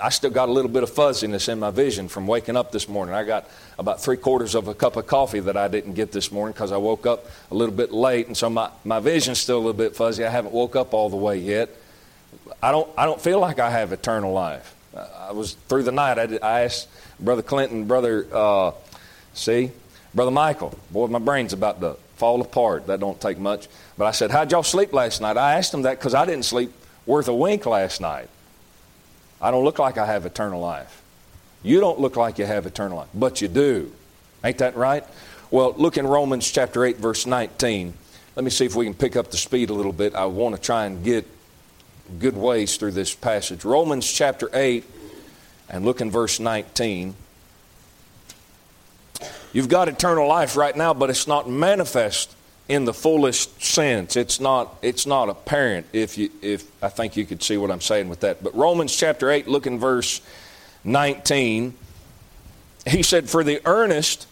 I 0.00 0.10
still 0.10 0.30
got 0.30 0.48
a 0.48 0.52
little 0.52 0.70
bit 0.70 0.84
of 0.84 0.90
fuzziness 0.90 1.48
in 1.48 1.58
my 1.58 1.72
vision 1.72 2.06
from 2.06 2.28
waking 2.28 2.56
up 2.56 2.70
this 2.70 2.88
morning. 2.88 3.14
I 3.14 3.24
got 3.24 3.50
about 3.78 4.00
three 4.00 4.16
quarters 4.16 4.54
of 4.54 4.68
a 4.68 4.74
cup 4.74 4.96
of 4.96 5.08
coffee 5.08 5.40
that 5.40 5.56
I 5.56 5.66
didn't 5.66 5.94
get 5.94 6.12
this 6.12 6.30
morning 6.30 6.52
because 6.52 6.70
I 6.70 6.76
woke 6.76 7.04
up 7.04 7.26
a 7.50 7.54
little 7.54 7.74
bit 7.74 7.90
late, 7.90 8.28
and 8.28 8.36
so 8.36 8.48
my, 8.48 8.70
my 8.84 9.00
vision's 9.00 9.38
still 9.38 9.56
a 9.56 9.58
little 9.58 9.72
bit 9.72 9.96
fuzzy. 9.96 10.24
I 10.24 10.30
haven't 10.30 10.54
woke 10.54 10.76
up 10.76 10.94
all 10.94 11.10
the 11.10 11.16
way 11.16 11.38
yet. 11.38 11.70
I 12.62 12.70
don't, 12.70 12.88
I 12.96 13.06
don't 13.06 13.20
feel 13.20 13.40
like 13.40 13.58
I 13.58 13.70
have 13.70 13.92
eternal 13.92 14.32
life. 14.32 14.74
I 14.96 15.32
was 15.32 15.54
through 15.68 15.82
the 15.82 15.92
night. 15.92 16.18
I, 16.18 16.26
did, 16.26 16.42
I 16.42 16.60
asked 16.60 16.88
Brother 17.18 17.42
Clinton, 17.42 17.86
Brother, 17.86 18.26
uh, 18.32 18.72
see, 19.34 19.72
Brother 20.18 20.32
Michael, 20.32 20.76
boy, 20.90 21.06
my 21.06 21.20
brain's 21.20 21.52
about 21.52 21.80
to 21.80 21.94
fall 22.16 22.40
apart. 22.40 22.88
That 22.88 22.98
don't 22.98 23.20
take 23.20 23.38
much. 23.38 23.68
But 23.96 24.06
I 24.06 24.10
said, 24.10 24.32
How'd 24.32 24.50
y'all 24.50 24.64
sleep 24.64 24.92
last 24.92 25.20
night? 25.20 25.36
I 25.36 25.54
asked 25.54 25.72
him 25.72 25.82
that 25.82 25.96
because 25.96 26.12
I 26.12 26.26
didn't 26.26 26.44
sleep 26.44 26.72
worth 27.06 27.28
a 27.28 27.34
wink 27.34 27.66
last 27.66 28.00
night. 28.00 28.28
I 29.40 29.52
don't 29.52 29.62
look 29.64 29.78
like 29.78 29.96
I 29.96 30.06
have 30.06 30.26
eternal 30.26 30.60
life. 30.60 31.02
You 31.62 31.78
don't 31.78 32.00
look 32.00 32.16
like 32.16 32.36
you 32.36 32.46
have 32.46 32.66
eternal 32.66 32.96
life, 32.96 33.08
but 33.14 33.40
you 33.40 33.46
do. 33.46 33.92
Ain't 34.42 34.58
that 34.58 34.74
right? 34.74 35.04
Well, 35.52 35.72
look 35.76 35.96
in 35.96 36.04
Romans 36.04 36.50
chapter 36.50 36.84
8, 36.84 36.96
verse 36.96 37.24
19. 37.24 37.94
Let 38.34 38.44
me 38.44 38.50
see 38.50 38.66
if 38.66 38.74
we 38.74 38.86
can 38.86 38.94
pick 38.94 39.14
up 39.14 39.30
the 39.30 39.36
speed 39.36 39.70
a 39.70 39.74
little 39.74 39.92
bit. 39.92 40.16
I 40.16 40.24
want 40.24 40.56
to 40.56 40.60
try 40.60 40.86
and 40.86 41.04
get 41.04 41.28
good 42.18 42.36
ways 42.36 42.76
through 42.76 42.90
this 42.90 43.14
passage. 43.14 43.64
Romans 43.64 44.12
chapter 44.12 44.50
8, 44.52 44.82
and 45.70 45.84
look 45.84 46.00
in 46.00 46.10
verse 46.10 46.40
19. 46.40 47.14
You've 49.52 49.68
got 49.68 49.88
eternal 49.88 50.28
life 50.28 50.56
right 50.56 50.76
now, 50.76 50.94
but 50.94 51.10
it's 51.10 51.26
not 51.26 51.48
manifest 51.48 52.34
in 52.68 52.84
the 52.84 52.94
fullest 52.94 53.62
sense. 53.62 54.16
It's 54.16 54.40
not, 54.40 54.76
it's 54.82 55.06
not 55.06 55.28
apparent 55.28 55.86
if 55.92 56.18
you 56.18 56.30
if 56.42 56.70
I 56.82 56.88
think 56.88 57.16
you 57.16 57.24
could 57.24 57.42
see 57.42 57.56
what 57.56 57.70
I'm 57.70 57.80
saying 57.80 58.08
with 58.08 58.20
that. 58.20 58.42
But 58.42 58.54
Romans 58.54 58.94
chapter 58.94 59.30
8, 59.30 59.48
look 59.48 59.66
in 59.66 59.78
verse 59.78 60.20
19. 60.84 61.74
He 62.86 63.02
said, 63.02 63.28
For 63.28 63.42
the 63.42 63.60
earnest 63.64 64.26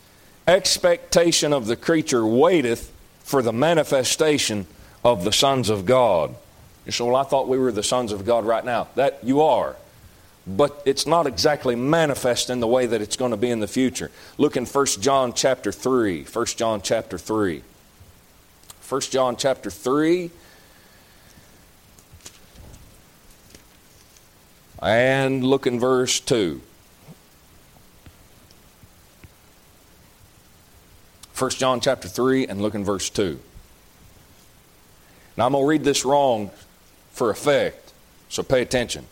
expectation 0.47 1.53
of 1.53 1.67
the 1.67 1.77
creature 1.77 2.25
waiteth 2.27 2.93
for 3.21 3.43
the 3.43 3.53
manifestation 3.53 4.67
of 5.03 5.25
the 5.25 5.33
sons 5.33 5.71
of 5.71 5.87
God. 5.87 6.35
You 6.85 6.93
say, 6.93 7.05
Well, 7.05 7.17
I 7.17 7.25
thought 7.25 7.49
we 7.49 7.59
were 7.59 7.73
the 7.73 7.83
sons 7.83 8.13
of 8.13 8.27
God 8.27 8.45
right 8.45 8.65
now. 8.65 8.89
That 8.97 9.25
you 9.25 9.41
are 9.43 9.77
but 10.47 10.81
it's 10.85 11.07
not 11.07 11.27
exactly 11.27 11.75
manifest 11.75 12.51
in 12.51 12.61
the 12.61 12.67
way 12.67 12.87
that 12.87 13.03
it's 13.03 13.17
going 13.17 13.33
to 13.33 13.37
be 13.37 13.51
in 13.51 13.59
the 13.59 13.67
future. 13.67 14.11
Look 14.39 14.57
in 14.57 14.65
1 14.65 14.87
John 15.01 15.33
chapter 15.33 15.73
3. 15.73 16.25
1 16.25 16.47
John 16.47 16.81
chapter 16.83 17.19
3. 17.19 17.63
1 18.89 19.01
John 19.01 19.37
chapter 19.37 19.71
3. 19.71 20.31
And 24.81 25.43
look 25.43 25.67
in 25.67 25.81
verse 25.81 26.21
2. 26.21 26.61
1 31.37 31.51
John 31.51 31.81
chapter 31.81 32.09
3 32.09 32.47
and 32.47 32.63
look 32.63 32.75
in 32.75 32.85
verse 32.85 33.11
2. 33.11 33.39
Now 35.37 35.47
I'm 35.47 35.53
going 35.53 35.65
to 35.65 35.69
read 35.69 35.85
this 35.85 36.05
wrong 36.05 36.51
for 37.11 37.31
effect, 37.31 37.93
so 38.31 38.43
pay 38.43 38.63
attention. 38.63 39.05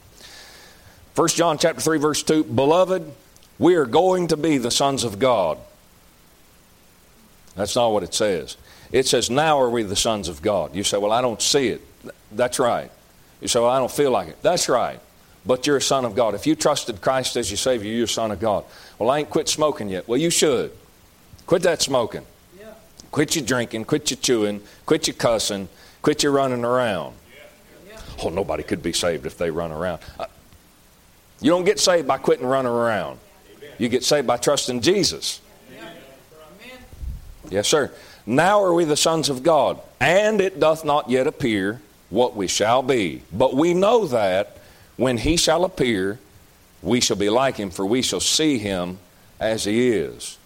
1 1.15 1.29
John 1.29 1.59
chapter 1.59 1.81
3 1.81 1.99
verse 1.99 2.23
2, 2.23 2.45
beloved, 2.45 3.11
we 3.59 3.77
are 3.77 3.87
going 3.87 4.29
to 4.29 4.37
be 4.37 4.59
the 4.59 4.71
sons 4.71 5.05
of 5.05 5.19
God. 5.19 5.59
That's 7.55 7.77
not 7.77 7.93
what 7.93 8.03
it 8.03 8.15
says. 8.15 8.57
It 8.91 9.07
says, 9.07 9.31
now 9.31 9.61
are 9.61 9.71
we 9.71 9.85
the 9.85 9.97
sons 9.97 10.29
of 10.29 10.43
God. 10.43 10.75
You 10.75 10.83
say, 10.83 10.99
well, 10.99 11.13
I 11.13 11.21
don't 11.21 11.41
see 11.41 11.69
it. 11.69 11.81
That's 12.33 12.59
right. 12.59 12.91
You 13.41 13.49
say, 13.49 13.61
well, 13.61 13.71
I 13.71 13.79
don't 13.79 13.91
feel 13.91 14.11
like 14.11 14.29
it. 14.29 14.43
That's 14.43 14.69
right. 14.69 15.01
But 15.47 15.67
you're 15.67 15.77
a 15.77 15.83
son 15.83 16.05
of 16.05 16.15
God. 16.15 16.35
If 16.35 16.47
you 16.47 16.57
trusted 16.57 17.01
Christ 17.01 17.37
as 17.37 17.51
your 17.51 17.59
Savior, 17.59 17.93
you're 17.93 18.05
a 18.05 18.09
son 18.09 18.31
of 18.31 18.41
God. 18.41 18.65
Well, 18.99 19.11
I 19.11 19.19
ain't 19.19 19.31
quit 19.31 19.49
smoking 19.49 19.89
yet. 19.89 20.09
Well, 20.09 20.19
you 20.19 20.31
should. 20.31 20.73
Quit 21.47 21.63
that 21.63 21.83
smoking. 21.83 22.25
Yeah. 22.59 22.73
Quit 23.11 23.37
your 23.37 23.45
drinking. 23.45 23.85
Quit 23.85 24.11
your 24.11 24.19
chewing. 24.19 24.63
Quit 24.87 25.07
your 25.07 25.15
cussing. 25.15 25.69
Quit 26.03 26.23
your 26.23 26.33
running 26.33 26.65
around. 26.65 27.15
Yeah. 27.87 28.01
Oh, 28.23 28.31
nobody 28.31 28.63
could 28.63 28.83
be 28.83 28.93
saved 28.93 29.27
if 29.27 29.37
they 29.37 29.51
run 29.51 29.71
around. 29.71 30.01
Uh, 30.19 30.27
you 31.45 31.51
don't 31.51 31.65
get 31.65 31.79
saved 31.79 32.09
by 32.09 32.17
quitting 32.17 32.47
running 32.47 32.73
around. 32.73 33.19
You 33.77 33.91
get 33.91 34.03
saved 34.03 34.27
by 34.27 34.39
trusting 34.39 34.81
Jesus. 34.81 35.43
Yes, 37.51 37.69
sir. 37.69 37.93
Now 38.25 38.63
are 38.63 38.73
we 38.73 38.87
the 38.87 38.97
sons 38.97 39.29
of 39.29 39.43
God, 39.43 39.79
and 40.01 40.41
it 40.41 40.59
doth 40.59 40.87
not 40.87 41.11
yet 41.11 41.27
appear 41.27 41.83
what 42.09 42.35
we 42.35 42.47
shall 42.47 42.83
be. 42.83 43.21
But 43.31 43.53
we 43.53 43.75
know 43.75 44.07
that 44.07 44.57
when 44.97 45.19
he 45.19 45.37
shall 45.37 45.67
appear, 45.67 46.19
we 46.81 47.03
shall 47.03 47.19
be 47.19 47.29
like 47.29 47.57
him, 47.57 47.69
for 47.69 47.85
we 47.85 48.01
shall 48.01 48.21
see 48.21 48.57
him 48.57 48.99
as 49.39 49.65
he 49.65 49.91
is. 49.91 50.39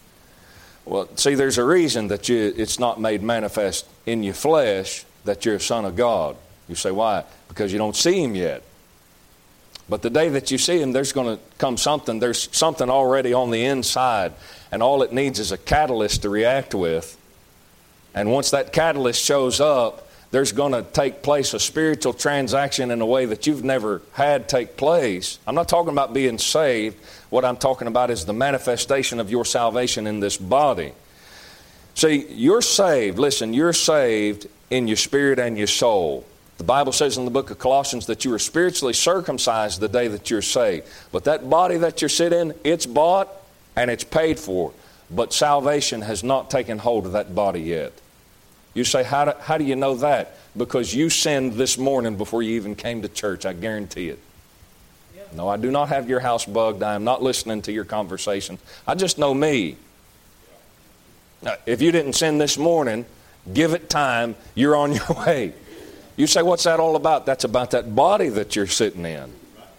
Well, 0.85 1.09
see, 1.15 1.37
there's 1.37 1.59
a 1.59 1.65
reason 1.65 2.09
that 2.09 2.29
you, 2.29 2.53
it's 2.57 2.81
not 2.81 3.01
made 3.01 3.23
manifest 3.23 3.87
in 4.05 4.25
your 4.25 4.35
flesh 4.35 5.05
that 5.27 5.45
you're 5.45 5.55
a 5.55 5.61
son 5.61 5.85
of 5.85 5.95
God. 5.95 6.37
You 6.69 6.75
say, 6.75 6.91
why? 6.91 7.23
Because 7.47 7.73
you 7.73 7.79
don't 7.79 7.95
see 7.95 8.25
him 8.25 8.35
yet. 8.35 8.65
But 9.89 10.03
the 10.03 10.11
day 10.11 10.29
that 10.29 10.51
you 10.51 10.59
see 10.59 10.81
him, 10.81 10.93
there's 10.93 11.13
going 11.13 11.37
to 11.37 11.43
come 11.57 11.77
something. 11.77 12.19
There's 12.19 12.55
something 12.55 12.91
already 12.91 13.33
on 13.33 13.51
the 13.51 13.65
inside, 13.65 14.33
and 14.71 14.83
all 14.83 15.03
it 15.03 15.13
needs 15.13 15.39
is 15.39 15.51
a 15.51 15.59
catalyst 15.59 16.23
to 16.23 16.29
react 16.29 16.75
with. 16.75 17.17
And 18.15 18.31
once 18.31 18.51
that 18.51 18.73
catalyst 18.73 19.25
shows 19.25 19.61
up, 19.61 20.09
there's 20.31 20.53
going 20.53 20.73
to 20.73 20.83
take 20.83 21.23
place 21.23 21.55
a 21.55 21.61
spiritual 21.61 22.13
transaction 22.13 22.91
in 22.91 23.01
a 23.01 23.07
way 23.07 23.25
that 23.25 23.47
you've 23.47 23.65
never 23.65 24.03
had 24.13 24.49
take 24.49 24.77
place. 24.77 25.39
I'm 25.47 25.55
not 25.55 25.69
talking 25.69 25.93
about 25.93 26.13
being 26.13 26.37
saved. 26.37 26.97
What 27.31 27.47
I'm 27.47 27.57
talking 27.57 27.89
about 27.89 28.11
is 28.11 28.27
the 28.27 28.35
manifestation 28.35 29.21
of 29.21 29.31
your 29.31 29.47
salvation 29.47 30.07
in 30.07 30.21
this 30.21 30.37
body. 30.37 30.93
See, 31.95 32.27
you're 32.29 32.61
saved. 32.61 33.19
Listen, 33.19 33.55
you're 33.55 33.73
saved 33.73 34.47
in 34.69 34.87
your 34.87 34.99
spirit 34.99 35.39
and 35.39 35.57
your 35.57 35.67
soul. 35.67 36.27
The 36.59 36.65
Bible 36.65 36.93
says 36.93 37.17
in 37.17 37.25
the 37.25 37.31
book 37.31 37.51
of 37.51 37.59
Colossians 37.59 38.07
that 38.07 38.25
you 38.25 38.35
are 38.35 38.39
spiritually 38.39 38.93
circumcised 38.93 39.81
the 39.81 39.89
day 39.89 40.09
that 40.09 40.29
you're 40.29 40.43
saved. 40.43 40.87
But 41.13 41.25
that 41.25 41.49
body 41.49 41.77
that 41.79 42.03
you're 42.03 42.09
sitting 42.09 42.51
in, 42.51 42.55
it's 42.65 42.85
bought 42.85 43.29
and 43.77 43.91
it's 43.91 44.05
paid 44.05 44.39
for. 44.41 44.73
But 45.09 45.33
salvation 45.33 46.03
has 46.03 46.25
not 46.25 46.51
taken 46.51 46.79
hold 46.79 47.07
of 47.07 47.13
that 47.13 47.35
body 47.35 47.61
yet. 47.61 47.93
You 48.75 48.85
say, 48.85 49.05
how 49.05 49.25
do, 49.27 49.33
how 49.41 49.57
do 49.57 49.65
you 49.65 49.77
know 49.77 49.95
that? 49.97 50.37
Because 50.57 50.93
you 50.93 51.11
sinned 51.11 51.55
this 51.55 51.79
morning 51.79 52.17
before 52.17 52.43
you 52.43 52.57
even 52.57 52.75
came 52.75 53.03
to 53.03 53.09
church. 53.09 53.47
I 53.47 53.53
guarantee 53.53 54.09
it. 54.09 54.19
No, 55.35 55.49
I 55.49 55.57
do 55.59 55.71
not 55.71 55.89
have 55.89 56.09
your 56.09 56.21
house 56.21 56.45
bugged. 56.45 56.83
I 56.83 56.95
am 56.95 57.05
not 57.05 57.23
listening 57.23 57.63
to 57.63 57.73
your 57.73 57.85
conversation. 57.85 58.59
I 58.87 58.95
just 58.95 59.19
know 59.19 59.33
me. 59.33 59.77
Now, 61.43 61.55
if 61.67 61.81
you 61.81 61.93
didn't 61.93 62.15
sin 62.15 62.39
this 62.39 62.59
morning, 62.59 63.05
give 63.53 63.75
it 63.75 63.89
time. 63.89 64.35
You're 64.55 64.75
on 64.75 64.93
your 64.93 65.07
way. 65.27 65.53
You 66.19 66.27
say, 66.27 66.43
what's 66.43 66.65
that 66.65 66.81
all 66.81 66.97
about? 66.97 67.27
That's 67.27 67.45
about 67.45 67.71
that 67.71 67.95
body 67.95 68.29
that 68.29 68.57
you're 68.57 68.67
sitting 68.67 69.07
in. 69.07 69.33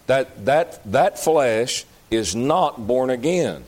That, 0.06 0.46
that, 0.46 0.80
that 0.90 1.18
flesh 1.18 1.84
is 2.10 2.34
not 2.34 2.86
born 2.86 3.10
again. 3.10 3.62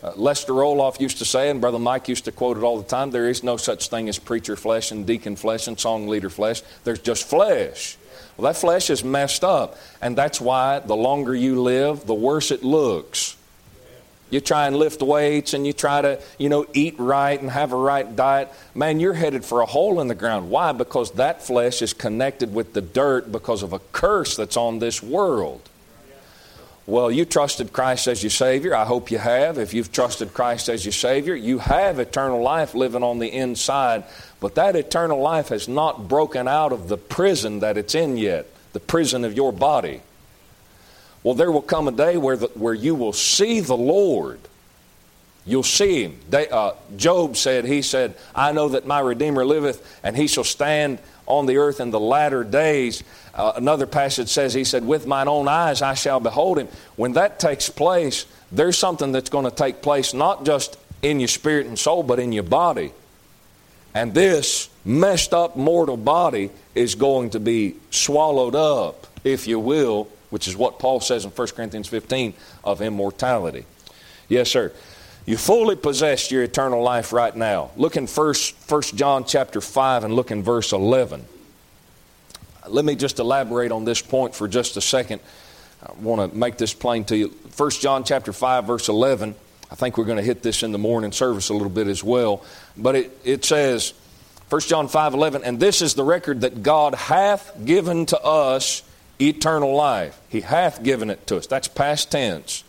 Uh, 0.00 0.12
Lester 0.14 0.52
Roloff 0.52 1.00
used 1.00 1.18
to 1.18 1.24
say, 1.24 1.50
and 1.50 1.60
Brother 1.60 1.80
Mike 1.80 2.08
used 2.08 2.24
to 2.26 2.32
quote 2.32 2.56
it 2.56 2.62
all 2.62 2.78
the 2.78 2.88
time 2.88 3.10
there 3.10 3.28
is 3.28 3.42
no 3.42 3.56
such 3.56 3.88
thing 3.88 4.08
as 4.08 4.16
preacher 4.20 4.54
flesh 4.54 4.92
and 4.92 5.04
deacon 5.04 5.34
flesh 5.34 5.66
and 5.66 5.78
song 5.78 6.06
leader 6.06 6.30
flesh. 6.30 6.62
There's 6.84 7.00
just 7.00 7.28
flesh. 7.28 7.96
Well, 8.36 8.50
that 8.52 8.58
flesh 8.58 8.88
is 8.88 9.02
messed 9.02 9.42
up, 9.42 9.76
and 10.00 10.16
that's 10.16 10.40
why 10.40 10.78
the 10.78 10.96
longer 10.96 11.34
you 11.34 11.60
live, 11.60 12.06
the 12.06 12.14
worse 12.14 12.52
it 12.52 12.62
looks. 12.62 13.36
You 14.32 14.40
try 14.40 14.66
and 14.66 14.74
lift 14.74 15.02
weights 15.02 15.52
and 15.52 15.66
you 15.66 15.74
try 15.74 16.00
to, 16.00 16.18
you 16.38 16.48
know, 16.48 16.64
eat 16.72 16.94
right 16.98 17.38
and 17.38 17.50
have 17.50 17.72
a 17.72 17.76
right 17.76 18.16
diet. 18.16 18.50
Man, 18.74 18.98
you're 18.98 19.12
headed 19.12 19.44
for 19.44 19.60
a 19.60 19.66
hole 19.66 20.00
in 20.00 20.08
the 20.08 20.14
ground. 20.14 20.48
Why? 20.48 20.72
Because 20.72 21.10
that 21.12 21.42
flesh 21.42 21.82
is 21.82 21.92
connected 21.92 22.54
with 22.54 22.72
the 22.72 22.80
dirt 22.80 23.30
because 23.30 23.62
of 23.62 23.74
a 23.74 23.78
curse 23.92 24.34
that's 24.34 24.56
on 24.56 24.78
this 24.78 25.02
world. 25.02 25.60
Well, 26.86 27.10
you 27.10 27.26
trusted 27.26 27.74
Christ 27.74 28.08
as 28.08 28.22
your 28.22 28.30
Savior. 28.30 28.74
I 28.74 28.86
hope 28.86 29.10
you 29.10 29.18
have. 29.18 29.58
If 29.58 29.74
you've 29.74 29.92
trusted 29.92 30.32
Christ 30.32 30.70
as 30.70 30.82
your 30.82 30.92
Savior, 30.92 31.34
you 31.34 31.58
have 31.58 31.98
eternal 31.98 32.40
life 32.40 32.74
living 32.74 33.02
on 33.02 33.18
the 33.18 33.30
inside. 33.30 34.02
But 34.40 34.54
that 34.54 34.76
eternal 34.76 35.20
life 35.20 35.48
has 35.48 35.68
not 35.68 36.08
broken 36.08 36.48
out 36.48 36.72
of 36.72 36.88
the 36.88 36.96
prison 36.96 37.60
that 37.60 37.76
it's 37.76 37.94
in 37.94 38.16
yet, 38.16 38.46
the 38.72 38.80
prison 38.80 39.26
of 39.26 39.34
your 39.34 39.52
body. 39.52 40.00
Well, 41.22 41.34
there 41.34 41.52
will 41.52 41.62
come 41.62 41.88
a 41.88 41.92
day 41.92 42.16
where, 42.16 42.36
the, 42.36 42.48
where 42.54 42.74
you 42.74 42.94
will 42.94 43.12
see 43.12 43.60
the 43.60 43.76
Lord. 43.76 44.40
You'll 45.44 45.62
see 45.62 46.04
him. 46.04 46.18
They, 46.30 46.48
uh, 46.48 46.72
Job 46.96 47.36
said, 47.36 47.64
He 47.64 47.82
said, 47.82 48.14
I 48.34 48.52
know 48.52 48.70
that 48.70 48.86
my 48.86 49.00
Redeemer 49.00 49.44
liveth, 49.44 50.00
and 50.02 50.16
he 50.16 50.26
shall 50.26 50.44
stand 50.44 50.98
on 51.26 51.46
the 51.46 51.56
earth 51.56 51.80
in 51.80 51.90
the 51.90 52.00
latter 52.00 52.44
days. 52.44 53.02
Uh, 53.34 53.52
another 53.56 53.86
passage 53.86 54.28
says, 54.28 54.52
He 54.54 54.64
said, 54.64 54.84
With 54.84 55.06
mine 55.06 55.28
own 55.28 55.48
eyes 55.48 55.82
I 55.82 55.94
shall 55.94 56.20
behold 56.20 56.58
him. 56.58 56.68
When 56.96 57.12
that 57.14 57.40
takes 57.40 57.68
place, 57.68 58.26
there's 58.50 58.78
something 58.78 59.12
that's 59.12 59.30
going 59.30 59.44
to 59.44 59.50
take 59.50 59.82
place 59.82 60.14
not 60.14 60.44
just 60.44 60.76
in 61.02 61.18
your 61.18 61.28
spirit 61.28 61.66
and 61.66 61.78
soul, 61.78 62.02
but 62.02 62.20
in 62.20 62.32
your 62.32 62.44
body. 62.44 62.92
And 63.94 64.14
this 64.14 64.70
messed 64.84 65.34
up 65.34 65.56
mortal 65.56 65.96
body 65.96 66.50
is 66.74 66.94
going 66.94 67.30
to 67.30 67.40
be 67.40 67.76
swallowed 67.90 68.54
up, 68.54 69.06
if 69.24 69.46
you 69.46 69.58
will, 69.58 70.08
which 70.32 70.48
is 70.48 70.56
what 70.56 70.78
Paul 70.78 70.98
says 70.98 71.26
in 71.26 71.30
1 71.30 71.48
Corinthians 71.48 71.88
15 71.88 72.32
of 72.64 72.80
immortality. 72.80 73.66
Yes, 74.28 74.48
sir. 74.48 74.72
You 75.26 75.36
fully 75.36 75.76
possess 75.76 76.30
your 76.30 76.42
eternal 76.42 76.82
life 76.82 77.12
right 77.12 77.36
now. 77.36 77.70
Look 77.76 77.98
in 77.98 78.06
1, 78.06 78.34
1 78.66 78.82
John 78.94 79.24
chapter 79.26 79.60
5 79.60 80.04
and 80.04 80.14
look 80.14 80.30
in 80.30 80.42
verse 80.42 80.72
11. 80.72 81.22
Let 82.66 82.86
me 82.86 82.94
just 82.94 83.18
elaborate 83.18 83.72
on 83.72 83.84
this 83.84 84.00
point 84.00 84.34
for 84.34 84.48
just 84.48 84.78
a 84.78 84.80
second. 84.80 85.20
I 85.86 85.92
want 86.00 86.32
to 86.32 86.34
make 86.34 86.56
this 86.56 86.72
plain 86.72 87.04
to 87.04 87.16
you. 87.16 87.28
1 87.28 87.70
John 87.72 88.02
chapter 88.02 88.32
5 88.32 88.64
verse 88.64 88.88
11. 88.88 89.34
I 89.70 89.74
think 89.74 89.98
we're 89.98 90.06
going 90.06 90.16
to 90.16 90.24
hit 90.24 90.42
this 90.42 90.62
in 90.62 90.72
the 90.72 90.78
morning 90.78 91.12
service 91.12 91.50
a 91.50 91.52
little 91.52 91.68
bit 91.68 91.88
as 91.88 92.02
well. 92.02 92.42
But 92.74 92.96
it, 92.96 93.20
it 93.22 93.44
says, 93.44 93.92
1 94.48 94.62
John 94.62 94.88
5 94.88 95.12
11, 95.12 95.44
and 95.44 95.60
this 95.60 95.82
is 95.82 95.92
the 95.92 96.04
record 96.04 96.40
that 96.40 96.62
God 96.62 96.94
hath 96.94 97.52
given 97.66 98.06
to 98.06 98.18
us 98.22 98.82
eternal 99.20 99.74
life. 99.74 100.20
He 100.28 100.40
hath 100.40 100.82
given 100.82 101.10
it 101.10 101.26
to 101.26 101.36
us. 101.36 101.46
That's 101.46 101.68
past 101.68 102.10
tense. 102.10 102.64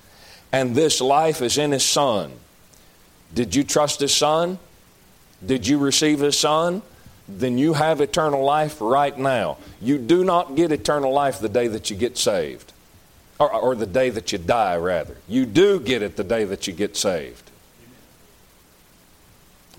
And 0.52 0.76
this 0.76 1.02
life 1.02 1.42
is 1.42 1.58
in 1.58 1.72
His 1.72 1.84
Son. 1.84 2.32
Did 3.34 3.56
you 3.56 3.64
trust 3.64 4.00
His 4.00 4.14
Son? 4.14 4.60
Did 5.46 5.68
you 5.68 5.78
receive 5.78 6.20
His 6.20 6.38
Son? 6.38 6.82
Then 7.28 7.58
you 7.58 7.74
have 7.74 8.02
eternal 8.02 8.44
life 8.44 8.78
right 8.80 9.18
now. 9.18 9.58
You 9.82 9.98
do 9.98 10.24
not 10.24 10.56
get 10.56 10.72
eternal 10.72 11.12
life 11.12 11.40
the 11.40 11.50
day 11.50 11.68
that 11.68 11.90
you 11.90 11.96
get 11.96 12.18
saved, 12.18 12.74
or, 13.40 13.52
or 13.52 13.76
the 13.76 13.86
day 13.86 14.10
that 14.10 14.32
you 14.32 14.38
die, 14.38 14.78
rather. 14.78 15.18
You 15.28 15.46
do 15.46 15.80
get 15.80 16.02
it 16.02 16.18
the 16.18 16.24
day 16.24 16.44
that 16.44 16.68
you 16.68 16.74
get 16.74 16.98
saved. 16.98 17.50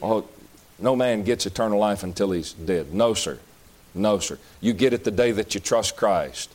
No 0.00 0.96
man 0.96 1.22
gets 1.22 1.46
eternal 1.46 1.78
life 1.78 2.02
until 2.02 2.32
he's 2.32 2.52
dead. 2.52 2.92
No, 2.92 3.14
sir. 3.14 3.38
No, 3.94 4.18
sir. 4.18 4.38
You 4.60 4.72
get 4.72 4.92
it 4.92 5.04
the 5.04 5.10
day 5.10 5.32
that 5.32 5.54
you 5.54 5.60
trust 5.60 5.96
Christ. 5.96 6.50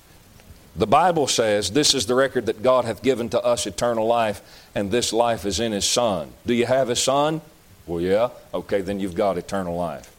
The 0.75 0.87
Bible 0.87 1.27
says, 1.27 1.71
This 1.71 1.93
is 1.93 2.05
the 2.05 2.15
record 2.15 2.45
that 2.47 2.61
God 2.61 2.85
hath 2.85 3.01
given 3.01 3.29
to 3.29 3.41
us 3.41 3.65
eternal 3.65 4.05
life, 4.05 4.41
and 4.75 4.91
this 4.91 5.13
life 5.13 5.45
is 5.45 5.59
in 5.59 5.71
His 5.71 5.85
Son. 5.85 6.31
Do 6.45 6.53
you 6.53 6.65
have 6.65 6.89
His 6.89 7.01
Son? 7.01 7.41
Well, 7.87 8.01
yeah. 8.01 8.29
Okay, 8.53 8.81
then 8.81 8.99
you've 8.99 9.15
got 9.15 9.37
eternal 9.37 9.75
life. 9.75 10.15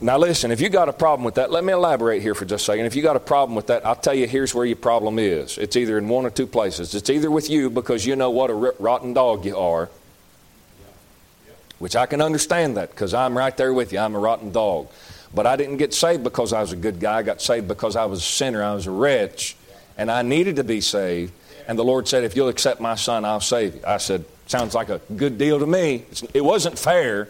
Now, 0.00 0.18
listen, 0.18 0.50
if 0.50 0.60
you 0.60 0.68
got 0.68 0.88
a 0.88 0.92
problem 0.92 1.24
with 1.24 1.36
that, 1.36 1.52
let 1.52 1.62
me 1.62 1.72
elaborate 1.72 2.22
here 2.22 2.34
for 2.34 2.44
just 2.44 2.64
a 2.64 2.72
second. 2.72 2.86
If 2.86 2.96
you 2.96 3.02
got 3.02 3.14
a 3.14 3.20
problem 3.20 3.54
with 3.54 3.68
that, 3.68 3.86
I'll 3.86 3.94
tell 3.94 4.14
you 4.14 4.26
here's 4.26 4.52
where 4.52 4.66
your 4.66 4.76
problem 4.76 5.20
is. 5.20 5.58
It's 5.58 5.76
either 5.76 5.96
in 5.96 6.08
one 6.08 6.26
or 6.26 6.30
two 6.30 6.46
places. 6.48 6.94
It's 6.96 7.08
either 7.08 7.30
with 7.30 7.48
you 7.48 7.70
because 7.70 8.04
you 8.04 8.16
know 8.16 8.30
what 8.30 8.50
a 8.50 8.54
rotten 8.54 9.12
dog 9.12 9.44
you 9.44 9.56
are, 9.56 9.88
which 11.82 11.96
I 11.96 12.06
can 12.06 12.22
understand 12.22 12.76
that 12.76 12.90
because 12.90 13.12
I'm 13.12 13.36
right 13.36 13.56
there 13.56 13.74
with 13.74 13.92
you. 13.92 13.98
I'm 13.98 14.14
a 14.14 14.18
rotten 14.20 14.52
dog. 14.52 14.86
But 15.34 15.48
I 15.48 15.56
didn't 15.56 15.78
get 15.78 15.92
saved 15.92 16.22
because 16.22 16.52
I 16.52 16.60
was 16.60 16.70
a 16.70 16.76
good 16.76 17.00
guy. 17.00 17.16
I 17.16 17.22
got 17.24 17.42
saved 17.42 17.66
because 17.66 17.96
I 17.96 18.04
was 18.04 18.20
a 18.20 18.22
sinner. 18.22 18.62
I 18.62 18.72
was 18.72 18.86
a 18.86 18.92
wretch. 18.92 19.56
And 19.98 20.08
I 20.08 20.22
needed 20.22 20.54
to 20.56 20.64
be 20.64 20.80
saved. 20.80 21.32
And 21.66 21.76
the 21.76 21.82
Lord 21.82 22.06
said, 22.06 22.22
If 22.22 22.36
you'll 22.36 22.50
accept 22.50 22.80
my 22.80 22.94
son, 22.94 23.24
I'll 23.24 23.40
save 23.40 23.74
you. 23.74 23.80
I 23.84 23.96
said, 23.96 24.24
Sounds 24.46 24.76
like 24.76 24.90
a 24.90 25.00
good 25.16 25.38
deal 25.38 25.58
to 25.58 25.66
me. 25.66 26.04
It 26.32 26.44
wasn't 26.44 26.78
fair, 26.78 27.28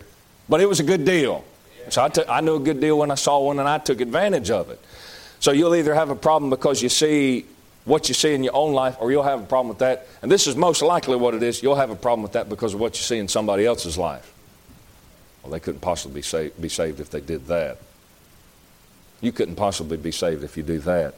but 0.51 0.61
it 0.61 0.69
was 0.69 0.81
a 0.81 0.85
good 0.85 1.07
deal. 1.07 1.47
So 1.89 2.07
I, 2.29 2.43
knew 2.43 2.57
a 2.57 2.61
good 2.61 2.79
deal 2.79 2.99
when 2.99 3.11
I 3.11 3.15
saw 3.15 3.39
one 3.39 3.59
and 3.59 3.67
I 3.67 3.79
took 3.79 4.03
advantage 4.03 4.51
of 4.51 4.69
it. 4.69 4.79
So 5.41 5.53
you'll 5.53 5.77
either 5.77 5.95
have 5.95 6.11
a 6.11 6.15
problem 6.15 6.51
because 6.51 6.83
you 6.83 6.91
see 6.91 7.47
what 7.87 8.07
you 8.09 8.15
see 8.15 8.35
in 8.35 8.45
your 8.45 8.55
own 8.55 8.75
life, 8.75 8.97
or 9.01 9.11
you'll 9.11 9.23
have 9.23 9.41
a 9.41 9.47
problem 9.47 9.71
with 9.71 9.79
that. 9.79 10.09
And 10.21 10.31
this 10.31 10.47
is 10.47 10.57
most 10.57 10.83
likely 10.83 11.17
what 11.17 11.33
it 11.33 11.43
is. 11.43 11.63
You'll 11.63 11.77
have 11.77 11.89
a 11.89 11.97
problem 11.97 12.23
with 12.23 12.33
that 12.33 12.51
because 12.51 12.75
of 12.75 12.81
what 12.81 12.99
you 12.99 13.03
see 13.03 13.17
in 13.17 13.29
somebody 13.29 13.65
else's 13.65 13.97
life. 13.97 14.29
Well, 15.43 15.53
they 15.53 15.61
couldn't 15.61 15.81
possibly 15.81 16.21
be 16.21 16.23
saved, 16.23 16.61
be 16.61 16.69
saved 16.69 17.01
if 17.01 17.11
they 17.11 17.21
did 17.21 17.47
that. 17.49 17.79
You 19.21 19.33
couldn't 19.33 19.57
possibly 19.57 19.97
be 19.97 20.13
saved 20.13 20.45
if 20.45 20.57
you 20.57 20.63
do 20.63 20.79
that. 20.81 21.15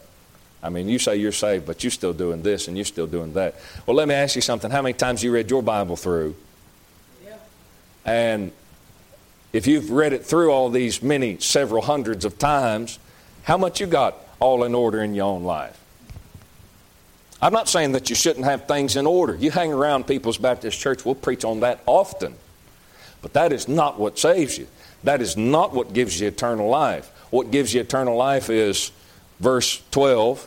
I 0.62 0.70
mean, 0.70 0.88
you 0.88 0.98
say 0.98 1.16
you're 1.16 1.32
saved, 1.32 1.66
but 1.66 1.84
you're 1.84 1.90
still 1.90 2.14
doing 2.14 2.42
this 2.42 2.68
and 2.68 2.76
you're 2.76 2.86
still 2.86 3.06
doing 3.06 3.34
that. 3.34 3.54
Well, 3.86 3.96
let 3.96 4.08
me 4.08 4.14
ask 4.14 4.34
you 4.34 4.40
something. 4.40 4.70
How 4.70 4.80
many 4.80 4.94
times 4.94 5.22
you 5.22 5.30
read 5.30 5.50
your 5.50 5.62
Bible 5.62 5.96
through? 5.96 6.34
Yeah. 7.24 7.36
And 8.06 8.52
if 9.52 9.66
you've 9.66 9.90
read 9.90 10.14
it 10.14 10.24
through 10.24 10.50
all 10.50 10.70
these 10.70 11.02
many, 11.02 11.38
several 11.38 11.82
hundreds 11.82 12.24
of 12.24 12.38
times, 12.38 12.98
how 13.42 13.58
much 13.58 13.78
you 13.78 13.86
got 13.86 14.16
all 14.40 14.64
in 14.64 14.74
order 14.74 15.02
in 15.02 15.14
your 15.14 15.26
own 15.26 15.44
life? 15.44 15.78
I'm 17.42 17.52
not 17.52 17.68
saying 17.68 17.92
that 17.92 18.08
you 18.08 18.16
shouldn't 18.16 18.46
have 18.46 18.66
things 18.66 18.96
in 18.96 19.06
order. 19.06 19.34
You 19.34 19.50
hang 19.50 19.70
around 19.70 20.06
People's 20.06 20.38
Baptist 20.38 20.80
Church, 20.80 21.04
we'll 21.04 21.14
preach 21.14 21.44
on 21.44 21.60
that 21.60 21.80
often. 21.84 22.36
But 23.24 23.32
that 23.32 23.54
is 23.54 23.68
not 23.68 23.98
what 23.98 24.18
saves 24.18 24.58
you. 24.58 24.66
That 25.02 25.22
is 25.22 25.34
not 25.34 25.72
what 25.72 25.94
gives 25.94 26.20
you 26.20 26.28
eternal 26.28 26.68
life. 26.68 27.10
What 27.30 27.50
gives 27.50 27.72
you 27.72 27.80
eternal 27.80 28.18
life 28.18 28.50
is 28.50 28.92
verse 29.40 29.82
12 29.92 30.46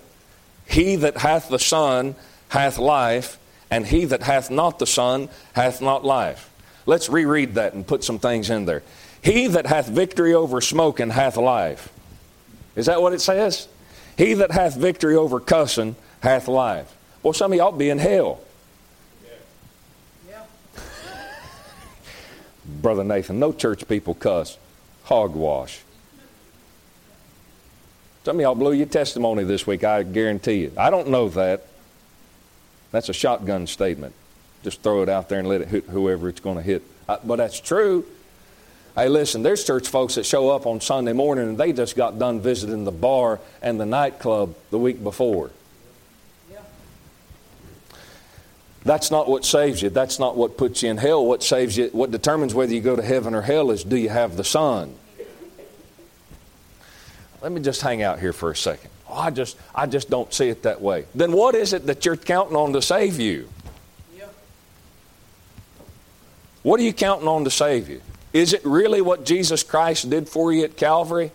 He 0.68 0.96
that 0.98 1.18
hath 1.18 1.50
the 1.50 1.58
Son 1.58 2.14
hath 2.50 2.78
life, 2.78 3.40
and 3.72 3.88
he 3.88 4.06
that 4.06 4.22
hath 4.22 4.52
not 4.52 4.78
the 4.78 4.86
Son 4.86 5.28
hath 5.54 5.82
not 5.82 6.06
life. 6.06 6.52
Let's 6.86 7.10
reread 7.10 7.56
that 7.56 7.74
and 7.74 7.86
put 7.86 8.04
some 8.04 8.20
things 8.20 8.52
in 8.52 8.66
there. 8.66 8.84
He 9.24 9.48
that 9.48 9.66
hath 9.66 9.88
victory 9.88 10.36
over 10.36 10.62
smoking 10.62 11.10
hath 11.10 11.36
life. 11.36 11.92
Is 12.76 12.86
that 12.86 13.02
what 13.02 13.14
it 13.14 13.22
says? 13.22 13.68
He 14.20 14.36
that 14.36 14.52
hath 14.52 14.76
victory 14.76 15.16
over 15.16 15.40
cussing 15.40 15.96
hath 16.20 16.48
life. 16.48 16.96
Well, 17.24 17.34
some 17.34 17.52
of 17.54 17.58
y'all 17.58 17.72
be 17.72 17.90
in 17.90 17.98
hell. 17.98 18.40
Brother 22.82 23.04
Nathan, 23.04 23.40
no 23.40 23.52
church 23.52 23.88
people 23.88 24.14
cuss. 24.14 24.58
Hogwash. 25.04 25.82
Some 28.24 28.38
of 28.38 28.42
y'all 28.42 28.56
blew 28.56 28.74
your 28.74 28.88
testimony 28.88 29.46
this 29.46 29.66
week, 29.66 29.84
I 29.84 30.04
guarantee 30.04 30.62
you. 30.64 30.74
I 30.78 30.90
don't 30.90 31.10
know 31.10 31.30
that. 31.30 31.66
That's 32.92 33.10
a 33.10 33.14
shotgun 33.14 33.68
statement. 33.68 34.14
Just 34.64 34.82
throw 34.82 35.02
it 35.02 35.10
out 35.10 35.30
there 35.30 35.40
and 35.40 35.48
let 35.48 35.62
it 35.62 35.70
hit 35.70 35.86
whoever 35.86 36.28
it's 36.28 36.42
going 36.42 36.58
to 36.58 36.62
hit. 36.62 36.84
Uh, 37.08 37.18
but 37.24 37.38
that's 37.38 37.60
true. 37.60 38.06
Hey, 38.96 39.08
listen, 39.08 39.44
there's 39.44 39.64
church 39.64 39.88
folks 39.88 40.16
that 40.16 40.26
show 40.26 40.50
up 40.50 40.66
on 40.66 40.82
Sunday 40.82 41.14
morning 41.14 41.50
and 41.50 41.58
they 41.58 41.72
just 41.72 41.96
got 41.96 42.20
done 42.20 42.42
visiting 42.42 42.84
the 42.84 42.92
bar 42.92 43.40
and 43.62 43.80
the 43.80 43.86
nightclub 43.86 44.56
the 44.72 44.80
week 44.80 45.02
before. 45.04 45.52
That's 48.88 49.12
not 49.12 49.28
what 49.28 49.44
saves 49.44 49.82
you. 49.82 49.90
That's 49.90 50.18
not 50.18 50.38
what 50.38 50.56
puts 50.56 50.82
you 50.82 50.90
in 50.90 50.96
hell. 50.96 51.26
What 51.26 51.44
saves 51.44 51.76
you, 51.78 51.90
what 51.92 52.10
determines 52.10 52.54
whether 52.54 52.74
you 52.74 52.80
go 52.80 52.96
to 52.96 53.02
heaven 53.02 53.36
or 53.36 53.42
hell 53.42 53.70
is 53.70 53.84
do 53.84 53.98
you 53.98 54.08
have 54.08 54.38
the 54.38 54.46
Son? 54.46 54.96
Let 57.42 57.52
me 57.52 57.60
just 57.60 57.82
hang 57.82 58.02
out 58.02 58.20
here 58.20 58.32
for 58.32 58.50
a 58.50 58.56
second. 58.56 58.90
Oh, 59.10 59.16
I 59.16 59.30
just 59.30 59.58
I 59.76 59.88
just 59.88 60.10
don't 60.10 60.34
see 60.34 60.48
it 60.48 60.64
that 60.64 60.82
way. 60.82 61.06
Then 61.14 61.34
what 61.34 61.54
is 61.54 61.74
it 61.74 61.86
that 61.88 62.06
you're 62.06 62.16
counting 62.16 62.56
on 62.56 62.72
to 62.74 62.82
save 62.82 63.20
you? 63.20 63.50
What 66.64 66.80
are 66.80 66.84
you 66.84 66.94
counting 66.94 67.28
on 67.28 67.44
to 67.44 67.52
save 67.52 67.90
you? 67.90 68.02
Is 68.32 68.54
it 68.54 68.62
really 68.64 69.02
what 69.02 69.26
Jesus 69.26 69.64
Christ 69.64 70.10
did 70.10 70.30
for 70.30 70.54
you 70.54 70.64
at 70.64 70.78
Calvary? 70.78 71.32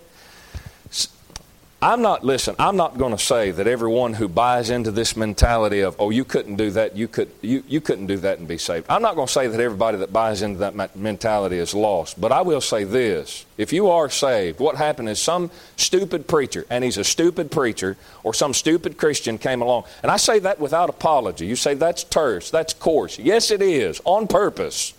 I'm 1.83 2.01
not, 2.01 2.25
listen, 2.25 2.55
I'm 2.61 2.77
not 2.77 2.97
going 2.97 3.11
to 3.11 3.21
say 3.21 3.51
that 3.51 3.67
everyone 3.67 4.15
who 4.15 4.29
buys 4.29 4.71
into 4.71 4.93
this 4.93 5.17
mentality 5.17 5.81
of, 5.81 5.97
oh, 5.99 6.11
you 6.11 6.25
couldn't 6.25 6.55
do 6.55 6.71
that, 6.71 6.97
you, 6.97 7.09
could, 7.09 7.29
you, 7.41 7.65
you 7.67 7.81
couldn't 7.81 8.07
do 8.07 8.19
that 8.19 8.39
and 8.39 8.47
be 8.47 8.57
saved. 8.57 8.87
I'm 8.89 9.03
not 9.03 9.17
going 9.17 9.27
to 9.27 9.33
say 9.33 9.49
that 9.49 9.59
everybody 9.59 9.99
that 9.99 10.13
buys 10.13 10.43
into 10.43 10.61
that 10.61 10.95
mentality 10.95 11.59
is 11.59 11.75
lost. 11.75 12.21
But 12.21 12.31
I 12.31 12.43
will 12.43 12.61
say 12.61 12.85
this 12.85 13.47
if 13.59 13.73
you 13.73 13.91
are 13.91 14.09
saved, 14.09 14.61
what 14.61 14.77
happened 14.77 15.09
is 15.09 15.21
some 15.21 15.51
stupid 15.77 16.29
preacher, 16.29 16.65
and 16.71 16.85
he's 16.85 16.99
a 16.99 17.05
stupid 17.05 17.51
preacher, 17.51 17.97
or 18.23 18.33
some 18.33 18.55
stupid 18.55 18.97
Christian 18.97 19.37
came 19.37 19.61
along. 19.61 19.83
And 20.05 20.13
I 20.13 20.19
say 20.19 20.39
that 20.39 20.61
without 20.61 20.89
apology. 20.89 21.47
You 21.47 21.57
say 21.57 21.75
that's 21.75 22.05
terse, 22.05 22.49
that's 22.49 22.75
coarse. 22.75 23.19
Yes, 23.19 23.51
it 23.51 23.61
is, 23.61 24.01
on 24.05 24.29
purpose. 24.29 24.95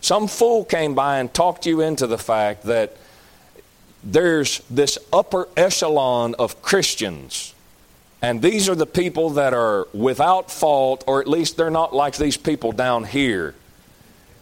Some 0.00 0.26
fool 0.26 0.64
came 0.64 0.96
by 0.96 1.20
and 1.20 1.32
talked 1.32 1.66
you 1.66 1.82
into 1.82 2.08
the 2.08 2.18
fact 2.18 2.64
that 2.64 2.96
there's 4.02 4.60
this 4.70 4.98
upper 5.12 5.48
echelon 5.56 6.34
of 6.38 6.62
Christians. 6.62 7.54
And 8.22 8.42
these 8.42 8.68
are 8.68 8.74
the 8.74 8.86
people 8.86 9.30
that 9.30 9.54
are 9.54 9.88
without 9.94 10.50
fault, 10.50 11.04
or 11.06 11.20
at 11.20 11.28
least 11.28 11.56
they're 11.56 11.70
not 11.70 11.94
like 11.94 12.16
these 12.16 12.36
people 12.36 12.72
down 12.72 13.04
here. 13.04 13.54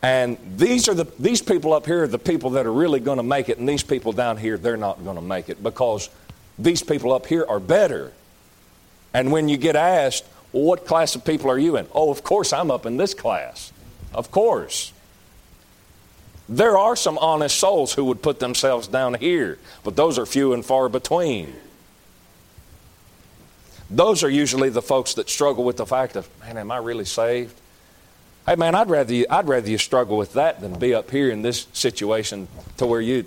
And 0.02 0.36
these 0.56 0.88
are 0.88 0.94
the 0.94 1.06
these 1.18 1.42
people 1.42 1.72
up 1.72 1.86
here 1.86 2.04
are 2.04 2.08
the 2.08 2.18
people 2.18 2.50
that 2.50 2.66
are 2.66 2.72
really 2.72 3.00
going 3.00 3.16
to 3.16 3.24
make 3.24 3.48
it, 3.48 3.58
and 3.58 3.68
these 3.68 3.82
people 3.82 4.12
down 4.12 4.36
here 4.36 4.56
they're 4.56 4.76
not 4.76 5.02
going 5.04 5.16
to 5.16 5.22
make 5.22 5.48
it 5.48 5.62
because 5.62 6.08
these 6.58 6.82
people 6.82 7.12
up 7.12 7.26
here 7.26 7.44
are 7.48 7.60
better. 7.60 8.12
And 9.12 9.32
when 9.32 9.48
you 9.48 9.56
get 9.56 9.74
asked, 9.74 10.24
well, 10.52 10.64
what 10.64 10.86
class 10.86 11.16
of 11.16 11.24
people 11.24 11.50
are 11.50 11.58
you 11.58 11.76
in? 11.76 11.86
Oh, 11.92 12.10
of 12.10 12.22
course 12.22 12.52
I'm 12.52 12.70
up 12.70 12.86
in 12.86 12.96
this 12.96 13.14
class. 13.14 13.72
Of 14.14 14.30
course. 14.30 14.92
There 16.48 16.78
are 16.78 16.96
some 16.96 17.18
honest 17.18 17.58
souls 17.58 17.92
who 17.92 18.06
would 18.06 18.22
put 18.22 18.40
themselves 18.40 18.88
down 18.88 19.14
here, 19.14 19.58
but 19.84 19.96
those 19.96 20.18
are 20.18 20.24
few 20.24 20.54
and 20.54 20.64
far 20.64 20.88
between. 20.88 21.54
Those 23.90 24.22
are 24.22 24.30
usually 24.30 24.70
the 24.70 24.82
folks 24.82 25.14
that 25.14 25.28
struggle 25.28 25.64
with 25.64 25.76
the 25.76 25.86
fact 25.86 26.16
of, 26.16 26.28
man, 26.40 26.56
am 26.56 26.70
I 26.70 26.78
really 26.78 27.04
saved? 27.04 27.58
Hey, 28.46 28.56
man, 28.56 28.74
I'd 28.74 28.88
rather 28.88 29.12
you, 29.12 29.26
I'd 29.28 29.46
rather 29.46 29.68
you 29.68 29.76
struggle 29.76 30.16
with 30.16 30.34
that 30.34 30.60
than 30.60 30.78
be 30.78 30.94
up 30.94 31.10
here 31.10 31.30
in 31.30 31.42
this 31.42 31.66
situation 31.72 32.48
to 32.78 32.86
where 32.86 33.00
you 33.00 33.26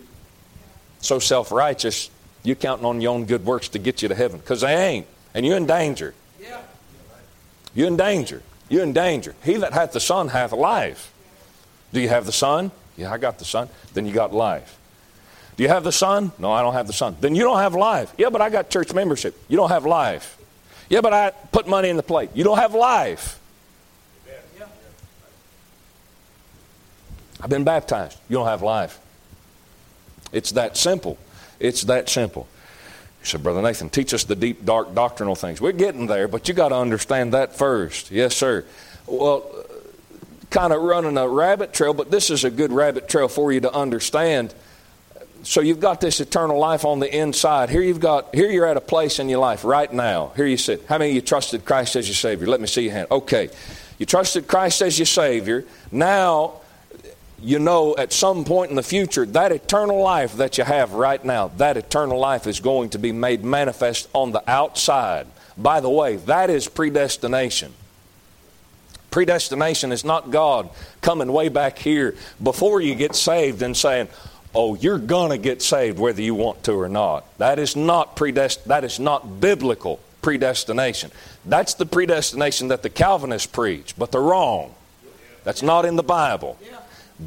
so 1.00 1.20
self 1.20 1.52
righteous, 1.52 2.10
you 2.44 2.56
counting 2.56 2.86
on 2.86 3.02
your 3.02 3.14
own 3.14 3.26
good 3.26 3.46
works 3.46 3.70
to 3.70 3.80
get 3.80 4.02
you 4.02 4.08
to 4.08 4.16
heaven 4.16 4.40
because 4.40 4.62
they 4.62 4.76
ain't, 4.76 5.08
and 5.34 5.46
you're 5.46 5.58
in 5.58 5.68
danger. 5.68 6.16
You're 7.74 7.88
in 7.88 7.98
danger. 7.98 8.42
You're 8.70 8.84
in 8.84 8.94
danger. 8.94 9.36
He 9.44 9.58
that 9.58 9.74
hath 9.74 9.92
the 9.94 10.00
Son 10.00 10.30
hath 10.30 10.52
life. 10.52 11.12
Do 11.94 12.02
you 12.02 12.10
have 12.10 12.26
the 12.26 12.32
Son? 12.32 12.72
Yeah, 13.02 13.12
I 13.12 13.18
got 13.18 13.40
the 13.40 13.46
Son. 13.46 13.68
Then 13.96 14.06
you 14.06 14.14
got 14.14 14.32
life. 14.32 14.78
Do 15.58 15.64
you 15.64 15.70
have 15.70 15.84
the 15.84 15.92
Son? 15.92 16.32
No, 16.38 16.52
I 16.52 16.62
don't 16.62 16.74
have 16.74 16.86
the 16.86 16.94
Son. 16.94 17.18
Then 17.20 17.34
you 17.34 17.44
don't 17.44 17.58
have 17.58 17.74
life. 17.74 18.14
Yeah, 18.16 18.30
but 18.30 18.42
I 18.42 18.52
got 18.52 18.70
church 18.70 18.94
membership. 18.94 19.36
You 19.48 19.58
don't 19.58 19.70
have 19.70 19.86
life. 19.86 20.38
Yeah, 20.88 21.02
but 21.02 21.12
I 21.12 21.32
put 21.52 21.68
money 21.68 21.90
in 21.90 21.98
the 21.98 22.04
plate. 22.04 22.30
You 22.36 22.44
don't 22.44 22.60
have 22.60 22.76
life. 22.76 23.40
I've 27.42 27.50
been 27.50 27.64
baptized. 27.64 28.20
You 28.30 28.36
don't 28.36 28.46
have 28.46 28.62
life. 28.62 29.00
It's 30.32 30.52
that 30.52 30.78
simple. 30.78 31.18
It's 31.60 31.82
that 31.86 32.08
simple. 32.08 32.48
You 33.22 33.26
said, 33.26 33.42
Brother 33.42 33.64
Nathan, 33.64 33.90
teach 33.90 34.14
us 34.14 34.26
the 34.26 34.36
deep, 34.36 34.64
dark 34.64 34.94
doctrinal 34.94 35.34
things. 35.34 35.60
We're 35.60 35.72
getting 35.72 36.06
there, 36.06 36.28
but 36.28 36.48
you 36.48 36.54
got 36.54 36.70
to 36.70 36.76
understand 36.76 37.34
that 37.34 37.56
first. 37.56 38.12
Yes, 38.12 38.36
sir. 38.36 38.64
Well, 39.08 39.61
kind 40.52 40.72
of 40.74 40.82
running 40.82 41.18
a 41.18 41.28
rabbit 41.28 41.74
trail, 41.74 41.94
but 41.94 42.12
this 42.12 42.30
is 42.30 42.44
a 42.44 42.52
good 42.52 42.72
rabbit 42.72 43.10
trail 43.10 43.28
for 43.28 43.52
you 43.52 43.62
to 43.62 43.74
understand. 43.74 44.54
So 45.44 45.62
you've 45.62 45.80
got 45.80 46.02
this 46.02 46.20
eternal 46.20 46.60
life 46.60 46.86
on 46.86 47.00
the 47.00 47.12
inside. 47.12 47.72
Here 47.72 47.82
you've 47.82 48.00
got 48.00 48.36
here 48.36 48.52
you're 48.52 48.68
at 48.68 48.78
a 48.78 48.82
place 48.82 49.18
in 49.18 49.28
your 49.28 49.40
life 49.40 49.64
right 49.64 49.92
now. 49.92 50.34
Here 50.36 50.46
you 50.46 50.58
sit. 50.58 50.86
How 50.86 51.00
many 51.00 51.12
of 51.12 51.16
you 51.16 51.22
trusted 51.22 51.66
Christ 51.66 51.96
as 51.96 52.08
your 52.08 52.16
Savior? 52.16 52.46
Let 52.46 52.62
me 52.62 52.68
see 52.68 52.84
your 52.84 52.92
hand. 52.92 53.08
Okay. 53.10 53.50
You 53.98 54.06
trusted 54.06 54.48
Christ 54.48 54.82
as 54.84 55.00
your 55.00 55.08
Savior. 55.08 55.66
Now 55.92 56.62
you 57.42 57.58
know 57.58 57.96
at 57.98 58.14
some 58.14 58.46
point 58.46 58.70
in 58.70 58.76
the 58.76 58.84
future 58.84 59.26
that 59.26 59.52
eternal 59.52 60.00
life 60.00 60.36
that 60.38 60.58
you 60.60 60.64
have 60.64 60.94
right 60.94 61.24
now, 61.26 61.48
that 61.58 61.78
eternal 61.78 62.20
life 62.20 62.46
is 62.46 62.60
going 62.60 62.90
to 62.92 63.00
be 63.00 63.12
made 63.12 63.44
manifest 63.44 64.10
on 64.14 64.32
the 64.32 64.44
outside. 64.50 65.26
By 65.58 65.80
the 65.80 65.90
way, 65.90 66.18
that 66.18 66.50
is 66.50 66.68
predestination. 66.68 67.74
Predestination 69.12 69.92
is 69.92 70.06
not 70.06 70.32
God 70.32 70.70
coming 71.02 71.32
way 71.32 71.50
back 71.50 71.78
here 71.78 72.16
before 72.42 72.80
you 72.80 72.96
get 72.96 73.14
saved 73.14 73.62
and 73.62 73.76
saying, 73.76 74.08
"Oh, 74.56 74.76
you're 74.76 74.98
going 74.98 75.32
to 75.32 75.38
get 75.38 75.62
saved 75.62 76.00
whether 76.00 76.22
you 76.22 76.34
want 76.34 76.64
to 76.64 76.74
or 76.74 76.88
not." 76.88 77.26
That 77.38 77.60
is 77.60 77.76
not 77.76 78.16
predest- 78.16 78.64
that 78.66 78.86
is 78.86 79.00
not 79.00 79.42
biblical 79.42 80.00
predestination. 80.22 81.12
That's 81.46 81.74
the 81.74 81.86
predestination 81.86 82.70
that 82.70 82.84
the 82.84 82.90
Calvinists 82.90 83.48
preach, 83.48 83.96
but 83.98 84.14
they're 84.14 84.22
wrong. 84.22 84.76
That's 85.44 85.62
not 85.62 85.86
in 85.86 85.98
the 85.98 86.04
Bible. 86.04 86.58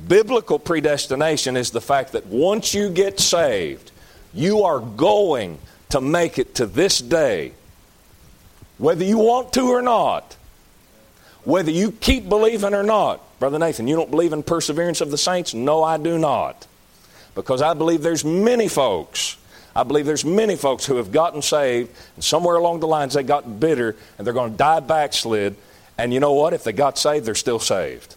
Biblical 0.09 0.59
predestination 0.59 1.57
is 1.57 1.71
the 1.71 1.81
fact 1.81 2.13
that 2.13 2.27
once 2.27 2.73
you 2.73 2.89
get 2.89 3.21
saved, 3.21 3.91
you 4.33 4.63
are 4.63 4.81
going 4.81 5.59
to 5.91 6.01
make 6.01 6.39
it 6.39 6.55
to 6.57 6.67
this 6.67 6.99
day, 6.99 7.53
whether 8.79 9.05
you 9.05 9.19
want 9.19 9.53
to 9.53 9.69
or 9.69 9.83
not 9.83 10.37
whether 11.45 11.71
you 11.71 11.93
keep 11.93 12.29
believing 12.29 12.75
or 12.75 12.83
not. 12.83 13.21
Brother 13.39 13.59
Nathan, 13.59 13.87
you 13.87 13.97
don't 13.97 14.11
believe 14.11 14.33
in 14.33 14.43
perseverance 14.43 15.01
of 15.01 15.11
the 15.11 15.19
saints? 15.19 15.55
No, 15.55 15.83
I 15.83 15.99
do 15.99 16.19
not. 16.19 16.67
Because 17.35 17.63
I 17.63 17.75
believe 17.75 18.03
there's 18.03 18.25
many 18.25 18.69
folks. 18.69 19.37
I 19.77 19.83
believe 19.83 20.07
there's 20.07 20.25
many 20.25 20.57
folks 20.57 20.87
who 20.87 20.97
have 20.97 21.11
gotten 21.11 21.43
saved, 21.43 21.91
and 22.15 22.25
somewhere 22.25 22.57
along 22.57 22.81
the 22.81 22.87
lines 22.87 23.15
they 23.15 23.25
got 23.25 23.59
bitter, 23.59 23.97
and 24.17 24.27
they're 24.27 24.35
going 24.35 24.53
to 24.53 24.57
die 24.57 24.81
backslid. 24.81 25.57
And 25.99 26.15
you 26.15 26.21
know 26.21 26.33
what? 26.33 26.53
If 26.53 26.65
they 26.65 26.73
got 26.73 26.97
saved, 26.97 27.27
they're 27.27 27.35
still 27.35 27.59
saved. 27.59 28.15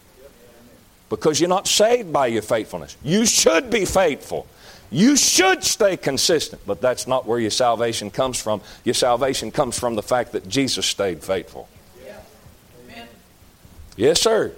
Because 1.10 1.40
you're 1.40 1.50
not 1.50 1.68
saved 1.68 2.14
by 2.14 2.28
your 2.28 2.42
faithfulness. 2.42 2.96
You 3.04 3.26
should 3.26 3.70
be 3.70 3.86
faithful. 3.86 4.46
You 4.92 5.18
should 5.18 5.64
stay 5.64 5.98
consistent, 5.98 6.62
but 6.66 6.80
that's 6.80 7.08
not 7.08 7.26
where 7.26 7.40
your 7.40 7.52
salvation 7.52 8.12
comes 8.12 8.42
from. 8.42 8.62
Your 8.84 8.94
salvation 8.94 9.52
comes 9.52 9.78
from 9.78 9.96
the 9.96 10.04
fact 10.04 10.32
that 10.34 10.48
Jesus 10.48 10.86
stayed 10.86 11.24
faithful. 11.24 11.68
Yes, 13.98 14.22
sir. 14.22 14.54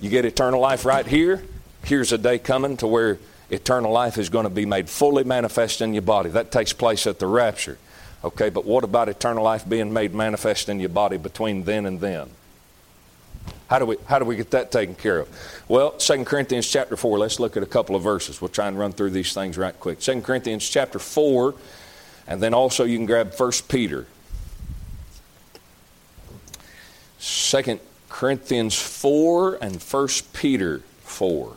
You 0.00 0.08
get 0.08 0.24
eternal 0.24 0.60
life 0.60 0.84
right 0.84 1.04
here. 1.04 1.42
Here's 1.82 2.12
a 2.12 2.18
day 2.18 2.38
coming 2.38 2.76
to 2.76 2.86
where 2.86 3.18
eternal 3.50 3.90
life 3.90 4.18
is 4.18 4.28
going 4.28 4.44
to 4.44 4.50
be 4.50 4.64
made 4.64 4.88
fully 4.88 5.24
manifest 5.24 5.80
in 5.80 5.92
your 5.92 6.02
body. 6.02 6.30
That 6.30 6.52
takes 6.52 6.72
place 6.72 7.08
at 7.08 7.18
the 7.18 7.26
rapture. 7.26 7.76
Okay, 8.22 8.50
but 8.50 8.64
what 8.64 8.84
about 8.84 9.08
eternal 9.08 9.42
life 9.42 9.68
being 9.68 9.92
made 9.92 10.14
manifest 10.14 10.68
in 10.68 10.78
your 10.78 10.90
body 10.90 11.16
between 11.16 11.64
then 11.64 11.86
and 11.86 12.00
then? 12.00 12.30
How 13.66 13.80
do 13.80 13.86
we 13.86 13.96
how 14.06 14.20
do 14.20 14.24
we 14.24 14.36
get 14.36 14.52
that 14.52 14.70
taken 14.70 14.94
care 14.94 15.18
of? 15.18 15.28
Well, 15.66 15.92
2 15.92 16.24
Corinthians 16.24 16.68
chapter 16.68 16.96
4, 16.96 17.18
let's 17.18 17.40
look 17.40 17.56
at 17.56 17.62
a 17.64 17.66
couple 17.66 17.96
of 17.96 18.02
verses. 18.02 18.40
We'll 18.40 18.48
try 18.48 18.68
and 18.68 18.78
run 18.78 18.92
through 18.92 19.10
these 19.10 19.32
things 19.32 19.58
right 19.58 19.78
quick. 19.78 19.98
2 19.98 20.20
Corinthians 20.20 20.68
chapter 20.68 20.98
4, 21.00 21.54
and 22.28 22.40
then 22.40 22.54
also 22.54 22.84
you 22.84 22.96
can 22.96 23.06
grab 23.06 23.34
1 23.34 23.52
Peter 23.68 24.06
2 27.20 27.78
Corinthians 28.08 28.80
4 28.80 29.58
and 29.60 29.80
1 29.80 30.08
Peter 30.32 30.80
4. 31.02 31.56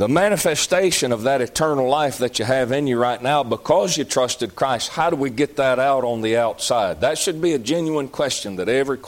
the 0.00 0.08
manifestation 0.08 1.12
of 1.12 1.24
that 1.24 1.42
eternal 1.42 1.86
life 1.86 2.16
that 2.16 2.38
you 2.38 2.44
have 2.46 2.72
in 2.72 2.86
you 2.86 2.98
right 2.98 3.22
now 3.22 3.42
because 3.42 3.98
you 3.98 4.04
trusted 4.04 4.56
Christ, 4.56 4.88
how 4.88 5.10
do 5.10 5.16
we 5.16 5.28
get 5.28 5.56
that 5.56 5.78
out 5.78 6.04
on 6.04 6.22
the 6.22 6.38
outside? 6.38 7.02
That 7.02 7.18
should 7.18 7.42
be 7.42 7.52
a 7.52 7.58
genuine 7.58 8.08
question 8.08 8.56
that 8.56 8.70
every, 8.70 8.98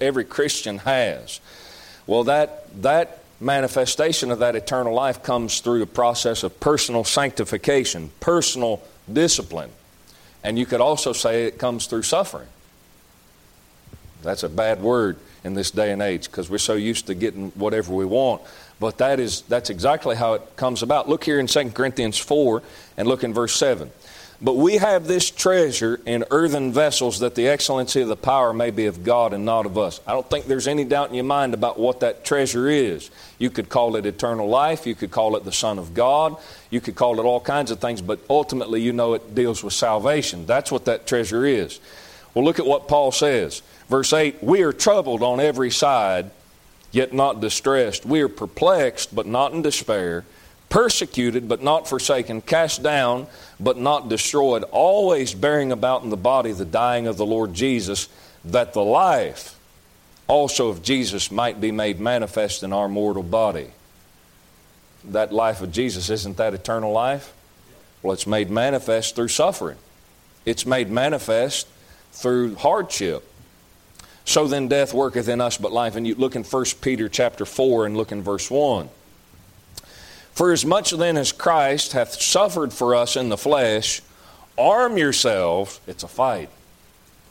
every 0.00 0.24
Christian 0.24 0.78
has. 0.78 1.38
Well, 2.04 2.24
that, 2.24 2.82
that 2.82 3.19
manifestation 3.40 4.30
of 4.30 4.40
that 4.40 4.54
eternal 4.54 4.94
life 4.94 5.22
comes 5.22 5.60
through 5.60 5.82
a 5.82 5.86
process 5.86 6.42
of 6.42 6.60
personal 6.60 7.04
sanctification, 7.04 8.10
personal 8.20 8.82
discipline. 9.10 9.70
And 10.44 10.58
you 10.58 10.66
could 10.66 10.80
also 10.80 11.12
say 11.12 11.44
it 11.44 11.58
comes 11.58 11.86
through 11.86 12.02
suffering. 12.02 12.48
That's 14.22 14.42
a 14.42 14.48
bad 14.48 14.82
word 14.82 15.16
in 15.44 15.54
this 15.54 15.70
day 15.70 15.92
and 15.92 16.02
age 16.02 16.26
because 16.26 16.50
we're 16.50 16.58
so 16.58 16.74
used 16.74 17.06
to 17.06 17.14
getting 17.14 17.50
whatever 17.52 17.94
we 17.94 18.04
want. 18.04 18.42
But 18.78 18.98
that 18.98 19.20
is, 19.20 19.42
that's 19.42 19.70
exactly 19.70 20.16
how 20.16 20.34
it 20.34 20.56
comes 20.56 20.82
about. 20.82 21.08
Look 21.08 21.24
here 21.24 21.40
in 21.40 21.46
2 21.46 21.70
Corinthians 21.70 22.18
4 22.18 22.62
and 22.96 23.08
look 23.08 23.24
in 23.24 23.32
verse 23.32 23.54
7. 23.54 23.90
But 24.42 24.56
we 24.56 24.78
have 24.78 25.06
this 25.06 25.30
treasure 25.30 26.00
in 26.06 26.24
earthen 26.30 26.72
vessels 26.72 27.18
that 27.18 27.34
the 27.34 27.46
excellency 27.46 28.00
of 28.00 28.08
the 28.08 28.16
power 28.16 28.54
may 28.54 28.70
be 28.70 28.86
of 28.86 29.04
God 29.04 29.34
and 29.34 29.44
not 29.44 29.66
of 29.66 29.76
us. 29.76 30.00
I 30.06 30.12
don't 30.12 30.28
think 30.30 30.46
there's 30.46 30.66
any 30.66 30.84
doubt 30.84 31.10
in 31.10 31.14
your 31.14 31.24
mind 31.24 31.52
about 31.52 31.78
what 31.78 32.00
that 32.00 32.24
treasure 32.24 32.66
is. 32.66 33.10
You 33.38 33.50
could 33.50 33.68
call 33.68 33.96
it 33.96 34.06
eternal 34.06 34.48
life, 34.48 34.86
you 34.86 34.94
could 34.94 35.10
call 35.10 35.36
it 35.36 35.44
the 35.44 35.52
Son 35.52 35.78
of 35.78 35.92
God, 35.92 36.36
you 36.70 36.80
could 36.80 36.94
call 36.94 37.20
it 37.20 37.24
all 37.24 37.40
kinds 37.40 37.70
of 37.70 37.80
things, 37.80 38.00
but 38.00 38.18
ultimately 38.30 38.80
you 38.80 38.94
know 38.94 39.12
it 39.12 39.34
deals 39.34 39.62
with 39.62 39.74
salvation. 39.74 40.46
That's 40.46 40.72
what 40.72 40.86
that 40.86 41.06
treasure 41.06 41.44
is. 41.44 41.78
Well, 42.32 42.44
look 42.44 42.58
at 42.58 42.66
what 42.66 42.88
Paul 42.88 43.12
says. 43.12 43.60
Verse 43.90 44.10
8 44.14 44.42
We 44.42 44.62
are 44.62 44.72
troubled 44.72 45.22
on 45.22 45.38
every 45.38 45.70
side, 45.70 46.30
yet 46.92 47.12
not 47.12 47.42
distressed. 47.42 48.06
We 48.06 48.22
are 48.22 48.28
perplexed, 48.28 49.14
but 49.14 49.26
not 49.26 49.52
in 49.52 49.60
despair 49.60 50.24
persecuted 50.70 51.48
but 51.48 51.62
not 51.62 51.86
forsaken, 51.86 52.40
cast 52.40 52.82
down 52.82 53.26
but 53.58 53.76
not 53.76 54.08
destroyed, 54.08 54.62
always 54.70 55.34
bearing 55.34 55.72
about 55.72 56.02
in 56.02 56.08
the 56.08 56.16
body 56.16 56.52
the 56.52 56.64
dying 56.64 57.06
of 57.06 57.18
the 57.18 57.26
Lord 57.26 57.52
Jesus, 57.52 58.08
that 58.46 58.72
the 58.72 58.82
life 58.82 59.58
also 60.26 60.68
of 60.68 60.82
Jesus 60.82 61.30
might 61.30 61.60
be 61.60 61.72
made 61.72 62.00
manifest 62.00 62.62
in 62.62 62.72
our 62.72 62.88
mortal 62.88 63.22
body. 63.22 63.66
That 65.04 65.32
life 65.32 65.60
of 65.60 65.72
Jesus, 65.72 66.08
isn't 66.08 66.36
that 66.38 66.54
eternal 66.54 66.92
life? 66.92 67.34
Well, 68.02 68.12
it's 68.12 68.26
made 68.26 68.50
manifest 68.50 69.16
through 69.16 69.28
suffering. 69.28 69.76
It's 70.46 70.64
made 70.64 70.90
manifest 70.90 71.66
through 72.12 72.54
hardship. 72.54 73.26
So 74.24 74.46
then 74.46 74.68
death 74.68 74.94
worketh 74.94 75.28
in 75.28 75.40
us 75.40 75.58
but 75.58 75.72
life. 75.72 75.96
And 75.96 76.06
you 76.06 76.14
look 76.14 76.36
in 76.36 76.44
1 76.44 76.64
Peter 76.80 77.08
chapter 77.08 77.44
4 77.44 77.86
and 77.86 77.96
look 77.96 78.12
in 78.12 78.22
verse 78.22 78.50
1. 78.50 78.88
For 80.32 80.52
as 80.52 80.64
much 80.64 80.90
then 80.92 81.16
as 81.16 81.32
Christ 81.32 81.92
hath 81.92 82.20
suffered 82.20 82.72
for 82.72 82.94
us 82.94 83.16
in 83.16 83.28
the 83.28 83.36
flesh, 83.36 84.00
arm 84.56 84.96
yourselves, 84.96 85.80
it's 85.86 86.02
a 86.02 86.08
fight. 86.08 86.48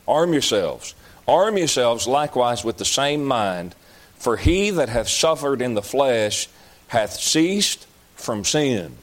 Arm 0.08 0.34
yourselves. 0.34 0.96
Arm 1.28 1.58
yourselves 1.58 2.08
likewise 2.08 2.64
with 2.64 2.78
the 2.78 2.86
same 2.86 3.24
mind, 3.26 3.76
for 4.18 4.38
he 4.38 4.72
that 4.72 4.90
hath 4.90 5.08
suffered 5.08 5.62
in 5.62 5.76
the 5.76 5.82
flesh 5.82 6.48
hath 6.88 7.14
ceased 7.14 7.88
from 8.16 8.44
sin. 8.44 8.96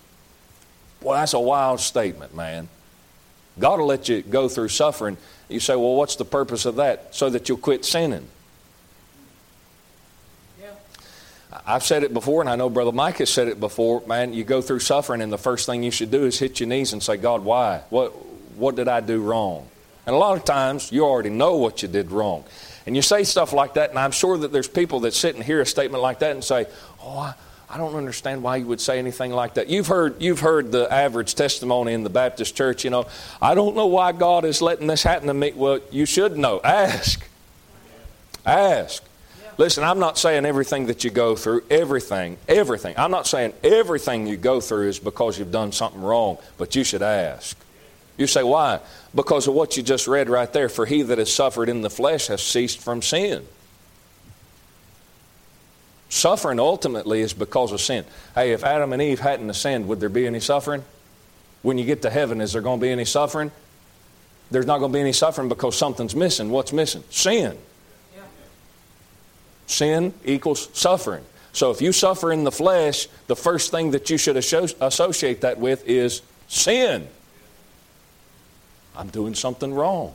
Well, 1.00 1.18
that's 1.18 1.34
a 1.34 1.40
wild 1.40 1.80
statement, 1.80 2.34
man. 2.34 2.68
God 3.58 3.78
will 3.78 3.86
let 3.86 4.08
you 4.08 4.22
go 4.22 4.48
through 4.48 4.68
suffering. 4.68 5.16
You 5.48 5.60
say, 5.60 5.76
well, 5.76 5.94
what's 5.94 6.16
the 6.16 6.24
purpose 6.24 6.66
of 6.66 6.76
that? 6.76 7.14
So 7.14 7.30
that 7.30 7.48
you'll 7.48 7.58
quit 7.58 7.84
sinning. 7.84 8.28
I've 11.66 11.84
said 11.84 12.02
it 12.02 12.12
before, 12.12 12.40
and 12.40 12.50
I 12.50 12.56
know 12.56 12.68
Brother 12.68 12.92
Mike 12.92 13.18
has 13.18 13.30
said 13.30 13.48
it 13.48 13.60
before. 13.60 14.02
Man, 14.06 14.32
you 14.32 14.44
go 14.44 14.60
through 14.60 14.80
suffering, 14.80 15.22
and 15.22 15.32
the 15.32 15.38
first 15.38 15.66
thing 15.66 15.82
you 15.82 15.90
should 15.90 16.10
do 16.10 16.24
is 16.24 16.38
hit 16.38 16.60
your 16.60 16.68
knees 16.68 16.92
and 16.92 17.02
say, 17.02 17.16
God, 17.16 17.44
why? 17.44 17.82
What, 17.90 18.10
what 18.56 18.74
did 18.74 18.88
I 18.88 19.00
do 19.00 19.22
wrong? 19.22 19.68
And 20.06 20.14
a 20.14 20.18
lot 20.18 20.36
of 20.36 20.44
times, 20.44 20.92
you 20.92 21.04
already 21.04 21.30
know 21.30 21.56
what 21.56 21.82
you 21.82 21.88
did 21.88 22.10
wrong. 22.10 22.44
And 22.86 22.94
you 22.94 23.02
say 23.02 23.24
stuff 23.24 23.52
like 23.52 23.74
that, 23.74 23.90
and 23.90 23.98
I'm 23.98 24.12
sure 24.12 24.38
that 24.38 24.52
there's 24.52 24.68
people 24.68 25.00
that 25.00 25.14
sit 25.14 25.34
and 25.34 25.44
hear 25.44 25.60
a 25.60 25.66
statement 25.66 26.02
like 26.02 26.20
that 26.20 26.30
and 26.32 26.44
say, 26.44 26.66
Oh, 27.02 27.18
I, 27.18 27.34
I 27.68 27.78
don't 27.78 27.96
understand 27.96 28.44
why 28.44 28.56
you 28.56 28.66
would 28.66 28.80
say 28.80 28.98
anything 28.98 29.32
like 29.32 29.54
that. 29.54 29.68
You've 29.68 29.88
heard, 29.88 30.22
you've 30.22 30.38
heard 30.38 30.70
the 30.70 30.92
average 30.92 31.34
testimony 31.34 31.92
in 31.94 32.04
the 32.04 32.10
Baptist 32.10 32.56
church, 32.56 32.84
you 32.84 32.90
know, 32.90 33.06
I 33.42 33.56
don't 33.56 33.74
know 33.74 33.86
why 33.86 34.12
God 34.12 34.44
is 34.44 34.62
letting 34.62 34.86
this 34.86 35.02
happen 35.02 35.26
to 35.26 35.34
me. 35.34 35.52
Well, 35.52 35.80
you 35.90 36.06
should 36.06 36.38
know. 36.38 36.60
Ask. 36.62 37.26
Ask. 38.44 39.02
Listen, 39.58 39.84
I'm 39.84 39.98
not 39.98 40.18
saying 40.18 40.44
everything 40.44 40.86
that 40.86 41.02
you 41.02 41.10
go 41.10 41.34
through, 41.34 41.62
everything, 41.70 42.36
everything. 42.46 42.94
I'm 42.98 43.10
not 43.10 43.26
saying 43.26 43.54
everything 43.64 44.26
you 44.26 44.36
go 44.36 44.60
through 44.60 44.88
is 44.88 44.98
because 44.98 45.38
you've 45.38 45.52
done 45.52 45.72
something 45.72 46.02
wrong, 46.02 46.36
but 46.58 46.76
you 46.76 46.84
should 46.84 47.02
ask. 47.02 47.56
You 48.18 48.26
say, 48.26 48.42
why? 48.42 48.80
Because 49.14 49.46
of 49.46 49.54
what 49.54 49.76
you 49.76 49.82
just 49.82 50.06
read 50.06 50.28
right 50.28 50.50
there. 50.52 50.68
For 50.68 50.84
he 50.86 51.02
that 51.02 51.18
has 51.18 51.32
suffered 51.32 51.68
in 51.68 51.82
the 51.82 51.90
flesh 51.90 52.26
has 52.26 52.42
ceased 52.42 52.80
from 52.80 53.02
sin. 53.02 53.46
Suffering 56.08 56.60
ultimately 56.60 57.20
is 57.20 57.32
because 57.32 57.72
of 57.72 57.80
sin. 57.80 58.04
Hey, 58.34 58.52
if 58.52 58.62
Adam 58.62 58.92
and 58.92 59.02
Eve 59.02 59.20
hadn't 59.20 59.52
sinned, 59.54 59.88
would 59.88 60.00
there 60.00 60.08
be 60.08 60.26
any 60.26 60.40
suffering? 60.40 60.84
When 61.62 61.78
you 61.78 61.84
get 61.84 62.02
to 62.02 62.10
heaven, 62.10 62.40
is 62.40 62.52
there 62.52 62.62
going 62.62 62.78
to 62.78 62.82
be 62.82 62.90
any 62.90 63.04
suffering? 63.04 63.50
There's 64.50 64.66
not 64.66 64.78
going 64.78 64.92
to 64.92 64.96
be 64.96 65.00
any 65.00 65.12
suffering 65.12 65.48
because 65.48 65.76
something's 65.76 66.14
missing. 66.14 66.50
What's 66.50 66.72
missing? 66.72 67.02
Sin. 67.10 67.58
Sin 69.66 70.14
equals 70.24 70.68
suffering. 70.72 71.24
So 71.52 71.70
if 71.70 71.80
you 71.80 71.92
suffer 71.92 72.32
in 72.32 72.44
the 72.44 72.52
flesh, 72.52 73.08
the 73.26 73.36
first 73.36 73.70
thing 73.70 73.92
that 73.92 74.10
you 74.10 74.18
should 74.18 74.36
associate 74.36 75.40
that 75.40 75.58
with 75.58 75.88
is 75.88 76.22
sin. 76.48 77.08
I'm 78.94 79.08
doing 79.08 79.34
something 79.34 79.72
wrong. 79.72 80.14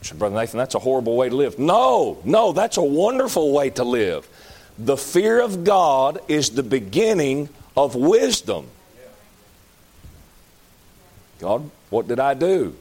I 0.00 0.04
said, 0.04 0.18
Brother 0.18 0.36
Nathan, 0.36 0.58
that's 0.58 0.74
a 0.74 0.78
horrible 0.78 1.16
way 1.16 1.28
to 1.28 1.36
live. 1.36 1.58
No, 1.58 2.18
no, 2.24 2.52
that's 2.52 2.76
a 2.76 2.82
wonderful 2.82 3.52
way 3.52 3.70
to 3.70 3.84
live. 3.84 4.28
The 4.78 4.96
fear 4.96 5.40
of 5.40 5.64
God 5.64 6.20
is 6.28 6.50
the 6.50 6.62
beginning 6.62 7.50
of 7.76 7.94
wisdom. 7.94 8.66
God, 11.38 11.70
what 11.90 12.06
did 12.08 12.20
I 12.20 12.34
do? 12.34 12.76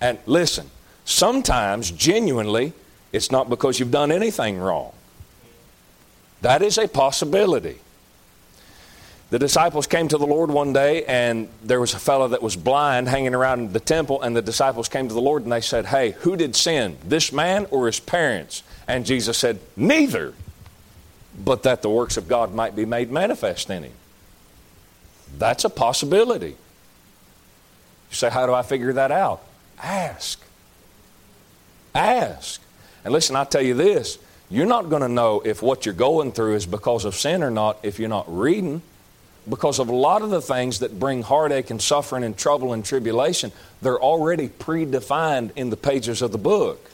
And 0.00 0.18
listen, 0.26 0.70
sometimes 1.04 1.90
genuinely, 1.90 2.72
it's 3.12 3.30
not 3.30 3.48
because 3.48 3.78
you've 3.78 3.90
done 3.90 4.12
anything 4.12 4.58
wrong. 4.58 4.92
That 6.42 6.62
is 6.62 6.78
a 6.78 6.86
possibility. 6.86 7.78
The 9.30 9.38
disciples 9.38 9.86
came 9.86 10.08
to 10.08 10.16
the 10.16 10.26
Lord 10.26 10.50
one 10.50 10.72
day, 10.72 11.04
and 11.04 11.48
there 11.62 11.80
was 11.80 11.92
a 11.92 11.98
fellow 11.98 12.28
that 12.28 12.42
was 12.42 12.56
blind 12.56 13.08
hanging 13.08 13.34
around 13.34 13.74
the 13.74 13.80
temple, 13.80 14.22
and 14.22 14.34
the 14.34 14.40
disciples 14.40 14.88
came 14.88 15.06
to 15.08 15.14
the 15.14 15.20
Lord 15.20 15.42
and 15.42 15.52
they 15.52 15.60
said, 15.60 15.86
Hey, 15.86 16.12
who 16.20 16.34
did 16.36 16.56
sin, 16.56 16.96
this 17.04 17.30
man 17.30 17.66
or 17.70 17.86
his 17.86 18.00
parents? 18.00 18.62
And 18.86 19.04
Jesus 19.04 19.36
said, 19.36 19.60
Neither, 19.76 20.32
but 21.38 21.62
that 21.64 21.82
the 21.82 21.90
works 21.90 22.16
of 22.16 22.26
God 22.26 22.54
might 22.54 22.74
be 22.74 22.86
made 22.86 23.10
manifest 23.10 23.68
in 23.68 23.82
him. 23.82 23.92
That's 25.36 25.64
a 25.64 25.70
possibility. 25.70 26.56
You 28.10 28.14
say, 28.14 28.30
How 28.30 28.46
do 28.46 28.54
I 28.54 28.62
figure 28.62 28.94
that 28.94 29.10
out? 29.10 29.42
Ask. 29.82 30.40
Ask. 31.94 32.62
And 33.08 33.14
listen, 33.14 33.36
I 33.36 33.44
tell 33.44 33.62
you 33.62 33.72
this 33.72 34.18
you're 34.50 34.66
not 34.66 34.90
going 34.90 35.00
to 35.00 35.08
know 35.08 35.40
if 35.40 35.62
what 35.62 35.86
you're 35.86 35.94
going 35.94 36.30
through 36.30 36.56
is 36.56 36.66
because 36.66 37.06
of 37.06 37.14
sin 37.14 37.42
or 37.42 37.50
not 37.50 37.78
if 37.82 37.98
you're 37.98 38.10
not 38.10 38.26
reading. 38.28 38.82
Because 39.48 39.78
of 39.78 39.88
a 39.88 39.94
lot 39.94 40.20
of 40.20 40.28
the 40.28 40.42
things 40.42 40.80
that 40.80 41.00
bring 41.00 41.22
heartache 41.22 41.70
and 41.70 41.80
suffering 41.80 42.22
and 42.22 42.36
trouble 42.36 42.74
and 42.74 42.84
tribulation, 42.84 43.50
they're 43.80 43.98
already 43.98 44.50
predefined 44.50 45.52
in 45.56 45.70
the 45.70 45.76
pages 45.78 46.20
of 46.20 46.32
the 46.32 46.38
book. 46.38 46.90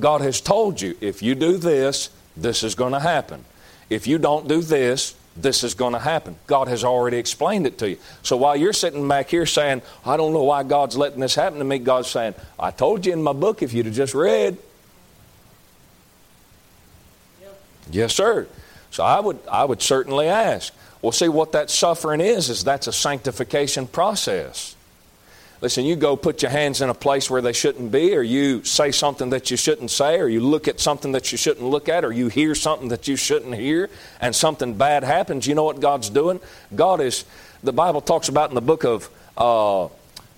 God 0.00 0.22
has 0.22 0.40
told 0.40 0.80
you 0.80 0.96
if 1.02 1.22
you 1.22 1.34
do 1.34 1.58
this, 1.58 2.08
this 2.38 2.62
is 2.62 2.74
going 2.74 2.94
to 2.94 3.00
happen. 3.00 3.44
If 3.90 4.06
you 4.06 4.16
don't 4.16 4.48
do 4.48 4.62
this, 4.62 5.14
this 5.36 5.62
is 5.62 5.74
going 5.74 5.92
to 5.92 5.98
happen. 5.98 6.36
God 6.46 6.68
has 6.68 6.84
already 6.84 7.18
explained 7.18 7.66
it 7.66 7.76
to 7.80 7.90
you. 7.90 7.98
So 8.22 8.38
while 8.38 8.56
you're 8.56 8.72
sitting 8.72 9.06
back 9.06 9.28
here 9.28 9.44
saying, 9.44 9.82
I 10.06 10.16
don't 10.16 10.32
know 10.32 10.44
why 10.44 10.62
God's 10.62 10.96
letting 10.96 11.20
this 11.20 11.34
happen 11.34 11.58
to 11.58 11.66
me, 11.66 11.80
God's 11.80 12.08
saying, 12.08 12.34
I 12.58 12.70
told 12.70 13.04
you 13.04 13.12
in 13.12 13.22
my 13.22 13.34
book 13.34 13.62
if 13.62 13.74
you'd 13.74 13.84
have 13.84 13.94
just 13.94 14.14
read. 14.14 14.56
Yes, 17.90 18.14
sir. 18.14 18.46
So 18.90 19.04
I 19.04 19.20
would, 19.20 19.38
I 19.50 19.64
would 19.64 19.82
certainly 19.82 20.28
ask. 20.28 20.72
Well, 21.02 21.12
see, 21.12 21.28
what 21.28 21.52
that 21.52 21.68
suffering 21.68 22.20
is, 22.20 22.48
is 22.48 22.64
that's 22.64 22.86
a 22.86 22.92
sanctification 22.92 23.86
process. 23.86 24.74
Listen, 25.60 25.84
you 25.84 25.96
go 25.96 26.16
put 26.16 26.42
your 26.42 26.50
hands 26.50 26.80
in 26.80 26.90
a 26.90 26.94
place 26.94 27.30
where 27.30 27.40
they 27.40 27.52
shouldn't 27.52 27.90
be, 27.90 28.14
or 28.14 28.22
you 28.22 28.62
say 28.64 28.90
something 28.90 29.30
that 29.30 29.50
you 29.50 29.56
shouldn't 29.56 29.90
say, 29.90 30.18
or 30.18 30.28
you 30.28 30.40
look 30.40 30.68
at 30.68 30.78
something 30.78 31.12
that 31.12 31.32
you 31.32 31.38
shouldn't 31.38 31.66
look 31.66 31.88
at, 31.88 32.04
or 32.04 32.12
you 32.12 32.28
hear 32.28 32.54
something 32.54 32.88
that 32.88 33.08
you 33.08 33.16
shouldn't 33.16 33.54
hear, 33.54 33.88
and 34.20 34.34
something 34.34 34.74
bad 34.74 35.04
happens. 35.04 35.46
You 35.46 35.54
know 35.54 35.64
what 35.64 35.80
God's 35.80 36.10
doing? 36.10 36.40
God 36.74 37.00
is, 37.00 37.24
the 37.62 37.72
Bible 37.72 38.00
talks 38.00 38.28
about 38.28 38.50
in 38.50 38.54
the 38.54 38.60
book 38.60 38.84
of 38.84 39.08
uh, 39.36 39.88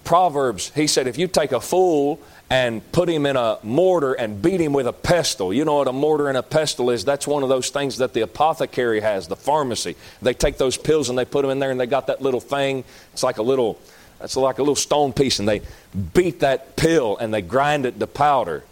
Proverbs, 0.06 0.70
he 0.74 0.86
said, 0.86 1.06
if 1.08 1.18
you 1.18 1.26
take 1.26 1.52
a 1.52 1.60
fool 1.60 2.20
and 2.48 2.80
put 2.92 3.08
him 3.08 3.26
in 3.26 3.36
a 3.36 3.58
mortar 3.64 4.12
and 4.12 4.40
beat 4.40 4.60
him 4.60 4.72
with 4.72 4.86
a 4.86 4.92
pestle. 4.92 5.52
You 5.52 5.64
know 5.64 5.74
what 5.74 5.88
a 5.88 5.92
mortar 5.92 6.28
and 6.28 6.38
a 6.38 6.44
pestle 6.44 6.90
is? 6.90 7.04
That's 7.04 7.26
one 7.26 7.42
of 7.42 7.48
those 7.48 7.70
things 7.70 7.98
that 7.98 8.14
the 8.14 8.20
apothecary 8.20 9.00
has, 9.00 9.26
the 9.26 9.34
pharmacy. 9.34 9.96
They 10.22 10.32
take 10.32 10.56
those 10.56 10.76
pills 10.76 11.08
and 11.08 11.18
they 11.18 11.24
put 11.24 11.42
them 11.42 11.50
in 11.50 11.58
there 11.58 11.72
and 11.72 11.80
they 11.80 11.86
got 11.86 12.06
that 12.06 12.22
little 12.22 12.40
thing. 12.40 12.84
It's 13.12 13.24
like 13.24 13.38
a 13.38 13.42
little, 13.42 13.80
it's 14.20 14.36
like 14.36 14.58
a 14.58 14.62
little 14.62 14.76
stone 14.76 15.12
piece 15.12 15.40
and 15.40 15.48
they 15.48 15.62
beat 16.14 16.40
that 16.40 16.76
pill 16.76 17.16
and 17.18 17.34
they 17.34 17.42
grind 17.42 17.84
it 17.84 17.98
to 17.98 18.06
powder. 18.06 18.62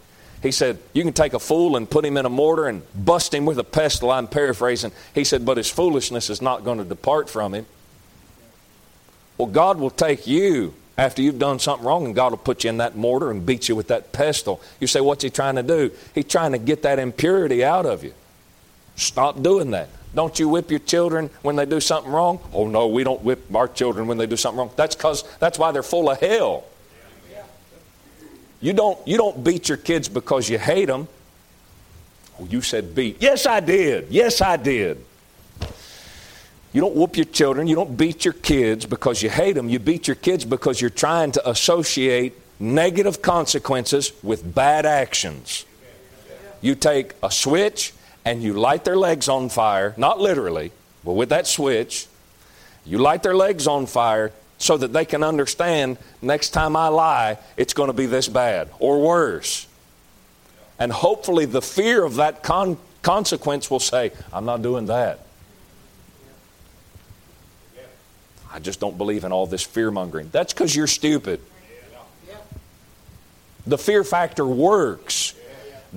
He 0.41 0.51
said, 0.51 0.79
You 0.93 1.03
can 1.03 1.11
take 1.11 1.33
a 1.33 1.39
fool 1.39 1.75
and 1.75 1.89
put 1.89 2.05
him 2.05 2.15
in 2.15 2.25
a 2.25 2.29
mortar 2.29 2.67
and 2.67 2.81
bust 2.95 3.33
him 3.33 3.45
with 3.45 3.59
a 3.59 3.63
pestle. 3.63 4.09
I'm 4.09 4.27
paraphrasing. 4.27 4.93
He 5.13 5.25
said, 5.25 5.45
But 5.45 5.57
his 5.57 5.69
foolishness 5.69 6.29
is 6.29 6.41
not 6.41 6.63
going 6.63 6.77
to 6.77 6.85
depart 6.85 7.29
from 7.29 7.53
him. 7.53 7.65
Well, 9.37 9.49
God 9.49 9.79
will 9.79 9.89
take 9.89 10.27
you 10.27 10.73
after 10.97 11.21
you've 11.21 11.39
done 11.39 11.59
something 11.59 11.85
wrong, 11.85 12.05
and 12.05 12.15
God 12.15 12.31
will 12.31 12.37
put 12.37 12.63
you 12.63 12.69
in 12.69 12.77
that 12.77 12.95
mortar 12.95 13.29
and 13.29 13.45
beat 13.45 13.67
you 13.67 13.75
with 13.75 13.87
that 13.89 14.11
pestle. 14.11 14.61
You 14.79 14.87
say, 14.87 15.01
What's 15.01 15.23
He 15.23 15.29
trying 15.29 15.55
to 15.55 15.63
do? 15.63 15.91
He's 16.13 16.25
trying 16.25 16.53
to 16.53 16.57
get 16.57 16.83
that 16.83 16.99
impurity 16.99 17.63
out 17.63 17.85
of 17.85 18.03
you. 18.03 18.13
Stop 18.95 19.41
doing 19.41 19.71
that. 19.71 19.89
Don't 20.13 20.39
you 20.39 20.47
whip 20.47 20.71
your 20.71 20.79
children 20.79 21.29
when 21.41 21.57
they 21.57 21.65
do 21.65 21.81
something 21.81 22.11
wrong? 22.11 22.39
Oh, 22.53 22.67
no, 22.67 22.87
we 22.87 23.03
don't 23.03 23.21
whip 23.21 23.53
our 23.53 23.67
children 23.67 24.07
when 24.07 24.17
they 24.17 24.25
do 24.25 24.37
something 24.37 24.57
wrong. 24.57 24.71
That's 24.77 24.95
because 24.95 25.23
that's 25.39 25.59
why 25.59 25.71
they're 25.73 25.83
full 25.83 26.09
of 26.09 26.19
hell. 26.19 26.63
You 28.61 28.71
don't, 28.71 29.05
you 29.05 29.17
don't 29.17 29.43
beat 29.43 29.67
your 29.67 29.77
kids 29.77 30.07
because 30.07 30.49
you 30.49 30.57
hate 30.57 30.85
them. 30.85 31.09
Oh, 32.39 32.45
you 32.45 32.61
said 32.61 32.95
beat. 32.95 33.17
Yes, 33.21 33.45
I 33.45 33.59
did. 33.59 34.07
Yes, 34.09 34.41
I 34.41 34.55
did. 34.57 35.03
You 36.75 36.81
don't 36.81 36.93
whoop 36.93 37.15
your 37.15 37.23
children. 37.23 37.67
You 37.67 37.75
don't 37.75 37.95
beat 37.95 38.25
your 38.25 38.33
kids 38.33 38.85
because 38.85 39.23
you 39.23 39.29
hate 39.29 39.53
them. 39.53 39.69
You 39.69 39.79
beat 39.79 40.09
your 40.09 40.15
kids 40.15 40.43
because 40.43 40.81
you're 40.81 40.89
trying 40.89 41.31
to 41.31 41.49
associate 41.49 42.33
negative 42.59 43.21
consequences 43.21 44.11
with 44.21 44.53
bad 44.53 44.85
actions. 44.85 45.65
You 46.59 46.75
take 46.75 47.13
a 47.23 47.31
switch 47.31 47.93
and 48.25 48.43
you 48.43 48.51
light 48.55 48.83
their 48.83 48.97
legs 48.97 49.29
on 49.29 49.47
fire, 49.47 49.93
not 49.95 50.19
literally, 50.19 50.73
but 51.05 51.13
with 51.13 51.29
that 51.29 51.47
switch, 51.47 52.07
you 52.85 52.97
light 52.97 53.23
their 53.23 53.37
legs 53.37 53.67
on 53.67 53.85
fire 53.85 54.33
so 54.57 54.75
that 54.75 54.91
they 54.91 55.05
can 55.05 55.23
understand 55.23 55.97
next 56.21 56.49
time 56.49 56.75
I 56.75 56.89
lie, 56.89 57.37
it's 57.55 57.73
going 57.73 57.87
to 57.87 57.93
be 57.93 58.05
this 58.05 58.27
bad 58.27 58.69
or 58.79 59.01
worse. 59.01 59.65
And 60.77 60.91
hopefully, 60.91 61.45
the 61.45 61.61
fear 61.61 62.03
of 62.03 62.15
that 62.15 62.43
con- 62.43 62.77
consequence 63.01 63.71
will 63.71 63.79
say, 63.79 64.11
I'm 64.33 64.43
not 64.43 64.61
doing 64.61 64.87
that. 64.87 65.24
I 68.55 68.59
just 68.59 68.79
don't 68.79 68.97
believe 68.97 69.25
in 69.25 69.33
all 69.33 69.47
this 69.47 69.63
fear 69.63 69.91
mongering. 69.91 70.29
That's 70.31 70.53
because 70.53 70.73
you're 70.73 70.87
stupid. 70.87 71.41
The 73.67 73.77
fear 73.77 74.05
factor 74.05 74.45
works. 74.47 75.33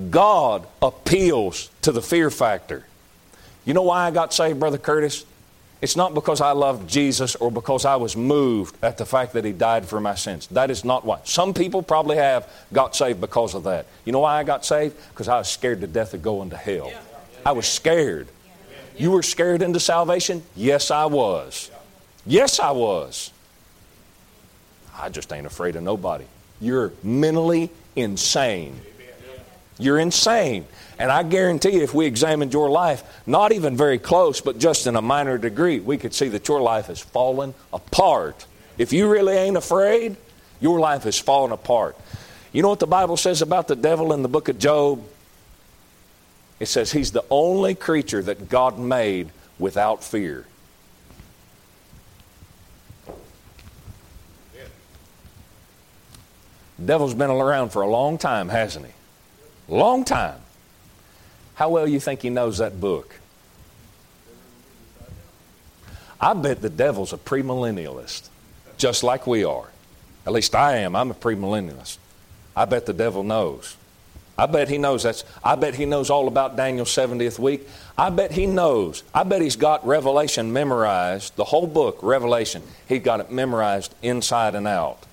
God 0.09 0.67
appeals 0.81 1.69
to 1.83 1.93
the 1.93 2.01
fear 2.01 2.29
factor. 2.29 2.85
You 3.63 3.73
know 3.73 3.83
why 3.83 4.05
I 4.05 4.11
got 4.11 4.33
saved, 4.33 4.59
Brother 4.59 4.77
Curtis? 4.77 5.23
It's 5.81 5.95
not 5.95 6.13
because 6.13 6.41
I 6.41 6.51
loved 6.51 6.89
Jesus 6.89 7.37
or 7.37 7.49
because 7.49 7.85
I 7.85 7.95
was 7.95 8.17
moved 8.17 8.75
at 8.83 8.97
the 8.97 9.05
fact 9.05 9.31
that 9.33 9.45
He 9.45 9.53
died 9.53 9.85
for 9.85 10.01
my 10.01 10.15
sins. 10.15 10.47
That 10.47 10.69
is 10.69 10.83
not 10.83 11.05
why. 11.05 11.21
Some 11.23 11.53
people 11.53 11.81
probably 11.81 12.17
have 12.17 12.51
got 12.73 12.93
saved 12.93 13.21
because 13.21 13.55
of 13.55 13.63
that. 13.63 13.85
You 14.03 14.11
know 14.11 14.19
why 14.19 14.37
I 14.37 14.43
got 14.43 14.65
saved? 14.65 14.97
Because 15.11 15.29
I 15.29 15.37
was 15.37 15.47
scared 15.47 15.79
to 15.79 15.87
death 15.87 16.13
of 16.13 16.21
going 16.21 16.49
to 16.49 16.57
hell. 16.57 16.91
I 17.45 17.53
was 17.53 17.69
scared. 17.69 18.27
You 18.97 19.11
were 19.11 19.23
scared 19.23 19.61
into 19.61 19.79
salvation? 19.79 20.43
Yes, 20.57 20.91
I 20.91 21.05
was. 21.05 21.71
Yes, 22.29 22.59
I 22.59 22.69
was. 22.69 23.31
I 24.95 25.09
just 25.09 25.33
ain't 25.33 25.47
afraid 25.47 25.75
of 25.75 25.81
nobody. 25.81 26.25
You're 26.61 26.93
mentally 27.01 27.71
insane. 27.95 28.79
You're 29.79 29.97
insane. 29.97 30.65
And 30.99 31.11
I 31.11 31.23
guarantee 31.23 31.71
you, 31.71 31.81
if 31.81 31.95
we 31.95 32.05
examined 32.05 32.53
your 32.53 32.69
life, 32.69 33.03
not 33.25 33.51
even 33.51 33.75
very 33.75 33.97
close, 33.97 34.41
but 34.41 34.59
just 34.59 34.85
in 34.85 34.95
a 34.95 35.01
minor 35.01 35.39
degree, 35.39 35.79
we 35.79 35.97
could 35.97 36.13
see 36.13 36.27
that 36.29 36.47
your 36.47 36.61
life 36.61 36.85
has 36.85 36.99
fallen 36.99 37.55
apart. 37.73 38.45
If 38.77 38.93
you 38.93 39.09
really 39.09 39.35
ain't 39.35 39.57
afraid, 39.57 40.15
your 40.59 40.79
life 40.79 41.05
has 41.05 41.17
fallen 41.17 41.51
apart. 41.51 41.97
You 42.51 42.61
know 42.61 42.69
what 42.69 42.79
the 42.79 42.85
Bible 42.85 43.17
says 43.17 43.41
about 43.41 43.67
the 43.67 43.75
devil 43.75 44.13
in 44.13 44.21
the 44.21 44.29
book 44.29 44.49
of 44.49 44.59
Job? 44.59 45.03
It 46.59 46.67
says 46.67 46.91
he's 46.91 47.11
the 47.11 47.25
only 47.31 47.73
creature 47.73 48.21
that 48.21 48.49
God 48.49 48.77
made 48.77 49.31
without 49.57 50.03
fear. 50.03 50.45
Devil's 56.85 57.13
been 57.13 57.29
around 57.29 57.69
for 57.69 57.81
a 57.81 57.87
long 57.87 58.17
time, 58.17 58.49
hasn't 58.49 58.85
he? 58.85 58.91
Long 59.67 60.03
time. 60.03 60.39
How 61.55 61.69
well 61.69 61.87
you 61.87 61.99
think 61.99 62.21
he 62.21 62.29
knows 62.29 62.57
that 62.59 62.79
book? 62.79 63.15
I 66.21 66.33
bet 66.33 66.61
the 66.61 66.69
devil's 66.69 67.13
a 67.13 67.17
premillennialist, 67.17 68.29
just 68.77 69.03
like 69.03 69.25
we 69.25 69.43
are. 69.43 69.69
At 70.25 70.33
least 70.33 70.53
I 70.53 70.77
am. 70.77 70.95
I'm 70.95 71.11
a 71.11 71.13
premillennialist. 71.13 71.97
I 72.55 72.65
bet 72.65 72.85
the 72.85 72.93
devil 72.93 73.23
knows. 73.23 73.77
I 74.37 74.45
bet 74.45 74.69
he 74.69 74.77
knows 74.77 75.03
that's 75.03 75.25
I 75.43 75.55
bet 75.55 75.75
he 75.75 75.85
knows 75.85 76.09
all 76.09 76.29
about 76.29 76.55
Daniel's 76.55 76.89
70th 76.89 77.39
week. 77.39 77.67
I 77.97 78.09
bet 78.09 78.31
he 78.31 78.45
knows. 78.45 79.03
I 79.13 79.23
bet 79.23 79.41
he's 79.41 79.57
got 79.57 79.85
Revelation 79.85 80.53
memorized, 80.53 81.35
the 81.35 81.43
whole 81.43 81.67
book, 81.67 81.99
Revelation. 82.01 82.63
He's 82.87 83.01
got 83.01 83.19
it 83.19 83.31
memorized 83.31 83.93
inside 84.01 84.55
and 84.55 84.65
out. 84.65 85.05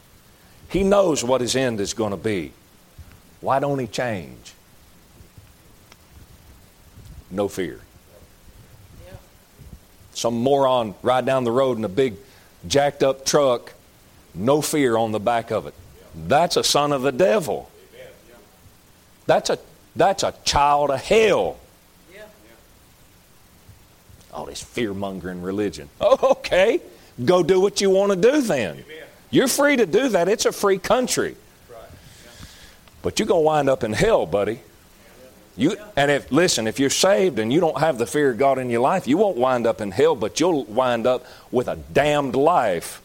He 0.68 0.82
knows 0.82 1.22
what 1.22 1.40
his 1.40 1.56
end 1.56 1.80
is 1.80 1.94
going 1.94 2.10
to 2.10 2.16
be. 2.16 2.52
Why 3.40 3.58
don't 3.60 3.78
he 3.78 3.86
change? 3.86 4.54
no 7.30 7.48
fear. 7.48 7.80
Some 10.14 10.42
moron 10.42 10.94
ride 11.02 11.26
down 11.26 11.44
the 11.44 11.52
road 11.52 11.76
in 11.76 11.84
a 11.84 11.88
big 11.88 12.14
jacked 12.66 13.02
up 13.02 13.26
truck, 13.26 13.74
no 14.34 14.62
fear 14.62 14.96
on 14.96 15.12
the 15.12 15.20
back 15.20 15.50
of 15.50 15.66
it. 15.66 15.74
That's 16.14 16.56
a 16.56 16.64
son 16.64 16.92
of 16.92 17.02
the 17.02 17.12
devil. 17.12 17.70
That's 19.26 19.50
a 19.50 19.58
that's 19.94 20.22
a 20.22 20.34
child 20.44 20.90
of 20.90 21.02
hell. 21.02 21.58
All 24.32 24.46
this 24.46 24.62
fear 24.62 24.94
mongering 24.94 25.42
religion. 25.42 25.88
Okay. 26.00 26.80
Go 27.24 27.42
do 27.42 27.60
what 27.60 27.80
you 27.80 27.88
want 27.88 28.12
to 28.12 28.16
do 28.16 28.42
then. 28.42 28.84
You're 29.36 29.48
free 29.48 29.76
to 29.76 29.84
do 29.84 30.08
that. 30.08 30.30
It's 30.30 30.46
a 30.46 30.50
free 30.50 30.78
country. 30.78 31.36
But 33.02 33.18
you're 33.18 33.28
going 33.28 33.42
to 33.42 33.44
wind 33.44 33.68
up 33.68 33.84
in 33.84 33.92
hell, 33.92 34.24
buddy. 34.24 34.60
You, 35.58 35.76
and 35.94 36.10
if, 36.10 36.32
listen, 36.32 36.66
if 36.66 36.80
you're 36.80 36.88
saved 36.88 37.38
and 37.38 37.52
you 37.52 37.60
don't 37.60 37.78
have 37.78 37.98
the 37.98 38.06
fear 38.06 38.30
of 38.30 38.38
God 38.38 38.56
in 38.56 38.70
your 38.70 38.80
life, 38.80 39.06
you 39.06 39.18
won't 39.18 39.36
wind 39.36 39.66
up 39.66 39.82
in 39.82 39.90
hell, 39.90 40.16
but 40.16 40.40
you'll 40.40 40.64
wind 40.64 41.06
up 41.06 41.26
with 41.50 41.68
a 41.68 41.76
damned 41.76 42.34
life. 42.34 43.02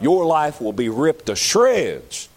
Your 0.00 0.24
life 0.24 0.58
will 0.58 0.72
be 0.72 0.88
ripped 0.88 1.26
to 1.26 1.36
shreds. 1.36 2.30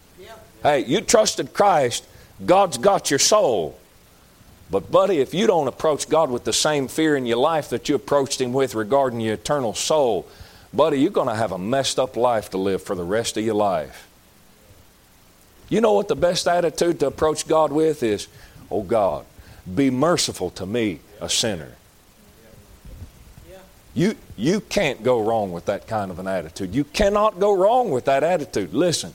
Hey, 0.61 0.79
you 0.79 0.99
trusted 0.99 1.53
Christ, 1.53 2.05
God's 2.45 2.77
got 2.79 3.09
your 3.09 3.19
soul. 3.19 3.79
But, 4.69 4.91
buddy, 4.91 5.19
if 5.19 5.33
you 5.33 5.47
don't 5.47 5.69
approach 5.69 6.09
God 6.09 6.31
with 6.31 6.43
the 6.43 6.51
same 6.51 6.89
fear 6.89 7.15
in 7.15 7.25
your 7.25 7.37
life 7.37 7.69
that 7.69 7.87
you 7.87 7.95
approached 7.95 8.41
Him 8.41 8.51
with 8.51 8.75
regarding 8.75 9.21
your 9.21 9.35
eternal 9.35 9.73
soul, 9.73 10.27
buddy, 10.73 10.99
you're 10.99 11.11
going 11.11 11.27
to 11.27 11.35
have 11.35 11.51
a 11.51 11.57
messed 11.57 11.99
up 11.99 12.15
life 12.15 12.49
to 12.51 12.57
live 12.57 12.81
for 12.81 12.95
the 12.95 13.03
rest 13.03 13.37
of 13.37 13.43
your 13.43 13.55
life. 13.55 14.07
You 15.69 15.81
know 15.81 15.93
what 15.93 16.07
the 16.07 16.15
best 16.15 16.47
attitude 16.47 16.99
to 16.99 17.07
approach 17.07 17.47
God 17.47 17.71
with 17.71 18.03
is? 18.03 18.27
Oh, 18.69 18.83
God, 18.83 19.25
be 19.73 19.89
merciful 19.89 20.49
to 20.51 20.65
me, 20.65 20.99
a 21.19 21.29
sinner. 21.29 21.71
You, 23.93 24.15
you 24.37 24.61
can't 24.61 25.03
go 25.03 25.21
wrong 25.21 25.51
with 25.51 25.65
that 25.65 25.87
kind 25.87 26.11
of 26.11 26.19
an 26.19 26.27
attitude. 26.27 26.73
You 26.73 26.85
cannot 26.85 27.39
go 27.39 27.53
wrong 27.53 27.91
with 27.91 28.05
that 28.05 28.23
attitude. 28.23 28.73
Listen, 28.73 29.13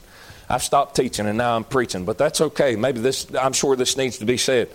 I've 0.48 0.62
stopped 0.62 0.96
teaching 0.96 1.26
and 1.26 1.38
now 1.38 1.56
I'm 1.56 1.64
preaching, 1.64 2.04
but 2.04 2.18
that's 2.18 2.40
okay. 2.40 2.76
Maybe 2.76 3.00
this, 3.00 3.26
I'm 3.34 3.54
sure 3.54 3.74
this 3.74 3.96
needs 3.96 4.18
to 4.18 4.26
be 4.26 4.36
said. 4.36 4.68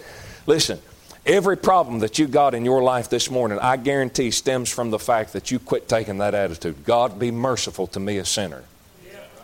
Listen, 0.47 0.79
every 1.25 1.57
problem 1.57 1.99
that 1.99 2.19
you 2.19 2.27
got 2.27 2.53
in 2.53 2.65
your 2.65 2.81
life 2.81 3.09
this 3.09 3.29
morning, 3.29 3.59
I 3.59 3.77
guarantee 3.77 4.31
stems 4.31 4.69
from 4.69 4.91
the 4.91 4.99
fact 4.99 5.33
that 5.33 5.51
you 5.51 5.59
quit 5.59 5.87
taking 5.87 6.19
that 6.19 6.33
attitude. 6.33 6.83
God, 6.85 7.19
be 7.19 7.31
merciful 7.31 7.87
to 7.87 7.99
me, 7.99 8.17
a 8.17 8.25
sinner 8.25 8.63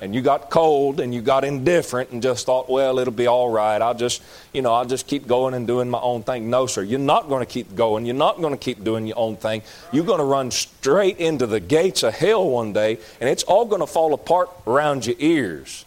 and 0.01 0.13
you 0.13 0.21
got 0.21 0.49
cold 0.49 0.99
and 0.99 1.13
you 1.13 1.21
got 1.21 1.43
indifferent 1.43 2.11
and 2.11 2.21
just 2.21 2.45
thought, 2.45 2.69
well, 2.69 2.99
it'll 2.99 3.13
be 3.13 3.27
all 3.27 3.49
right. 3.49 3.81
I'll 3.81 3.95
just, 3.95 4.21
you 4.53 4.61
know, 4.61 4.73
I'll 4.73 4.85
just 4.85 5.07
keep 5.07 5.27
going 5.27 5.53
and 5.53 5.65
doing 5.65 5.89
my 5.89 5.99
own 5.99 6.23
thing. 6.23 6.49
No, 6.49 6.67
sir. 6.67 6.83
You're 6.83 6.99
not 6.99 7.27
going 7.29 7.45
to 7.45 7.51
keep 7.51 7.75
going. 7.75 8.05
You're 8.05 8.15
not 8.15 8.39
going 8.39 8.53
to 8.53 8.59
keep 8.59 8.83
doing 8.83 9.07
your 9.07 9.17
own 9.17 9.37
thing. 9.37 9.63
You're 9.91 10.05
going 10.05 10.19
to 10.19 10.25
run 10.25 10.51
straight 10.51 11.17
into 11.17 11.47
the 11.47 11.59
gates 11.59 12.03
of 12.03 12.13
hell 12.13 12.47
one 12.47 12.73
day, 12.73 12.99
and 13.19 13.29
it's 13.29 13.43
all 13.43 13.65
going 13.65 13.81
to 13.81 13.87
fall 13.87 14.13
apart 14.13 14.49
around 14.65 15.05
your 15.05 15.15
ears. 15.19 15.85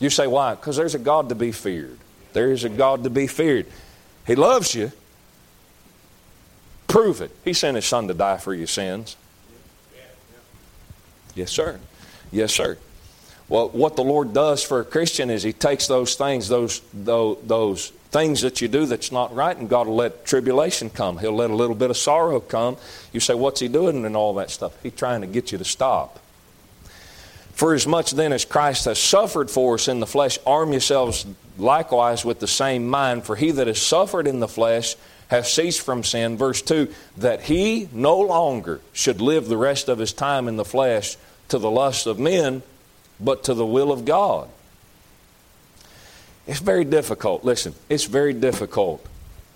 You 0.00 0.10
say, 0.10 0.26
why? 0.26 0.54
Because 0.54 0.76
there's 0.76 0.94
a 0.94 0.98
God 0.98 1.28
to 1.28 1.34
be 1.34 1.50
feared. 1.50 1.98
There 2.32 2.52
is 2.52 2.62
a 2.62 2.68
God 2.68 3.02
to 3.04 3.10
be 3.10 3.26
feared. 3.26 3.66
He 4.28 4.36
loves 4.36 4.74
you. 4.74 4.92
Prove 6.86 7.22
it. 7.22 7.32
He 7.44 7.54
sent 7.54 7.74
His 7.74 7.86
Son 7.86 8.06
to 8.08 8.14
die 8.14 8.36
for 8.36 8.54
your 8.54 8.66
sins. 8.66 9.16
Yes, 11.34 11.50
sir. 11.50 11.80
Yes, 12.30 12.52
sir. 12.52 12.76
Well, 13.48 13.70
what 13.70 13.96
the 13.96 14.04
Lord 14.04 14.34
does 14.34 14.62
for 14.62 14.80
a 14.80 14.84
Christian 14.84 15.30
is 15.30 15.42
He 15.42 15.54
takes 15.54 15.86
those 15.86 16.14
things, 16.14 16.48
those, 16.48 16.82
those, 16.92 17.38
those 17.44 17.88
things 18.10 18.42
that 18.42 18.60
you 18.60 18.68
do 18.68 18.84
that's 18.84 19.10
not 19.10 19.34
right, 19.34 19.56
and 19.56 19.68
God 19.68 19.86
will 19.86 19.96
let 19.96 20.26
tribulation 20.26 20.90
come. 20.90 21.16
He'll 21.18 21.34
let 21.34 21.48
a 21.48 21.56
little 21.56 21.74
bit 21.74 21.88
of 21.88 21.96
sorrow 21.96 22.38
come. 22.38 22.76
You 23.14 23.20
say, 23.20 23.34
What's 23.34 23.60
He 23.60 23.68
doing 23.68 24.04
and 24.04 24.14
all 24.14 24.34
that 24.34 24.50
stuff? 24.50 24.74
He's 24.82 24.94
trying 24.94 25.22
to 25.22 25.26
get 25.26 25.52
you 25.52 25.58
to 25.58 25.64
stop. 25.64 26.20
For 27.54 27.74
as 27.74 27.86
much 27.86 28.10
then 28.10 28.34
as 28.34 28.44
Christ 28.44 28.84
has 28.84 28.98
suffered 28.98 29.50
for 29.50 29.74
us 29.74 29.88
in 29.88 30.00
the 30.00 30.06
flesh, 30.06 30.38
arm 30.46 30.72
yourselves 30.72 31.24
likewise 31.58 32.24
with 32.24 32.40
the 32.40 32.46
same 32.46 32.88
mind. 32.88 33.24
For 33.24 33.36
he 33.36 33.50
that 33.50 33.66
has 33.66 33.80
suffered 33.80 34.26
in 34.26 34.40
the 34.40 34.48
flesh 34.48 34.96
hath 35.28 35.46
ceased 35.46 35.80
from 35.80 36.04
sin. 36.04 36.36
Verse 36.36 36.62
2 36.62 36.92
that 37.18 37.42
he 37.42 37.88
no 37.92 38.18
longer 38.18 38.80
should 38.92 39.20
live 39.20 39.48
the 39.48 39.56
rest 39.56 39.88
of 39.88 39.98
his 39.98 40.12
time 40.12 40.48
in 40.48 40.56
the 40.56 40.64
flesh 40.64 41.16
to 41.48 41.58
the 41.58 41.70
lust 41.70 42.06
of 42.06 42.18
men, 42.18 42.62
but 43.20 43.44
to 43.44 43.54
the 43.54 43.66
will 43.66 43.92
of 43.92 44.04
God. 44.04 44.48
It's 46.46 46.60
very 46.60 46.84
difficult. 46.84 47.44
Listen, 47.44 47.74
it's 47.88 48.04
very 48.04 48.32
difficult 48.32 49.04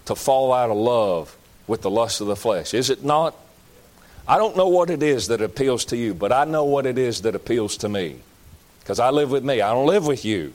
to 0.06 0.14
fall 0.14 0.52
out 0.52 0.70
of 0.70 0.76
love 0.76 1.36
with 1.66 1.82
the 1.82 1.90
lust 1.90 2.20
of 2.20 2.26
the 2.26 2.36
flesh. 2.36 2.74
Is 2.74 2.90
it 2.90 3.02
not? 3.02 3.34
I 4.28 4.36
don't 4.36 4.56
know 4.56 4.68
what 4.68 4.90
it 4.90 5.02
is 5.02 5.28
that 5.28 5.40
appeals 5.40 5.86
to 5.86 5.96
you, 5.96 6.14
but 6.14 6.32
I 6.32 6.44
know 6.44 6.64
what 6.64 6.86
it 6.86 6.98
is 6.98 7.22
that 7.22 7.34
appeals 7.34 7.78
to 7.78 7.88
me. 7.88 8.18
Because 8.80 9.00
I 9.00 9.10
live 9.10 9.30
with 9.30 9.44
me. 9.44 9.60
I 9.60 9.72
don't 9.72 9.86
live 9.86 10.06
with 10.06 10.24
you. 10.24 10.52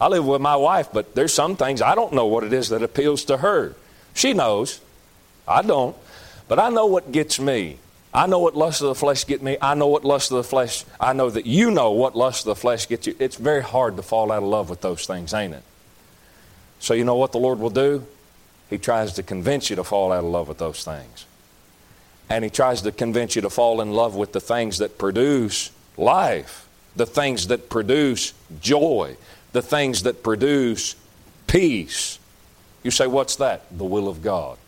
I 0.00 0.08
live 0.08 0.26
with 0.26 0.40
my 0.40 0.56
wife, 0.56 0.88
but 0.92 1.14
there's 1.14 1.32
some 1.32 1.56
things 1.56 1.82
I 1.82 1.94
don't 1.94 2.12
know 2.12 2.26
what 2.26 2.44
it 2.44 2.52
is 2.52 2.68
that 2.68 2.82
appeals 2.82 3.24
to 3.26 3.38
her. 3.38 3.74
She 4.14 4.32
knows. 4.32 4.80
I 5.46 5.62
don't. 5.62 5.96
But 6.48 6.58
I 6.58 6.70
know 6.70 6.86
what 6.86 7.12
gets 7.12 7.40
me. 7.40 7.78
I 8.12 8.26
know 8.28 8.38
what 8.38 8.56
lust 8.56 8.80
of 8.80 8.88
the 8.88 8.94
flesh 8.94 9.26
get 9.26 9.42
me. 9.42 9.56
I 9.60 9.74
know 9.74 9.88
what 9.88 10.04
lust 10.04 10.30
of 10.30 10.36
the 10.36 10.44
flesh, 10.44 10.84
I 11.00 11.12
know 11.12 11.30
that 11.30 11.46
you 11.46 11.70
know 11.72 11.90
what 11.90 12.14
lust 12.14 12.42
of 12.42 12.46
the 12.46 12.54
flesh 12.54 12.88
gets 12.88 13.08
you. 13.08 13.16
It's 13.18 13.34
very 13.34 13.62
hard 13.62 13.96
to 13.96 14.02
fall 14.02 14.30
out 14.30 14.42
of 14.42 14.48
love 14.48 14.70
with 14.70 14.82
those 14.82 15.04
things, 15.04 15.34
ain't 15.34 15.54
it? 15.54 15.64
So, 16.78 16.94
you 16.94 17.04
know 17.04 17.16
what 17.16 17.32
the 17.32 17.38
Lord 17.38 17.58
will 17.58 17.70
do? 17.70 18.06
He 18.70 18.78
tries 18.78 19.14
to 19.14 19.22
convince 19.22 19.68
you 19.68 19.76
to 19.76 19.84
fall 19.84 20.12
out 20.12 20.22
of 20.22 20.30
love 20.30 20.48
with 20.48 20.58
those 20.58 20.84
things. 20.84 21.26
And 22.30 22.44
He 22.44 22.50
tries 22.50 22.82
to 22.82 22.92
convince 22.92 23.34
you 23.34 23.42
to 23.42 23.50
fall 23.50 23.80
in 23.80 23.92
love 23.92 24.14
with 24.14 24.32
the 24.32 24.40
things 24.40 24.78
that 24.78 24.96
produce 24.96 25.72
life, 25.96 26.68
the 26.94 27.06
things 27.06 27.48
that 27.48 27.68
produce 27.68 28.32
joy, 28.60 29.16
the 29.54 29.62
things 29.62 30.02
that 30.02 30.22
produce 30.22 30.96
peace. 31.46 32.18
You 32.82 32.90
say, 32.90 33.06
What's 33.06 33.36
that? 33.36 33.62
The 33.76 33.84
will 33.84 34.08
of 34.08 34.20
God. 34.20 34.58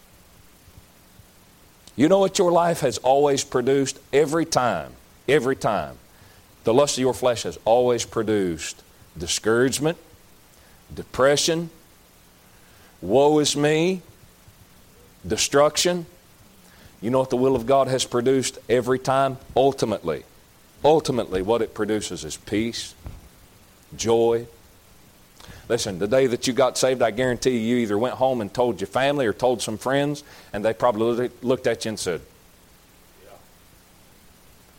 You 1.96 2.08
know 2.08 2.20
what 2.20 2.38
your 2.38 2.52
life 2.52 2.80
has 2.80 2.96
always 2.98 3.42
produced? 3.42 3.98
Every 4.12 4.46
time, 4.46 4.92
every 5.28 5.56
time. 5.56 5.96
The 6.64 6.72
lust 6.72 6.96
of 6.96 7.00
your 7.00 7.14
flesh 7.14 7.42
has 7.42 7.58
always 7.64 8.04
produced 8.04 8.82
discouragement, 9.18 9.98
depression, 10.94 11.70
woe 13.00 13.38
is 13.40 13.56
me, 13.56 14.02
destruction. 15.26 16.06
You 17.00 17.10
know 17.10 17.20
what 17.20 17.30
the 17.30 17.36
will 17.36 17.56
of 17.56 17.66
God 17.66 17.88
has 17.88 18.04
produced 18.04 18.58
every 18.68 18.98
time? 18.98 19.38
Ultimately. 19.56 20.24
Ultimately, 20.84 21.42
what 21.42 21.60
it 21.60 21.74
produces 21.74 22.24
is 22.24 22.36
peace, 22.36 22.94
joy. 23.96 24.46
Listen, 25.68 25.98
the 25.98 26.06
day 26.06 26.26
that 26.26 26.46
you 26.46 26.52
got 26.52 26.78
saved, 26.78 27.02
I 27.02 27.10
guarantee 27.10 27.50
you, 27.50 27.58
you 27.58 27.76
either 27.78 27.98
went 27.98 28.14
home 28.14 28.40
and 28.40 28.52
told 28.52 28.80
your 28.80 28.86
family 28.86 29.26
or 29.26 29.32
told 29.32 29.62
some 29.62 29.78
friends, 29.78 30.22
and 30.52 30.64
they 30.64 30.72
probably 30.72 31.30
looked 31.42 31.66
at 31.66 31.84
you 31.84 31.90
and 31.90 31.98
said, 31.98 32.20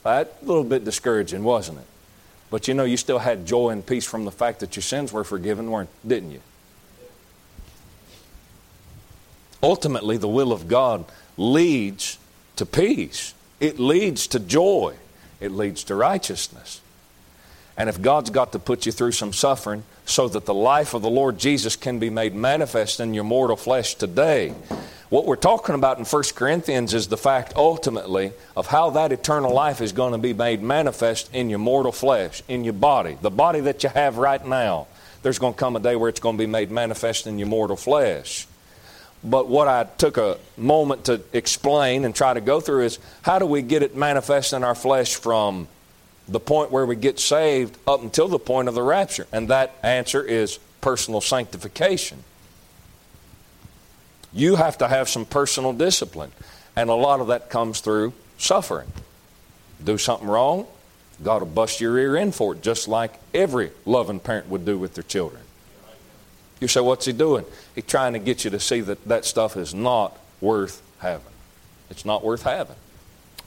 That 0.04 0.38
a 0.42 0.46
little 0.46 0.64
bit 0.64 0.86
discouraging, 0.86 1.44
wasn't 1.44 1.80
it? 1.80 1.88
But 2.50 2.70
you 2.70 2.74
know, 2.74 2.86
you 2.86 2.96
still 2.96 3.20
had 3.20 3.46
joy 3.46 3.70
and 3.70 3.86
peace 3.86 4.06
from 4.06 4.24
the 4.24 4.32
fact 4.32 4.62
that 4.62 4.78
your 4.78 4.84
sins 4.84 5.12
were 5.12 5.26
forgiven, 5.26 5.70
weren't, 5.70 5.90
didn't 6.08 6.32
you? 6.32 6.42
ultimately, 9.62 10.18
the 10.18 10.28
will 10.28 10.52
of 10.52 10.68
God 10.68 11.06
leads 11.36 12.18
to 12.56 12.66
peace, 12.66 13.34
it 13.60 13.80
leads 13.80 14.28
to 14.28 14.40
joy, 14.40 14.96
it 15.40 15.52
leads 15.52 15.84
to 15.86 15.96
righteousness. 15.96 16.82
And 17.78 17.90
if 17.90 18.02
God's 18.02 18.32
got 18.32 18.54
to 18.54 18.60
put 18.60 18.86
you 18.88 18.92
through 18.92 19.12
some 19.12 19.32
suffering 19.32 19.84
so 20.06 20.28
that 20.30 20.46
the 20.46 20.54
life 20.54 20.96
of 20.96 21.04
the 21.04 21.10
Lord 21.10 21.38
Jesus 21.38 21.76
can 21.76 22.00
be 22.00 22.10
made 22.10 22.34
manifest 22.34 23.00
in 23.00 23.14
your 23.14 23.24
mortal 23.24 23.56
flesh 23.56 23.94
today, 23.94 24.54
what 25.10 25.26
we're 25.26 25.38
talking 25.38 25.76
about 25.76 26.00
in 26.00 26.06
1 26.06 26.24
Corinthians 26.36 26.94
is 26.94 27.08
the 27.08 27.18
fact 27.18 27.54
ultimately 27.56 28.34
of 28.58 28.68
how 28.68 28.90
that 28.90 29.12
eternal 29.12 29.54
life 29.54 29.80
is 29.80 29.94
going 29.94 30.12
to 30.12 30.18
be 30.18 30.34
made 30.34 30.62
manifest 30.62 31.34
in 31.34 31.50
your 31.50 31.60
mortal 31.60 31.94
flesh, 31.94 32.44
in 32.48 32.64
your 32.64 32.74
body, 32.74 33.18
the 33.22 33.30
body 33.30 33.62
that 33.62 33.84
you 33.84 33.90
have 33.90 34.18
right 34.18 34.46
now. 34.46 34.88
There's 35.22 35.40
going 35.40 35.54
to 35.54 35.60
come 35.60 35.76
a 35.76 35.80
day 35.80 35.96
where 35.96 36.10
it's 36.10 36.20
going 36.20 36.36
to 36.36 36.42
be 36.42 36.48
made 36.48 36.72
manifest 36.72 37.28
in 37.28 37.38
your 37.38 37.48
mortal 37.48 37.78
flesh. 37.78 38.48
But 39.24 39.48
what 39.48 39.68
I 39.68 39.84
took 39.84 40.18
a 40.18 40.38
moment 40.58 41.06
to 41.06 41.22
explain 41.32 42.06
and 42.06 42.16
try 42.16 42.34
to 42.34 42.42
go 42.42 42.60
through 42.60 42.86
is 42.86 43.00
how 43.22 43.40
do 43.40 43.46
we 43.46 43.62
get 43.62 43.84
it 43.84 43.96
manifest 43.96 44.54
in 44.54 44.64
our 44.64 44.76
flesh 44.76 45.16
from 45.16 45.68
the 46.28 46.40
point 46.40 46.72
where 46.72 46.86
we 46.86 46.96
get 46.96 47.20
saved 47.20 47.78
up 47.88 48.02
until 48.02 48.28
the 48.28 48.40
point 48.40 48.68
of 48.68 48.76
the 48.76 48.84
rapture? 48.84 49.28
And 49.32 49.48
that 49.50 49.76
answer 49.84 50.22
is 50.24 50.60
personal 50.82 51.22
sanctification. 51.22 52.24
You 54.34 54.56
have 54.56 54.78
to 54.80 54.88
have 54.88 55.10
some 55.10 55.26
personal 55.26 55.74
discipline. 55.74 56.32
And 56.76 56.90
a 56.90 56.94
lot 56.94 57.22
of 57.22 57.28
that 57.28 57.50
comes 57.50 57.80
through 57.80 58.14
suffering. 58.38 58.92
Do 59.84 59.98
something 59.98 60.28
wrong, 60.28 60.68
God 61.24 61.42
will 61.42 61.50
bust 61.50 61.82
your 61.82 61.98
ear 61.98 62.16
in 62.16 62.32
for 62.32 62.54
it, 62.54 62.62
just 62.62 62.88
like 62.88 63.14
every 63.34 63.72
loving 63.86 64.20
parent 64.20 64.50
would 64.50 64.66
do 64.66 64.78
with 64.78 64.94
their 64.94 65.04
children. 65.04 65.42
You 66.60 66.68
say, 66.68 66.82
What's 66.82 67.06
he 67.06 67.14
doing? 67.14 67.46
He's 67.76 67.86
trying 67.86 68.14
to 68.14 68.20
get 68.20 68.44
you 68.44 68.52
to 68.52 68.60
see 68.60 68.82
that 68.82 69.04
that 69.06 69.26
stuff 69.26 69.58
is 69.58 69.74
not 69.74 70.18
worth 70.42 70.82
having. 71.00 71.34
It's 71.90 72.06
not 72.06 72.24
worth 72.24 72.44
having. 72.44 72.76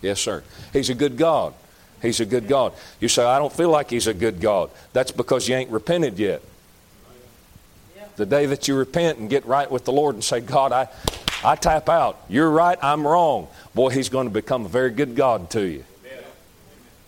Yes, 0.03 0.21
sir. 0.21 0.43
He's 0.73 0.91
a 0.91 0.95
good 0.95 1.17
God. 1.17 1.55
He's 2.03 2.21
a 2.21 2.27
good 2.27 2.49
God. 2.49 2.73
You 2.99 3.09
say, 3.09 3.25
I 3.25 3.39
don't 3.39 3.53
feel 3.53 3.71
like 3.71 3.91
He's 3.91 4.07
a 4.07 4.15
good 4.15 4.41
God. 4.41 4.71
That's 4.93 5.11
because 5.11 5.49
you 5.49 5.55
ain't 5.55 5.71
repented 5.71 6.19
yet. 6.19 6.43
The 8.17 8.27
day 8.27 8.47
that 8.47 8.69
you 8.69 8.75
repent 8.75 9.19
and 9.19 9.31
get 9.31 9.47
right 9.47 9.71
with 9.71 9.85
the 9.85 9.93
Lord 9.93 10.15
and 10.15 10.25
say, 10.25 10.41
God, 10.41 10.73
I, 10.73 10.89
I 11.45 11.57
tap 11.57 11.89
out. 11.89 12.19
You're 12.29 12.51
right, 12.51 12.79
I'm 12.83 13.07
wrong. 13.07 13.49
Boy, 13.75 13.91
He's 13.91 14.09
going 14.09 14.27
to 14.27 14.33
become 14.33 14.67
a 14.67 14.69
very 14.69 14.91
good 14.91 15.15
God 15.15 15.51
to 15.51 15.63
you. 15.63 15.85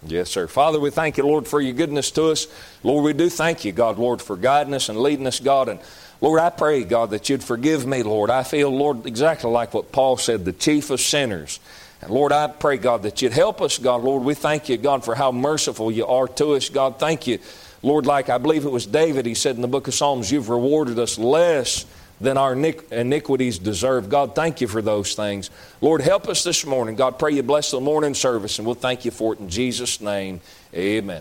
Yes, 0.04 0.30
sir. 0.30 0.48
Father, 0.48 0.80
we 0.80 0.90
thank 0.90 1.16
you, 1.16 1.24
Lord, 1.24 1.46
for 1.46 1.60
your 1.60 1.74
goodness 1.74 2.10
to 2.12 2.30
us. 2.30 2.48
Lord, 2.82 3.04
we 3.04 3.12
do 3.12 3.28
thank 3.28 3.64
you, 3.64 3.70
God, 3.70 3.98
Lord, 3.98 4.20
for 4.20 4.36
guiding 4.36 4.74
us 4.74 4.88
and 4.88 4.98
leading 4.98 5.26
us, 5.28 5.38
God. 5.38 5.68
And 5.68 5.78
Lord, 6.20 6.40
I 6.40 6.50
pray, 6.50 6.82
God, 6.82 7.10
that 7.10 7.28
you'd 7.28 7.44
forgive 7.44 7.86
me, 7.86 8.02
Lord. 8.02 8.28
I 8.28 8.42
feel, 8.42 8.70
Lord, 8.70 9.06
exactly 9.06 9.50
like 9.50 9.74
what 9.74 9.92
Paul 9.92 10.16
said, 10.16 10.44
the 10.44 10.52
chief 10.52 10.90
of 10.90 11.00
sinners. 11.00 11.60
And 12.02 12.10
Lord, 12.10 12.32
I 12.32 12.48
pray, 12.48 12.76
God, 12.76 13.04
that 13.04 13.22
you'd 13.22 13.32
help 13.32 13.62
us, 13.62 13.78
God. 13.78 14.02
Lord, 14.02 14.24
we 14.24 14.34
thank 14.34 14.68
you, 14.68 14.76
God, 14.76 15.04
for 15.04 15.14
how 15.14 15.32
merciful 15.32 15.90
you 15.90 16.06
are 16.06 16.28
to 16.28 16.54
us. 16.54 16.68
God, 16.68 16.98
thank 16.98 17.26
you. 17.26 17.38
Lord, 17.82 18.06
like 18.06 18.28
I 18.28 18.38
believe 18.38 18.64
it 18.64 18.70
was 18.70 18.86
David, 18.86 19.26
he 19.26 19.34
said 19.34 19.56
in 19.56 19.62
the 19.62 19.68
book 19.68 19.88
of 19.88 19.94
Psalms, 19.94 20.30
you've 20.30 20.48
rewarded 20.48 20.98
us 20.98 21.18
less 21.18 21.86
than 22.20 22.36
our 22.36 22.52
iniquities 22.52 23.58
deserve. 23.58 24.08
God, 24.08 24.34
thank 24.36 24.60
you 24.60 24.68
for 24.68 24.80
those 24.80 25.14
things. 25.14 25.50
Lord, 25.80 26.00
help 26.00 26.28
us 26.28 26.44
this 26.44 26.64
morning. 26.64 26.94
God, 26.94 27.18
pray 27.18 27.32
you 27.32 27.42
bless 27.42 27.72
the 27.72 27.80
morning 27.80 28.14
service, 28.14 28.58
and 28.58 28.66
we'll 28.66 28.76
thank 28.76 29.04
you 29.04 29.10
for 29.10 29.34
it 29.34 29.40
in 29.40 29.48
Jesus' 29.48 30.00
name. 30.00 30.40
Amen. 30.72 31.20